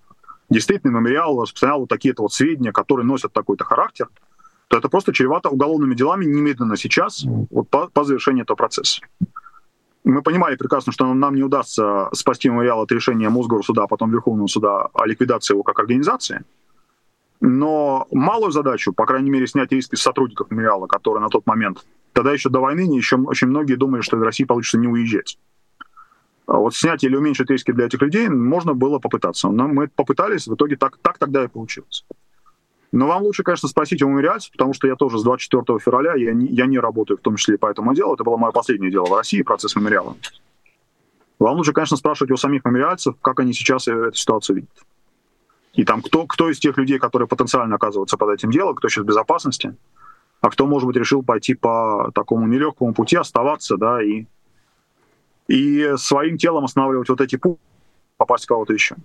действительно 0.51 0.99
мемориал 0.99 1.41
распространял 1.41 1.81
вот 1.81 1.89
такие-то 1.89 2.23
вот 2.23 2.33
сведения, 2.33 2.73
которые 2.73 3.07
носят 3.07 3.33
такой-то 3.33 3.65
характер, 3.65 4.09
то 4.69 4.77
это 4.77 4.89
просто 4.89 5.13
чревато 5.13 5.49
уголовными 5.49 5.95
делами 5.95 6.25
немедленно 6.27 6.77
сейчас, 6.77 7.25
вот 7.51 7.69
по, 7.71 7.89
по 7.89 8.05
завершении 8.05 8.43
этого 8.43 8.57
процесса. 8.57 9.01
Мы 10.05 10.21
понимали 10.23 10.57
прекрасно, 10.57 10.93
что 10.93 11.13
нам 11.15 11.35
не 11.35 11.43
удастся 11.43 12.09
спасти 12.13 12.49
мемориал 12.49 12.83
от 12.83 12.93
решения 12.93 13.29
Мосгорсуда, 13.29 13.85
а 13.85 13.87
потом 13.87 14.11
Верховного 14.11 14.49
суда 14.49 14.89
о 14.93 15.07
ликвидации 15.07 15.55
его 15.55 15.63
как 15.63 15.79
организации. 15.79 16.45
Но 17.41 18.07
малую 18.11 18.51
задачу, 18.51 18.93
по 18.93 19.07
крайней 19.07 19.31
мере, 19.31 19.47
снять 19.47 19.73
риски 19.73 19.95
с 19.95 20.03
сотрудников 20.03 20.51
мемориала, 20.51 20.87
которые 20.87 21.23
на 21.23 21.29
тот 21.29 21.47
момент 21.47 21.85
Тогда 22.13 22.33
еще 22.33 22.51
до 22.51 22.61
войны 22.61 22.81
еще 22.81 23.17
очень 23.17 23.49
многие 23.49 23.75
думали, 23.75 24.03
что 24.03 24.17
из 24.17 24.23
России 24.23 24.45
получится 24.45 24.79
не 24.79 24.89
уезжать. 24.89 25.39
А 26.47 26.59
вот 26.59 26.75
снять 26.75 27.05
или 27.05 27.17
уменьшить 27.17 27.49
риски 27.49 27.73
для 27.73 27.87
этих 27.87 28.03
людей 28.03 28.29
можно 28.29 28.75
было 28.75 28.99
попытаться. 28.99 29.49
Но 29.49 29.69
мы 29.69 29.89
попытались, 29.89 30.47
в 30.47 30.55
итоге 30.55 30.77
так, 30.77 30.99
так 30.99 31.19
тогда 31.19 31.45
и 31.45 31.49
получилось. 31.49 32.05
Но 32.91 33.07
вам 33.07 33.23
лучше, 33.23 33.43
конечно, 33.43 33.69
спросить 33.69 34.03
у 34.03 34.09
мемориальцев, 34.09 34.53
потому 34.53 34.75
что 34.75 34.87
я 34.87 34.97
тоже 34.97 35.19
с 35.19 35.23
24 35.23 35.79
февраля, 35.79 36.15
я 36.15 36.35
не, 36.35 36.47
я 36.49 36.67
не 36.67 36.79
работаю 36.79 37.17
в 37.17 37.23
том 37.23 37.37
числе 37.37 37.57
по 37.57 37.67
этому 37.67 37.95
делу. 37.95 38.13
Это 38.13 38.25
было 38.25 38.37
мое 38.37 38.53
последнее 38.53 38.91
дело 38.91 39.07
в 39.07 39.17
России, 39.17 39.41
процесс 39.41 39.75
мемориала. 39.77 40.15
Вам 41.39 41.57
лучше, 41.57 41.73
конечно, 41.73 41.97
спрашивать 41.97 42.31
у 42.33 42.37
самих 42.37 42.65
мемориальцев, 42.67 43.15
как 43.23 43.41
они 43.41 43.55
сейчас 43.55 43.89
эту 43.89 44.15
ситуацию 44.15 44.57
видят. 44.57 44.85
И 45.73 45.85
там 45.85 46.03
кто, 46.03 46.27
кто 46.27 46.51
из 46.51 46.59
тех 46.59 46.77
людей, 46.77 46.99
которые 46.99 47.27
потенциально 47.27 47.77
оказываются 47.77 48.19
под 48.19 48.35
этим 48.35 48.51
делом, 48.51 48.75
кто 48.75 48.89
сейчас 48.89 49.05
в 49.05 49.07
безопасности, 49.07 49.75
а 50.43 50.51
кто, 50.51 50.67
может 50.67 50.87
быть, 50.89 50.97
решил 50.97 51.23
пойти 51.23 51.55
по 51.55 52.11
такому 52.15 52.47
нелегкому 52.47 52.93
пути, 52.93 53.17
оставаться, 53.17 53.77
да, 53.77 54.03
и, 54.03 54.27
и 55.47 55.95
своим 55.97 56.37
телом 56.37 56.65
останавливать 56.65 57.09
вот 57.09 57.21
эти 57.21 57.37
пути, 57.37 57.59
попасть 58.17 58.47
кого-то 58.47 58.75
еще. 58.75 58.97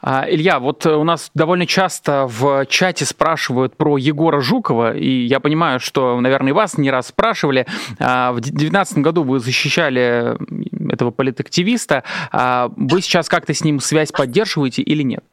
А, 0.00 0.26
Илья, 0.28 0.58
вот 0.58 0.86
у 0.86 1.04
нас 1.04 1.30
довольно 1.34 1.66
часто 1.66 2.26
в 2.28 2.66
чате 2.66 3.04
спрашивают 3.04 3.76
про 3.76 3.96
Егора 3.96 4.40
Жукова, 4.40 4.96
и 4.96 5.26
я 5.26 5.38
понимаю, 5.40 5.80
что, 5.80 6.20
наверное, 6.20 6.50
и 6.50 6.52
вас 6.52 6.78
не 6.78 6.90
раз 6.90 7.08
спрашивали. 7.08 7.66
А, 7.98 8.32
в 8.32 8.40
2019 8.40 8.98
году 8.98 9.22
вы 9.22 9.38
защищали 9.38 10.36
этого 10.92 11.10
политактивиста. 11.10 12.02
А, 12.32 12.72
вы 12.76 13.02
сейчас 13.02 13.28
как-то 13.28 13.54
с 13.54 13.62
ним 13.62 13.78
связь 13.80 14.10
поддерживаете 14.10 14.82
или 14.82 15.02
нет? 15.02 15.24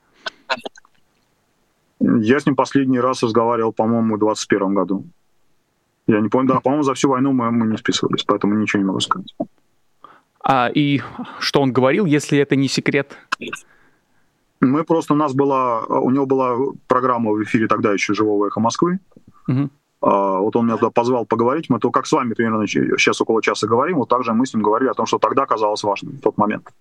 Я 2.00 2.39
с 2.39 2.46
ним 2.46 2.56
последний 2.56 3.00
раз 3.00 3.24
разговаривал, 3.24 3.72
по-моему, 3.74 4.16
в 4.16 4.20
2021 4.20 4.74
году. 4.74 5.06
Я 6.08 6.20
не 6.20 6.30
помню, 6.30 6.54
да, 6.54 6.60
по-моему, 6.60 6.84
за 6.84 6.93
всю 6.93 7.10
войну 7.10 7.32
мы, 7.32 7.52
мы 7.52 7.68
не 7.68 7.78
списывались, 7.78 8.24
поэтому 8.24 8.56
ничего 8.56 8.82
не 8.82 8.88
могу 8.88 9.00
сказать. 9.00 9.36
А, 10.43 10.70
и 10.74 11.02
что 11.39 11.62
он 11.62 11.74
говорил, 11.74 12.06
если 12.06 12.38
это 12.38 12.56
не 12.56 12.68
секрет? 12.68 13.18
Мы 14.62 14.84
просто, 14.84 15.14
у 15.14 15.18
нас 15.18 15.34
была, 15.34 15.84
у 15.86 16.12
него 16.12 16.26
была 16.26 16.56
программа 16.88 17.32
в 17.32 17.43
эфире 17.43 17.68
тогда 17.68 17.91
еще 17.93 18.14
«Живого 18.14 18.48
эхо 18.48 18.60
Москвы». 18.60 19.00
Угу. 19.48 19.70
А, 20.02 20.39
вот 20.39 20.56
он 20.56 20.66
меня 20.66 20.78
туда 20.78 20.91
позвал 20.91 21.26
поговорить, 21.26 21.70
мы 21.70 21.80
то 21.80 21.89
как 21.89 22.06
с 22.06 22.12
вами 22.12 22.34
примерно 22.34 22.68
сейчас 22.68 23.20
около 23.22 23.41
часа 23.41 23.68
говорим, 23.68 23.98
вот 23.98 24.10
также 24.10 24.34
мы 24.34 24.46
с 24.46 24.54
ним 24.54 24.62
говорили 24.62 24.89
о 24.89 24.93
том, 24.93 25.08
что 25.08 25.18
тогда 25.18 25.46
казалось 25.48 25.84
важным 25.84 26.18
в 26.18 26.22
тот 26.22 26.38
момент. 26.38 26.72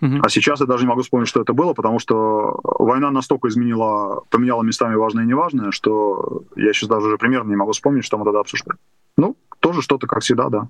А 0.00 0.28
сейчас 0.28 0.60
я 0.60 0.66
даже 0.66 0.84
не 0.84 0.88
могу 0.88 1.02
вспомнить, 1.02 1.28
что 1.28 1.42
это 1.42 1.52
было, 1.52 1.74
потому 1.74 1.98
что 1.98 2.58
война 2.62 3.10
настолько 3.10 3.48
изменила, 3.48 4.22
поменяла 4.30 4.62
местами 4.62 4.94
важное 4.94 5.24
и 5.24 5.26
неважное, 5.26 5.70
что 5.72 6.42
я 6.56 6.72
сейчас 6.72 6.88
даже 6.88 7.06
уже 7.06 7.18
примерно 7.18 7.50
не 7.50 7.56
могу 7.56 7.72
вспомнить, 7.72 8.04
что 8.04 8.16
мы 8.16 8.24
тогда 8.24 8.40
обсуждали. 8.40 8.78
Ну, 9.16 9.36
тоже 9.60 9.82
что-то, 9.82 10.06
как 10.06 10.22
всегда, 10.22 10.48
да. 10.48 10.68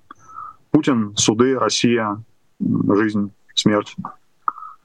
Путин, 0.73 1.15
суды, 1.17 1.59
Россия, 1.59 2.23
жизнь, 2.61 3.33
смерть. 3.55 3.95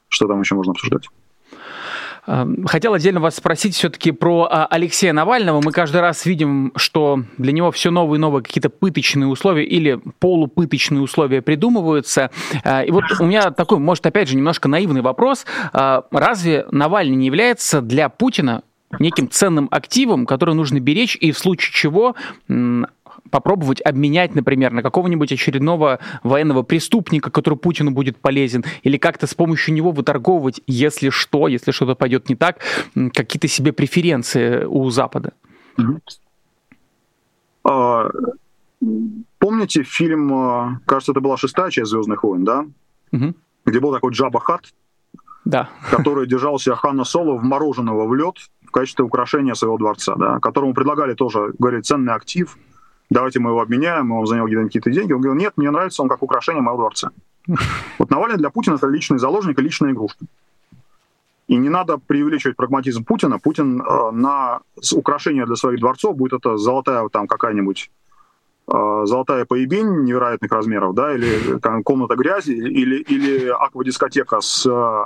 Что 0.09 0.27
там 0.27 0.41
еще 0.41 0.55
можно 0.55 0.71
обсуждать? 0.71 1.09
Эм, 2.27 2.65
хотел 2.65 2.93
отдельно 2.93 3.19
вас 3.19 3.35
спросить 3.35 3.75
все-таки 3.75 4.11
про 4.11 4.47
а, 4.49 4.65
Алексея 4.65 5.13
Навального. 5.13 5.61
Мы 5.61 5.71
каждый 5.71 6.01
раз 6.01 6.25
видим, 6.25 6.71
что 6.75 7.21
для 7.37 7.51
него 7.51 7.71
все 7.71 7.91
новые 7.91 8.17
и 8.17 8.21
новые 8.21 8.43
какие-то 8.43 8.69
пыточные 8.69 9.27
условия 9.27 9.63
или 9.63 9.99
полупыточные 10.19 11.01
условия 11.01 11.41
придумываются. 11.41 12.31
Э, 12.63 12.85
и 12.85 12.91
вот 12.91 13.03
у 13.19 13.25
меня 13.25 13.51
такой, 13.51 13.77
может, 13.79 14.05
опять 14.05 14.29
же, 14.29 14.35
немножко 14.35 14.67
наивный 14.67 15.01
вопрос. 15.01 15.45
Э, 15.73 16.01
разве 16.11 16.65
Навальный 16.71 17.15
не 17.15 17.27
является 17.27 17.81
для 17.81 18.09
Путина 18.09 18.63
неким 18.99 19.29
ценным 19.29 19.67
активом, 19.71 20.25
который 20.25 20.55
нужно 20.55 20.79
беречь 20.79 21.17
и 21.19 21.31
в 21.31 21.37
случае 21.37 21.73
чего 21.73 22.15
попробовать 23.29 23.81
обменять, 23.81 24.35
например, 24.35 24.71
на 24.71 24.81
какого-нибудь 24.81 25.31
очередного 25.31 25.99
военного 26.23 26.63
преступника, 26.63 27.31
который 27.31 27.57
Путину 27.57 27.91
будет 27.91 28.17
полезен, 28.17 28.63
или 28.83 28.97
как-то 28.97 29.27
с 29.27 29.33
помощью 29.33 29.73
него 29.73 29.91
выторговывать, 29.91 30.61
если 30.67 31.09
что, 31.09 31.47
если 31.47 31.71
что-то 31.71 31.95
пойдет 31.95 32.29
не 32.29 32.35
так, 32.35 32.59
какие-то 33.13 33.47
себе 33.47 33.73
преференции 33.73 34.65
у 34.65 34.89
Запада? 34.89 35.33
А, 37.63 38.09
помните 39.39 39.83
фильм, 39.83 40.33
а, 40.33 40.79
кажется, 40.85 41.11
это 41.11 41.21
была 41.21 41.37
шестая 41.37 41.71
часть 41.71 41.89
«Звездных 41.89 42.23
войн», 42.23 42.43
да? 42.43 42.65
Угу. 43.11 43.33
Где 43.65 43.79
был 43.79 43.91
такой 43.91 44.11
Джаба 44.11 44.39
Хат, 44.39 44.73
да. 45.45 45.69
который 45.89 46.27
держался 46.27 46.75
Хана 46.75 47.03
Соло 47.03 47.37
вмороженного 47.37 48.07
в 48.07 48.13
лед 48.13 48.35
в 48.63 48.71
качестве 48.71 49.03
украшения 49.03 49.55
своего 49.55 49.77
дворца, 49.77 50.15
да, 50.15 50.39
которому 50.39 50.75
предлагали 50.75 51.15
тоже, 51.15 51.53
говорит, 51.57 51.85
ценный 51.85 52.13
актив– 52.13 52.55
давайте 53.09 53.39
мы 53.39 53.51
его 53.51 53.61
обменяем, 53.61 54.07
мы 54.07 54.17
вам 54.17 54.27
за 54.27 54.35
него 54.35 54.47
какие-то 54.47 54.91
деньги. 54.91 55.13
Он 55.13 55.21
говорил, 55.21 55.39
нет, 55.39 55.53
мне 55.57 55.71
нравится 55.71 56.01
он 56.01 56.09
как 56.09 56.23
украшение 56.23 56.61
моего 56.61 56.77
дворца. 56.77 57.11
Вот 57.99 58.09
Навальный 58.09 58.37
для 58.37 58.49
Путина 58.49 58.75
это 58.75 58.87
личный 58.87 59.19
заложник 59.19 59.59
и 59.59 59.61
личная 59.61 59.91
игрушка. 59.91 60.25
И 61.47 61.57
не 61.57 61.69
надо 61.69 61.97
преувеличивать 61.97 62.57
прагматизм 62.57 63.03
Путина. 63.03 63.37
Путин 63.37 63.81
э, 63.81 64.11
на 64.11 64.61
украшение 64.93 65.45
для 65.45 65.55
своих 65.55 65.79
дворцов 65.79 66.15
будет 66.15 66.33
это 66.33 66.57
золотая 66.57 67.07
там 67.09 67.27
какая-нибудь 67.27 67.91
э, 68.67 69.01
золотая 69.05 69.45
поебень 69.45 70.05
невероятных 70.05 70.51
размеров, 70.51 70.95
да, 70.95 71.13
или 71.13 71.59
там, 71.59 71.83
комната 71.83 72.15
грязи, 72.15 72.51
или, 72.51 72.95
или 72.95 73.47
аквадискотека 73.47 74.41
с 74.41 74.65
э, 74.65 75.05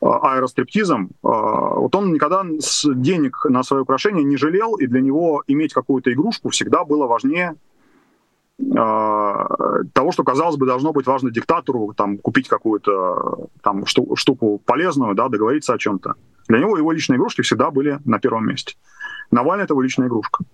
аэростриптизом, 0.00 1.10
вот 1.22 1.94
он 1.94 2.12
никогда 2.12 2.44
денег 2.44 3.44
на 3.44 3.62
свое 3.62 3.82
украшение 3.82 4.24
не 4.24 4.36
жалел, 4.36 4.76
и 4.76 4.86
для 4.86 5.00
него 5.00 5.42
иметь 5.46 5.72
какую-то 5.72 6.12
игрушку 6.12 6.48
всегда 6.48 6.84
было 6.84 7.06
важнее 7.06 7.54
того, 8.58 10.12
что, 10.12 10.22
казалось 10.22 10.56
бы, 10.56 10.66
должно 10.66 10.92
быть 10.92 11.06
важно 11.06 11.30
диктатору, 11.30 11.94
там, 11.96 12.18
купить 12.18 12.48
какую-то 12.48 13.48
там, 13.62 13.86
штуку 13.86 14.60
полезную, 14.64 15.14
да, 15.14 15.28
договориться 15.28 15.72
о 15.72 15.78
чем-то. 15.78 16.14
Для 16.48 16.58
него 16.58 16.76
его 16.76 16.92
личные 16.92 17.16
игрушки 17.16 17.42
всегда 17.42 17.70
были 17.70 18.00
на 18.04 18.18
первом 18.18 18.46
месте. 18.46 18.76
Навальный— 19.30 19.64
это 19.66 19.72
его 19.72 19.82
личная 19.82 20.08
игрушка. 20.08 20.44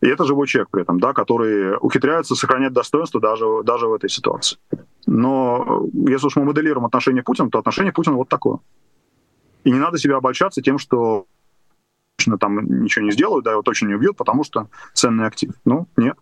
И 0.00 0.06
это 0.06 0.24
живой 0.24 0.46
человек 0.46 0.70
при 0.70 0.82
этом, 0.82 0.98
да, 1.00 1.12
который 1.12 1.76
ухитряется 1.78 2.34
сохранять 2.34 2.72
достоинство 2.72 3.20
даже, 3.20 3.44
даже 3.64 3.86
в 3.86 3.92
этой 3.92 4.08
ситуации. 4.08 4.58
Но 5.12 5.88
если 5.92 6.28
уж 6.28 6.36
мы 6.36 6.44
моделируем 6.44 6.86
отношение 6.86 7.24
Путина, 7.24 7.50
то 7.50 7.58
отношение 7.58 7.92
Путина 7.92 8.14
вот 8.14 8.28
такое. 8.28 8.60
И 9.64 9.72
не 9.72 9.78
надо 9.80 9.98
себя 9.98 10.18
обольщаться 10.18 10.62
тем, 10.62 10.78
что 10.78 11.26
там 12.38 12.84
ничего 12.84 13.04
не 13.04 13.10
сделают, 13.10 13.44
да, 13.44 13.50
его 13.50 13.62
точно 13.62 13.88
не 13.88 13.94
убьют, 13.94 14.16
потому 14.16 14.44
что 14.44 14.68
ценный 14.94 15.26
актив. 15.26 15.50
Ну, 15.64 15.88
нет. 15.96 16.16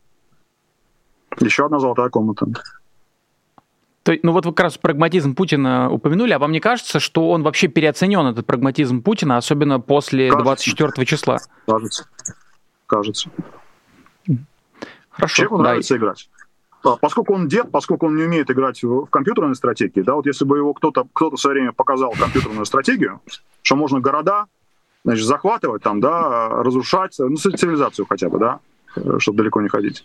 Еще 1.39 1.67
одна 1.67 1.81
золотая 1.81 2.09
комната. 2.09 2.47
То, 4.05 4.15
ну 4.23 4.33
вот 4.33 4.47
вы 4.47 4.55
как 4.55 4.65
раз 4.65 4.79
прагматизм 4.79 5.35
Путина 5.35 5.91
упомянули, 5.91 6.33
а 6.33 6.39
вам 6.39 6.53
не 6.53 6.61
кажется, 6.61 6.99
что 6.99 7.29
он 7.29 7.43
вообще 7.43 7.69
переоценен, 7.69 8.27
этот 8.27 8.47
прагматизм 8.47 9.03
Путина, 9.03 9.37
особенно 9.37 9.81
после 9.81 10.31
кажется. 10.31 10.45
24 10.45 11.07
числа? 11.07 11.39
Кажется. 11.67 12.07
Кажется. 12.87 13.29
Хорошо. 15.11 15.35
Человеку 15.35 15.57
да. 15.59 15.63
нравится 15.65 15.97
играть. 15.99 16.31
Поскольку 16.83 17.35
он 17.35 17.49
дед, 17.49 17.71
поскольку 17.71 18.07
он 18.07 18.17
не 18.17 18.25
умеет 18.25 18.51
играть 18.51 18.83
в, 18.83 19.07
компьютерные 19.07 19.55
стратегии, 19.55 20.01
да, 20.01 20.15
вот 20.15 20.27
если 20.27 20.45
бы 20.45 20.59
его 20.59 20.75
кто-то 20.75 21.07
кто 21.13 21.31
в 21.31 21.37
свое 21.37 21.55
время 21.55 21.73
показал 21.73 22.13
компьютерную 22.19 22.65
стратегию, 22.67 23.21
что 23.63 23.77
можно 23.77 24.01
города 24.01 24.47
значит, 25.05 25.27
захватывать, 25.27 25.83
там, 25.83 26.01
да, 26.01 26.49
разрушать, 26.49 27.17
ну, 27.19 27.37
цивилизацию 27.37 28.07
хотя 28.09 28.29
бы, 28.29 28.39
да, 28.39 28.61
э, 28.97 29.19
чтобы 29.19 29.39
далеко 29.39 29.61
не 29.61 29.69
ходить. 29.69 30.05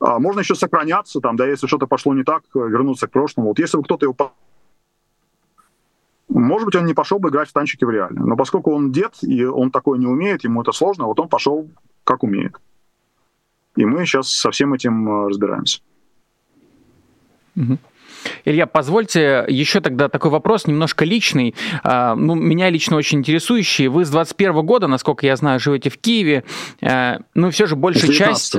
А 0.00 0.18
можно 0.18 0.40
еще 0.40 0.54
сохраняться, 0.54 1.20
там, 1.20 1.36
да, 1.36 1.46
если 1.46 1.66
что-то 1.66 1.86
пошло 1.86 2.12
не 2.14 2.24
так, 2.24 2.42
вернуться 2.54 3.06
к 3.06 3.12
прошлому. 3.12 3.48
Вот 3.48 3.58
если 3.58 3.76
бы 3.76 3.84
кто-то 3.84 4.06
его 4.06 4.14
может 6.28 6.66
быть, 6.66 6.74
он 6.74 6.86
не 6.86 6.94
пошел 6.94 7.18
бы 7.18 7.28
играть 7.28 7.48
в 7.48 7.52
танчики 7.52 7.84
в 7.84 7.90
реале. 7.90 8.18
Но 8.18 8.36
поскольку 8.36 8.74
он 8.74 8.90
дед, 8.90 9.14
и 9.22 9.44
он 9.44 9.70
такое 9.70 9.98
не 9.98 10.06
умеет, 10.06 10.42
ему 10.42 10.62
это 10.62 10.72
сложно, 10.72 11.04
вот 11.04 11.20
он 11.20 11.28
пошел 11.28 11.68
как 12.02 12.24
умеет. 12.24 12.56
И 13.76 13.84
мы 13.84 14.06
сейчас 14.06 14.30
со 14.30 14.50
всем 14.50 14.74
этим 14.74 15.08
э, 15.08 15.28
разбираемся. 15.28 15.80
Илья, 18.44 18.66
позвольте 18.66 19.44
еще 19.48 19.80
тогда 19.80 20.08
такой 20.08 20.30
вопрос, 20.30 20.66
немножко 20.66 21.04
личный, 21.04 21.54
а, 21.82 22.14
ну, 22.14 22.34
меня 22.34 22.70
лично 22.70 22.96
очень 22.96 23.18
интересующий. 23.18 23.88
Вы 23.88 24.04
с 24.04 24.10
21 24.10 24.64
года, 24.64 24.86
насколько 24.86 25.26
я 25.26 25.36
знаю, 25.36 25.60
живете 25.60 25.90
в 25.90 25.98
Киеве, 25.98 26.44
э, 26.80 27.18
ну, 27.34 27.50
все 27.50 27.66
же 27.66 27.76
большая 27.76 28.10
часть 28.12 28.56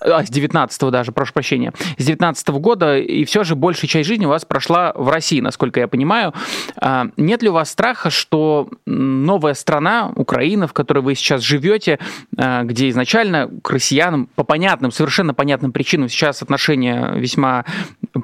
а, 0.00 0.24
с 0.24 0.30
19 0.30 0.90
даже, 0.90 1.12
прошу 1.12 1.32
прощения, 1.32 1.72
с 1.96 2.04
19 2.04 2.48
года, 2.48 2.98
и 2.98 3.24
все 3.24 3.44
же 3.44 3.54
большая 3.54 3.88
часть 3.88 4.08
жизни 4.08 4.26
у 4.26 4.28
вас 4.28 4.44
прошла 4.44 4.92
в 4.94 5.08
России, 5.08 5.40
насколько 5.40 5.80
я 5.80 5.88
понимаю. 5.88 6.32
А, 6.76 7.08
нет 7.16 7.42
ли 7.42 7.48
у 7.48 7.52
вас 7.52 7.70
страха, 7.70 8.10
что 8.10 8.68
новая 8.86 9.54
страна, 9.54 10.12
Украина, 10.16 10.66
в 10.66 10.72
которой 10.72 11.00
вы 11.00 11.14
сейчас 11.14 11.42
живете, 11.42 11.98
а, 12.36 12.64
где 12.64 12.88
изначально 12.90 13.50
к 13.62 13.70
россиянам 13.70 14.28
по 14.34 14.44
понятным, 14.44 14.90
совершенно 14.90 15.34
понятным 15.34 15.72
причинам 15.72 16.08
сейчас 16.08 16.42
отношение 16.42 17.12
весьма 17.16 17.64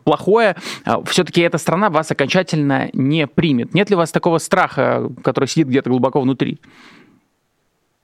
плохое, 0.05 0.57
а, 0.85 1.03
все-таки 1.05 1.41
эта 1.41 1.59
страна 1.59 1.91
вас 1.91 2.11
окончательно 2.11 2.91
не 2.93 3.27
примет? 3.27 3.75
Нет 3.75 3.91
ли 3.91 3.97
у 3.97 3.99
вас 3.99 4.13
такого 4.13 4.39
страха, 4.39 5.11
который 5.23 5.49
сидит 5.49 5.69
где-то 5.69 5.91
глубоко 5.91 6.21
внутри? 6.21 6.61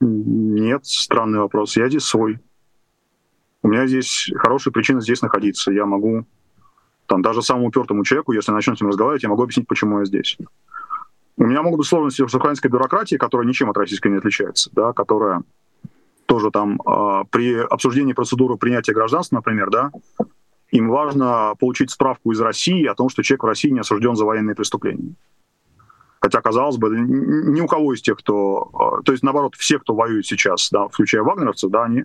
Нет, 0.00 0.86
странный 0.86 1.40
вопрос. 1.40 1.76
Я 1.76 1.88
здесь 1.88 2.04
свой 2.04 2.38
у 3.62 3.68
меня 3.68 3.86
здесь 3.86 4.30
хорошая 4.36 4.72
причина 4.72 5.00
здесь 5.00 5.22
находиться. 5.22 5.70
Я 5.72 5.86
могу, 5.86 6.24
там, 7.06 7.22
даже 7.22 7.42
самому 7.42 7.68
упертому 7.68 8.04
человеку, 8.04 8.32
если 8.32 8.52
начнем 8.52 8.76
с 8.76 8.80
ним 8.80 8.88
разговаривать, 8.88 9.22
я 9.22 9.28
могу 9.28 9.42
объяснить, 9.42 9.68
почему 9.68 10.00
я 10.00 10.04
здесь. 10.04 10.38
У 11.36 11.44
меня 11.44 11.62
могут 11.62 11.78
быть 11.78 11.88
сложности 11.88 12.26
с 12.26 12.34
украинской 12.34 12.68
бюрократией, 12.68 13.18
которая 13.18 13.46
ничем 13.46 13.70
от 13.70 13.76
российской 13.76 14.08
не 14.08 14.18
отличается, 14.18 14.70
да, 14.72 14.92
которая 14.92 15.42
тоже 16.26 16.50
там 16.50 16.80
э, 16.80 17.24
при 17.30 17.56
обсуждении 17.56 18.12
процедуры 18.12 18.56
принятия 18.56 18.92
гражданства, 18.92 19.36
например, 19.36 19.70
да, 19.70 19.90
им 20.70 20.88
важно 20.88 21.54
получить 21.58 21.90
справку 21.90 22.30
из 22.32 22.40
России 22.40 22.86
о 22.86 22.94
том, 22.94 23.08
что 23.08 23.22
человек 23.22 23.42
в 23.42 23.46
России 23.46 23.70
не 23.70 23.80
осужден 23.80 24.14
за 24.16 24.24
военные 24.24 24.54
преступления. 24.54 25.14
Хотя, 26.20 26.40
казалось 26.42 26.76
бы, 26.76 26.90
ни 26.90 27.60
у 27.60 27.66
кого 27.66 27.94
из 27.94 28.02
тех, 28.02 28.18
кто... 28.18 28.98
Э, 29.00 29.02
то 29.02 29.12
есть, 29.12 29.24
наоборот, 29.24 29.54
все, 29.56 29.78
кто 29.78 29.94
воюет 29.94 30.26
сейчас, 30.26 30.68
да, 30.70 30.88
включая 30.88 31.22
вагнеровцев, 31.22 31.70
да, 31.70 31.84
они 31.84 32.04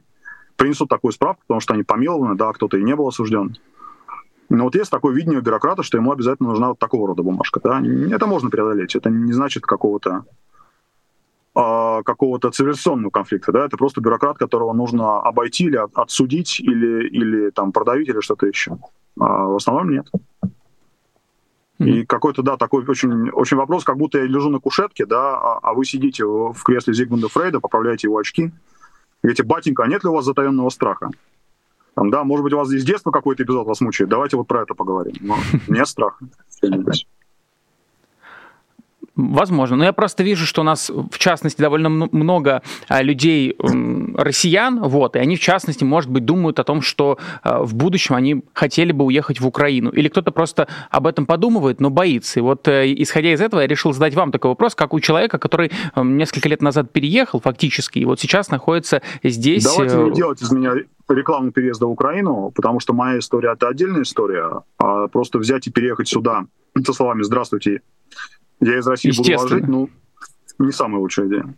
принесут 0.56 0.90
такую 0.90 1.12
справку, 1.12 1.42
потому 1.48 1.60
что 1.60 1.74
они 1.74 1.84
помилованы, 1.84 2.36
да, 2.36 2.52
кто-то 2.54 2.78
и 2.78 2.84
не 2.84 2.96
был 2.96 3.08
осужден. 3.08 3.58
Но 4.50 4.66
вот 4.66 4.76
есть 4.76 4.92
такое 4.92 5.14
видение 5.14 5.42
бюрократа, 5.42 5.84
что 5.84 5.98
ему 5.98 6.12
обязательно 6.12 6.50
нужна 6.50 6.70
вот 6.70 6.80
такого 6.80 7.08
рода 7.08 7.24
бумажка. 7.24 7.60
Да? 7.64 7.82
Это 8.12 8.28
можно 8.28 8.50
преодолеть. 8.50 8.96
Это 8.96 9.10
не 9.10 9.34
значит 9.34 9.66
какого-то 9.66 10.26
а, 11.58 12.04
какого-то 12.04 12.52
цивилизационного 12.52 13.12
конфликта, 13.12 13.54
да, 13.54 13.66
это 13.66 13.78
просто 13.78 14.02
бюрократ, 14.02 14.38
которого 14.38 14.74
нужно 14.74 15.22
обойти 15.22 15.64
или 15.64 15.80
отсудить, 15.94 16.60
или, 16.60 17.08
или 17.08 17.50
там 17.50 17.72
продавить, 17.72 18.10
или 18.10 18.20
что-то 18.20 18.46
еще. 18.46 18.78
А 19.18 19.46
в 19.46 19.56
основном 19.56 19.90
нет. 19.90 20.06
И 21.80 22.06
какой-то, 22.06 22.42
да, 22.42 22.58
такой 22.58 22.84
очень, 22.86 23.30
очень 23.30 23.56
вопрос, 23.56 23.86
как 23.86 23.96
будто 23.96 24.18
я 24.18 24.26
лежу 24.26 24.50
на 24.50 24.60
кушетке, 24.60 25.06
да, 25.06 25.38
а, 25.38 25.60
а 25.62 25.74
вы 25.74 25.86
сидите 25.86 26.26
в 26.26 26.62
кресле 26.64 26.94
Зигмунда 26.94 27.30
Фрейда, 27.30 27.62
поправляете 27.62 28.08
его 28.08 28.18
очки, 28.18 28.52
говорите, 29.26 29.44
батенька, 29.44 29.84
а 29.84 29.88
нет 29.88 30.04
ли 30.04 30.10
у 30.10 30.14
вас 30.14 30.26
затаенного 30.26 30.70
страха? 30.70 31.10
Там, 31.96 32.10
да, 32.12 32.24
может 32.24 32.44
быть, 32.44 32.54
у 32.54 32.58
вас 32.58 32.68
здесь 32.68 32.82
с 32.82 32.86
детства 32.86 33.12
какой-то 33.12 33.44
эпизод 33.44 33.68
вас 33.68 33.82
мучает, 33.82 34.10
давайте 34.10 34.38
вот 34.38 34.48
про 34.48 34.64
это 34.64 34.74
поговорим. 34.74 35.16
Но 35.22 35.38
нет 35.68 35.88
страха. 35.88 36.26
Возможно. 39.16 39.78
Но 39.78 39.86
я 39.86 39.94
просто 39.94 40.24
вижу, 40.24 40.46
что 40.46 40.62
у 40.62 40.64
нас, 40.66 40.90
в 40.90 41.18
частности, 41.18 41.62
довольно 41.62 41.90
много 41.90 42.62
а, 42.90 43.02
людей, 43.02 43.56
россиян, 44.16 44.82
вот, 44.82 45.16
и 45.16 45.20
они, 45.20 45.38
в 45.38 45.40
частности, 45.40 45.86
может 45.86 46.12
быть, 46.12 46.26
думают 46.26 46.60
о 46.60 46.66
том, 46.66 46.82
что 46.82 47.18
а, 47.42 47.64
в 47.64 47.76
будущем 47.76 48.16
они 48.16 48.44
хотели 48.54 48.92
бы 48.92 49.06
уехать 49.06 49.40
в 49.40 49.48
Украину. 49.48 49.90
Или 49.92 50.10
кто-то 50.10 50.32
просто 50.32 50.68
об 50.90 51.08
этом 51.08 51.26
подумывает, 51.26 51.80
но 51.80 51.90
боится. 51.90 52.40
И 52.40 52.44
вот, 52.44 52.68
э, 52.68 52.94
исходя 52.98 53.32
из 53.32 53.40
этого, 53.40 53.62
я 53.62 53.68
решил 53.68 53.94
задать 53.94 54.16
вам 54.16 54.32
такой 54.32 54.50
вопрос, 54.50 54.76
как 54.76 54.94
у 54.94 55.00
человека, 55.00 55.38
который 55.38 55.72
несколько 55.96 56.50
лет 56.50 56.62
назад 56.62 56.92
переехал 56.92 57.40
фактически, 57.40 58.00
и 58.00 58.06
вот 58.06 58.20
сейчас 58.20 58.50
находится 58.50 59.02
здесь... 59.24 59.64
Давайте 59.64 59.96
не 59.96 60.10
э, 60.10 60.14
делать 60.14 60.42
из 60.42 60.52
меня 60.52 60.74
рекламу 61.08 61.52
переезда 61.52 61.86
в 61.86 61.92
Украину, 61.92 62.52
потому 62.54 62.80
что 62.80 62.94
моя 62.94 63.20
история— 63.20 63.52
это 63.54 63.70
отдельная 63.70 64.02
история, 64.02 64.64
а 64.78 65.08
просто 65.08 65.38
взять 65.38 65.68
и 65.68 65.72
переехать 65.72 66.08
сюда 66.08 66.46
со 66.84 66.94
словами 66.94 67.22
«Здравствуйте, 67.22 67.82
я 68.60 68.80
из 68.80 68.88
России 68.88 69.12
буду 69.16 69.34
вложить, 69.34 69.68
ну, 69.68 69.90
не 70.60 70.72
самая 70.72 71.00
лучшая 71.00 71.28
идея. 71.28 71.54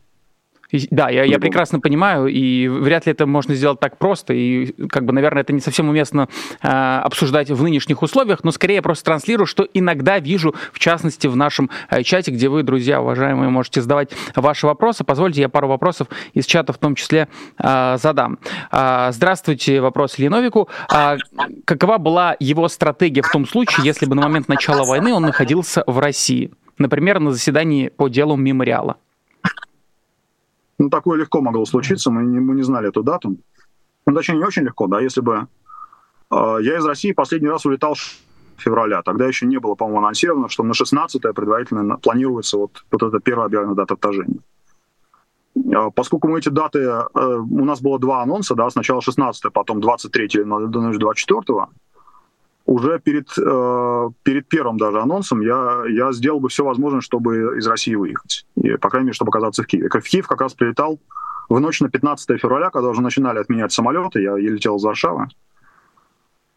Да, 0.92 1.10
я, 1.10 1.24
я 1.24 1.40
прекрасно 1.40 1.80
понимаю, 1.80 2.28
и 2.28 2.68
вряд 2.68 3.06
ли 3.06 3.14
это 3.14 3.26
можно 3.26 3.56
сделать 3.56 3.80
так 3.80 3.98
просто, 3.98 4.34
и, 4.34 4.74
как 4.88 5.06
бы, 5.06 5.14
наверное, 5.14 5.42
это 5.44 5.54
не 5.54 5.62
совсем 5.62 5.88
уместно 5.88 6.28
э, 6.62 6.68
обсуждать 6.68 7.50
в 7.50 7.64
нынешних 7.64 8.02
условиях, 8.02 8.44
но 8.44 8.52
скорее 8.52 8.76
я 8.76 8.82
просто 8.82 9.06
транслирую, 9.06 9.48
что 9.48 9.66
иногда 9.74 10.20
вижу, 10.20 10.54
в 10.74 10.80
частности, 10.80 11.28
в 11.28 11.38
нашем 11.38 11.70
э, 11.90 12.04
чате, 12.04 12.32
где 12.32 12.50
вы, 12.50 12.64
друзья, 12.64 13.02
уважаемые, 13.02 13.50
можете 13.50 13.82
задавать 13.82 14.12
ваши 14.36 14.68
вопросы. 14.68 15.06
Позвольте, 15.06 15.40
я 15.42 15.50
пару 15.50 15.70
вопросов 15.70 16.10
из 16.34 16.46
чата 16.46 16.74
в 16.74 16.78
том 16.78 16.96
числе 16.96 17.30
э, 17.58 17.98
задам. 17.98 18.38
Э, 18.70 19.12
здравствуйте, 19.14 19.80
вопрос 19.80 20.18
Леновику. 20.18 20.68
Э, 20.94 21.16
какова 21.64 21.98
была 21.98 22.36
его 22.42 22.68
стратегия 22.68 23.22
в 23.22 23.32
том 23.32 23.48
случае, 23.48 23.86
если 23.86 24.06
бы 24.06 24.16
на 24.16 24.24
момент 24.24 24.50
начала 24.50 24.84
войны 24.84 25.14
он 25.14 25.22
находился 25.22 25.86
в 25.88 25.98
России? 26.00 26.52
Например, 26.78 27.20
на 27.20 27.32
заседании 27.32 27.90
по 27.90 28.08
делу 28.08 28.36
мемориала. 28.36 28.98
Ну, 30.78 30.90
такое 30.90 31.18
легко 31.18 31.42
могло 31.42 31.66
случиться, 31.66 32.12
мы 32.12 32.24
не, 32.24 32.40
мы 32.40 32.56
не 32.56 32.62
знали 32.62 32.90
эту 32.90 33.02
дату. 33.02 33.36
Ну, 34.06 34.14
точнее, 34.14 34.38
не 34.38 34.44
очень 34.44 34.64
легко, 34.64 34.88
да, 34.88 35.02
если 35.02 35.22
бы... 35.22 35.48
Э, 36.32 36.58
я 36.62 36.78
из 36.78 36.86
России 36.86 37.14
последний 37.14 37.50
раз 37.50 37.66
улетал 37.66 37.96
февраля. 38.58 39.02
Тогда 39.02 39.26
еще 39.26 39.48
не 39.48 39.58
было, 39.58 39.76
по-моему, 39.76 40.00
анонсировано, 40.00 40.50
что 40.50 40.64
на 40.64 40.74
16-е 40.74 41.34
предварительно 41.34 41.98
планируется 41.98 42.58
вот, 42.58 42.84
вот 42.92 43.04
эта 43.04 43.20
первая 43.20 43.48
объявленная 43.48 43.76
дата 43.76 43.96
вторжения. 43.96 44.40
Э, 45.56 45.90
поскольку 45.94 46.28
мы 46.28 46.40
эти 46.40 46.50
даты... 46.50 46.80
Э, 46.80 47.06
у 47.14 47.66
нас 47.66 47.82
было 47.82 47.98
два 47.98 48.22
анонса, 48.22 48.54
да, 48.54 48.70
сначала 48.70 49.02
16 49.02 49.52
потом 49.52 49.82
23 49.82 50.44
до 50.44 50.68
24 50.68 51.42
уже 52.68 53.00
перед, 53.00 53.30
э, 53.38 54.10
перед 54.24 54.48
первым 54.48 54.78
даже 54.78 55.00
анонсом 55.00 55.40
я, 55.40 55.84
я 55.88 56.12
сделал 56.12 56.42
бы 56.42 56.50
все 56.50 56.66
возможное, 56.66 57.00
чтобы 57.00 57.58
из 57.58 57.66
России 57.66 57.96
выехать. 57.96 58.46
И, 58.56 58.76
по 58.76 58.90
крайней 58.90 59.06
мере, 59.06 59.14
чтобы 59.16 59.30
оказаться 59.30 59.64
в 59.64 59.68
Киеве. 59.68 59.90
В 59.90 60.04
Киев 60.04 60.28
как 60.28 60.42
раз 60.42 60.54
прилетал 60.54 61.00
в 61.48 61.60
ночь 61.62 61.80
на 61.80 61.90
15 61.90 62.40
февраля, 62.40 62.70
когда 62.70 62.90
уже 62.90 63.02
начинали 63.02 63.40
отменять 63.40 63.72
самолеты, 63.72 64.22
я, 64.22 64.36
летел 64.36 64.76
из 64.76 64.84
Варшавы. 64.84 65.28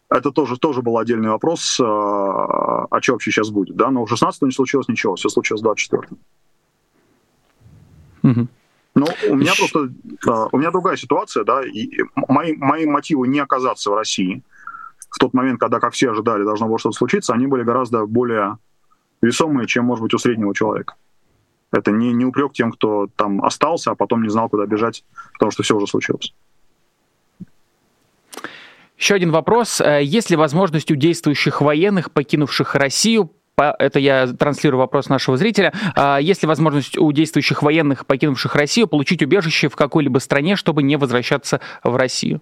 Это 0.09 0.31
тоже, 0.31 0.57
тоже 0.57 0.81
был 0.81 0.97
отдельный 0.97 1.29
вопрос, 1.29 1.79
э, 1.79 1.83
а 1.85 2.97
что 3.01 3.13
вообще 3.13 3.31
сейчас 3.31 3.49
будет. 3.49 3.77
Да? 3.77 3.89
Но 3.89 4.05
в 4.05 4.09
16 4.09 4.41
не 4.41 4.51
случилось 4.51 4.89
ничего, 4.89 5.15
все 5.15 5.29
случилось 5.29 5.61
в 5.61 5.63
24 5.63 6.09
угу. 8.23 8.47
Ну, 8.93 9.05
у 9.29 9.35
меня 9.35 9.53
просто, 9.57 9.89
э, 10.27 10.47
у 10.51 10.57
меня 10.57 10.71
другая 10.71 10.97
ситуация, 10.97 11.45
да, 11.45 11.63
и 11.63 11.89
мои, 12.27 12.53
мои 12.57 12.85
мотивы 12.85 13.29
не 13.29 13.39
оказаться 13.39 13.91
в 13.91 13.95
России– 13.95 14.43
в 15.11 15.19
тот 15.19 15.33
момент, 15.33 15.59
когда, 15.59 15.79
как 15.79 15.93
все 15.93 16.11
ожидали, 16.11 16.43
должно 16.43 16.67
было 16.67 16.79
что-то 16.79 16.97
случиться, 16.97 17.33
они 17.33 17.45
были 17.45 17.63
гораздо 17.63 18.05
более 18.05 18.57
весомые, 19.21 19.67
чем, 19.67 19.85
может 19.85 20.01
быть, 20.01 20.13
у 20.13 20.17
среднего 20.17 20.55
человека. 20.55 20.95
Это 21.71 21.91
не, 21.91 22.11
не 22.13 22.25
упрек 22.25 22.53
тем, 22.53 22.71
кто 22.71 23.07
там 23.15 23.43
остался, 23.43 23.91
а 23.91 23.95
потом 23.95 24.23
не 24.23 24.29
знал, 24.29 24.49
куда 24.49 24.65
бежать, 24.65 25.03
потому 25.33 25.51
что 25.51 25.63
все 25.63 25.75
уже 25.75 25.87
случилось. 25.87 26.33
Еще 28.97 29.15
один 29.15 29.31
вопрос. 29.31 29.81
Э, 29.81 30.01
есть 30.03 30.29
ли 30.29 30.35
возможность 30.35 30.91
у 30.91 30.95
действующих 30.95 31.61
военных, 31.61 32.11
покинувших 32.11 32.75
Россию, 32.75 33.31
это 33.57 33.99
я 33.99 34.27
транслирую 34.27 34.79
вопрос 34.79 35.09
нашего 35.09 35.37
зрителя. 35.37 35.73
А 35.95 36.19
есть 36.19 36.41
ли 36.41 36.47
возможность 36.47 36.97
у 36.97 37.11
действующих 37.11 37.61
военных, 37.61 38.05
покинувших 38.05 38.55
Россию, 38.55 38.87
получить 38.87 39.21
убежище 39.21 39.69
в 39.69 39.75
какой-либо 39.75 40.19
стране, 40.19 40.55
чтобы 40.55 40.83
не 40.83 40.95
возвращаться 40.95 41.59
в 41.83 41.95
Россию? 41.95 42.41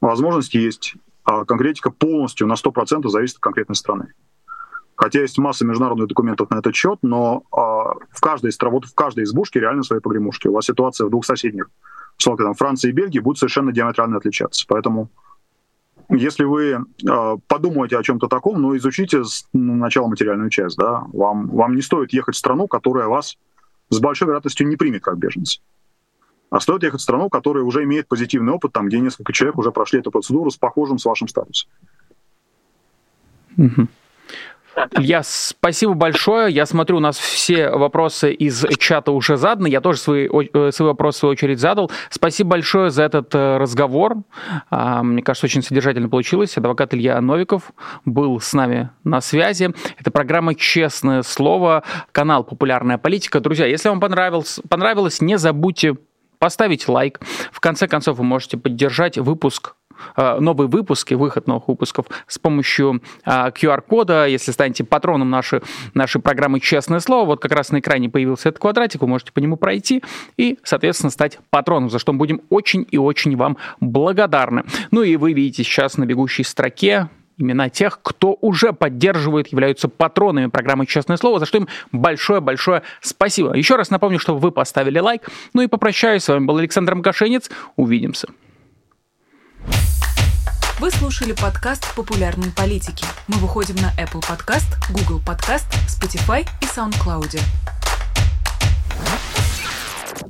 Возможность 0.00 0.54
есть 0.54 0.94
а 1.24 1.44
конкретика 1.44 1.90
полностью 1.90 2.46
на 2.46 2.54
100% 2.54 3.08
зависит 3.08 3.36
от 3.36 3.42
конкретной 3.42 3.76
страны. 3.76 4.12
Хотя 4.96 5.22
есть 5.22 5.38
масса 5.38 5.64
международных 5.66 6.08
документов 6.08 6.50
на 6.50 6.58
этот 6.58 6.74
счет, 6.74 6.98
но 7.02 7.42
а, 7.50 7.94
в, 8.10 8.20
каждой, 8.20 8.52
вот 8.70 8.84
в 8.84 8.94
каждой 8.94 9.24
избушке 9.24 9.58
реально 9.58 9.82
свои 9.82 10.00
погремушки. 10.00 10.46
У 10.46 10.52
вас 10.52 10.66
ситуация 10.66 11.06
в 11.06 11.10
двух 11.10 11.24
соседних, 11.24 11.68
условно, 12.16 12.44
там, 12.44 12.54
Франции 12.54 12.90
и 12.90 12.92
Бельгии, 12.92 13.18
будет 13.18 13.38
совершенно 13.38 13.72
диаметрально 13.72 14.18
отличаться. 14.18 14.64
Поэтому 14.68 15.10
если 16.10 16.44
вы 16.44 16.72
э, 16.72 17.36
подумаете 17.48 17.98
о 17.98 18.02
чем-то 18.02 18.28
таком, 18.28 18.60
ну, 18.60 18.76
изучите 18.76 19.24
с 19.24 19.46
начала 19.52 20.06
материальную 20.06 20.50
часть. 20.50 20.76
Да? 20.76 21.04
Вам, 21.12 21.48
вам 21.48 21.74
не 21.74 21.82
стоит 21.82 22.12
ехать 22.12 22.34
в 22.34 22.38
страну, 22.38 22.68
которая 22.68 23.08
вас 23.08 23.36
с 23.88 23.98
большой 24.00 24.26
вероятностью 24.26 24.68
не 24.68 24.76
примет 24.76 25.02
как 25.02 25.18
беженца. 25.18 25.60
А 26.54 26.60
стоит 26.60 26.84
ехать 26.84 27.00
в 27.00 27.02
страну, 27.02 27.28
которая 27.28 27.64
уже 27.64 27.82
имеет 27.82 28.06
позитивный 28.06 28.52
опыт, 28.52 28.72
там, 28.72 28.86
где 28.86 29.00
несколько 29.00 29.32
человек 29.32 29.58
уже 29.58 29.72
прошли 29.72 29.98
эту 29.98 30.12
процедуру 30.12 30.52
с 30.52 30.56
похожим 30.56 30.98
с 30.98 31.04
вашим 31.04 31.26
статусом. 31.26 31.68
Угу. 33.56 33.88
Илья, 34.92 35.22
спасибо 35.24 35.94
большое. 35.94 36.54
Я 36.54 36.66
смотрю, 36.66 36.98
у 36.98 37.00
нас 37.00 37.18
все 37.18 37.70
вопросы 37.70 38.32
из 38.32 38.64
чата 38.78 39.10
уже 39.10 39.36
заданы. 39.36 39.66
Я 39.66 39.80
тоже 39.80 39.98
свои, 39.98 40.28
э, 40.28 40.70
свои 40.70 40.86
вопросы 40.86 41.16
в 41.16 41.20
свою 41.20 41.32
очередь 41.32 41.58
задал. 41.58 41.90
Спасибо 42.08 42.50
большое 42.50 42.90
за 42.90 43.02
этот 43.02 43.34
э, 43.34 43.56
разговор. 43.56 44.18
А, 44.70 45.02
мне 45.02 45.22
кажется, 45.22 45.46
очень 45.46 45.62
содержательно 45.62 46.08
получилось. 46.08 46.56
Адвокат 46.56 46.94
Илья 46.94 47.20
Новиков 47.20 47.72
был 48.04 48.38
с 48.38 48.52
нами 48.52 48.90
на 49.02 49.20
связи. 49.20 49.74
Это 49.98 50.12
программа 50.12 50.54
«Честное 50.54 51.22
слово», 51.22 51.82
канал 52.12 52.44
«Популярная 52.44 52.98
политика». 52.98 53.40
Друзья, 53.40 53.66
если 53.66 53.88
вам 53.88 53.98
понравилось, 53.98 54.60
понравилось 54.68 55.20
не 55.20 55.36
забудьте 55.36 55.96
поставить 56.44 56.88
лайк. 56.88 57.20
В 57.52 57.60
конце 57.60 57.88
концов, 57.88 58.18
вы 58.18 58.24
можете 58.24 58.58
поддержать 58.58 59.16
выпуск 59.16 59.76
э, 60.14 60.38
новые 60.40 60.68
выпуски, 60.68 61.14
выход 61.14 61.46
новых 61.46 61.68
выпусков 61.68 62.04
с 62.26 62.38
помощью 62.38 63.00
QR-кода. 63.24 64.26
Э, 64.26 64.30
Если 64.30 64.52
станете 64.52 64.84
патроном 64.84 65.30
нашей, 65.30 65.62
нашей 65.94 66.20
программы 66.20 66.60
«Честное 66.60 67.00
слово», 67.00 67.24
вот 67.24 67.40
как 67.40 67.52
раз 67.52 67.70
на 67.70 67.78
экране 67.78 68.10
появился 68.10 68.50
этот 68.50 68.60
квадратик, 68.60 69.00
вы 69.00 69.08
можете 69.08 69.32
по 69.32 69.38
нему 69.38 69.56
пройти 69.56 70.02
и, 70.36 70.58
соответственно, 70.64 71.08
стать 71.08 71.38
патроном, 71.48 71.88
за 71.88 71.98
что 71.98 72.12
мы 72.12 72.18
будем 72.18 72.42
очень 72.50 72.86
и 72.90 72.98
очень 72.98 73.34
вам 73.38 73.56
благодарны. 73.80 74.64
Ну 74.90 75.00
и 75.00 75.16
вы 75.16 75.32
видите 75.32 75.64
сейчас 75.64 75.96
на 75.96 76.04
бегущей 76.04 76.44
строке 76.44 77.08
имена 77.38 77.68
тех, 77.68 78.00
кто 78.02 78.36
уже 78.40 78.72
поддерживает, 78.72 79.48
являются 79.48 79.88
патронами 79.88 80.46
программы 80.46 80.86
«Честное 80.86 81.16
слово», 81.16 81.38
за 81.40 81.46
что 81.46 81.58
им 81.58 81.68
большое-большое 81.92 82.82
спасибо. 83.00 83.54
Еще 83.54 83.76
раз 83.76 83.90
напомню, 83.90 84.18
чтобы 84.18 84.40
вы 84.40 84.50
поставили 84.50 84.98
лайк. 84.98 85.28
Ну 85.52 85.62
и 85.62 85.66
попрощаюсь. 85.66 86.24
С 86.24 86.28
вами 86.28 86.44
был 86.44 86.58
Александр 86.58 86.94
Макашенец. 86.94 87.50
Увидимся. 87.76 88.28
Вы 90.80 90.90
слушали 90.90 91.32
подкаст 91.32 91.94
«Популярные 91.94 92.50
политики». 92.50 93.06
Мы 93.28 93.36
выходим 93.38 93.76
на 93.76 93.92
Apple 93.98 94.20
Podcast, 94.20 94.66
Google 94.90 95.20
Podcast, 95.24 95.66
Spotify 95.88 96.46
и 96.60 96.64
SoundCloud. 96.64 97.40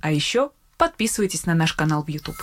А 0.01 0.11
еще 0.13 0.51
подписывайтесь 0.77 1.47
на 1.47 1.55
наш 1.55 1.73
канал 1.73 2.05
в 2.05 2.09
YouTube. 2.09 2.37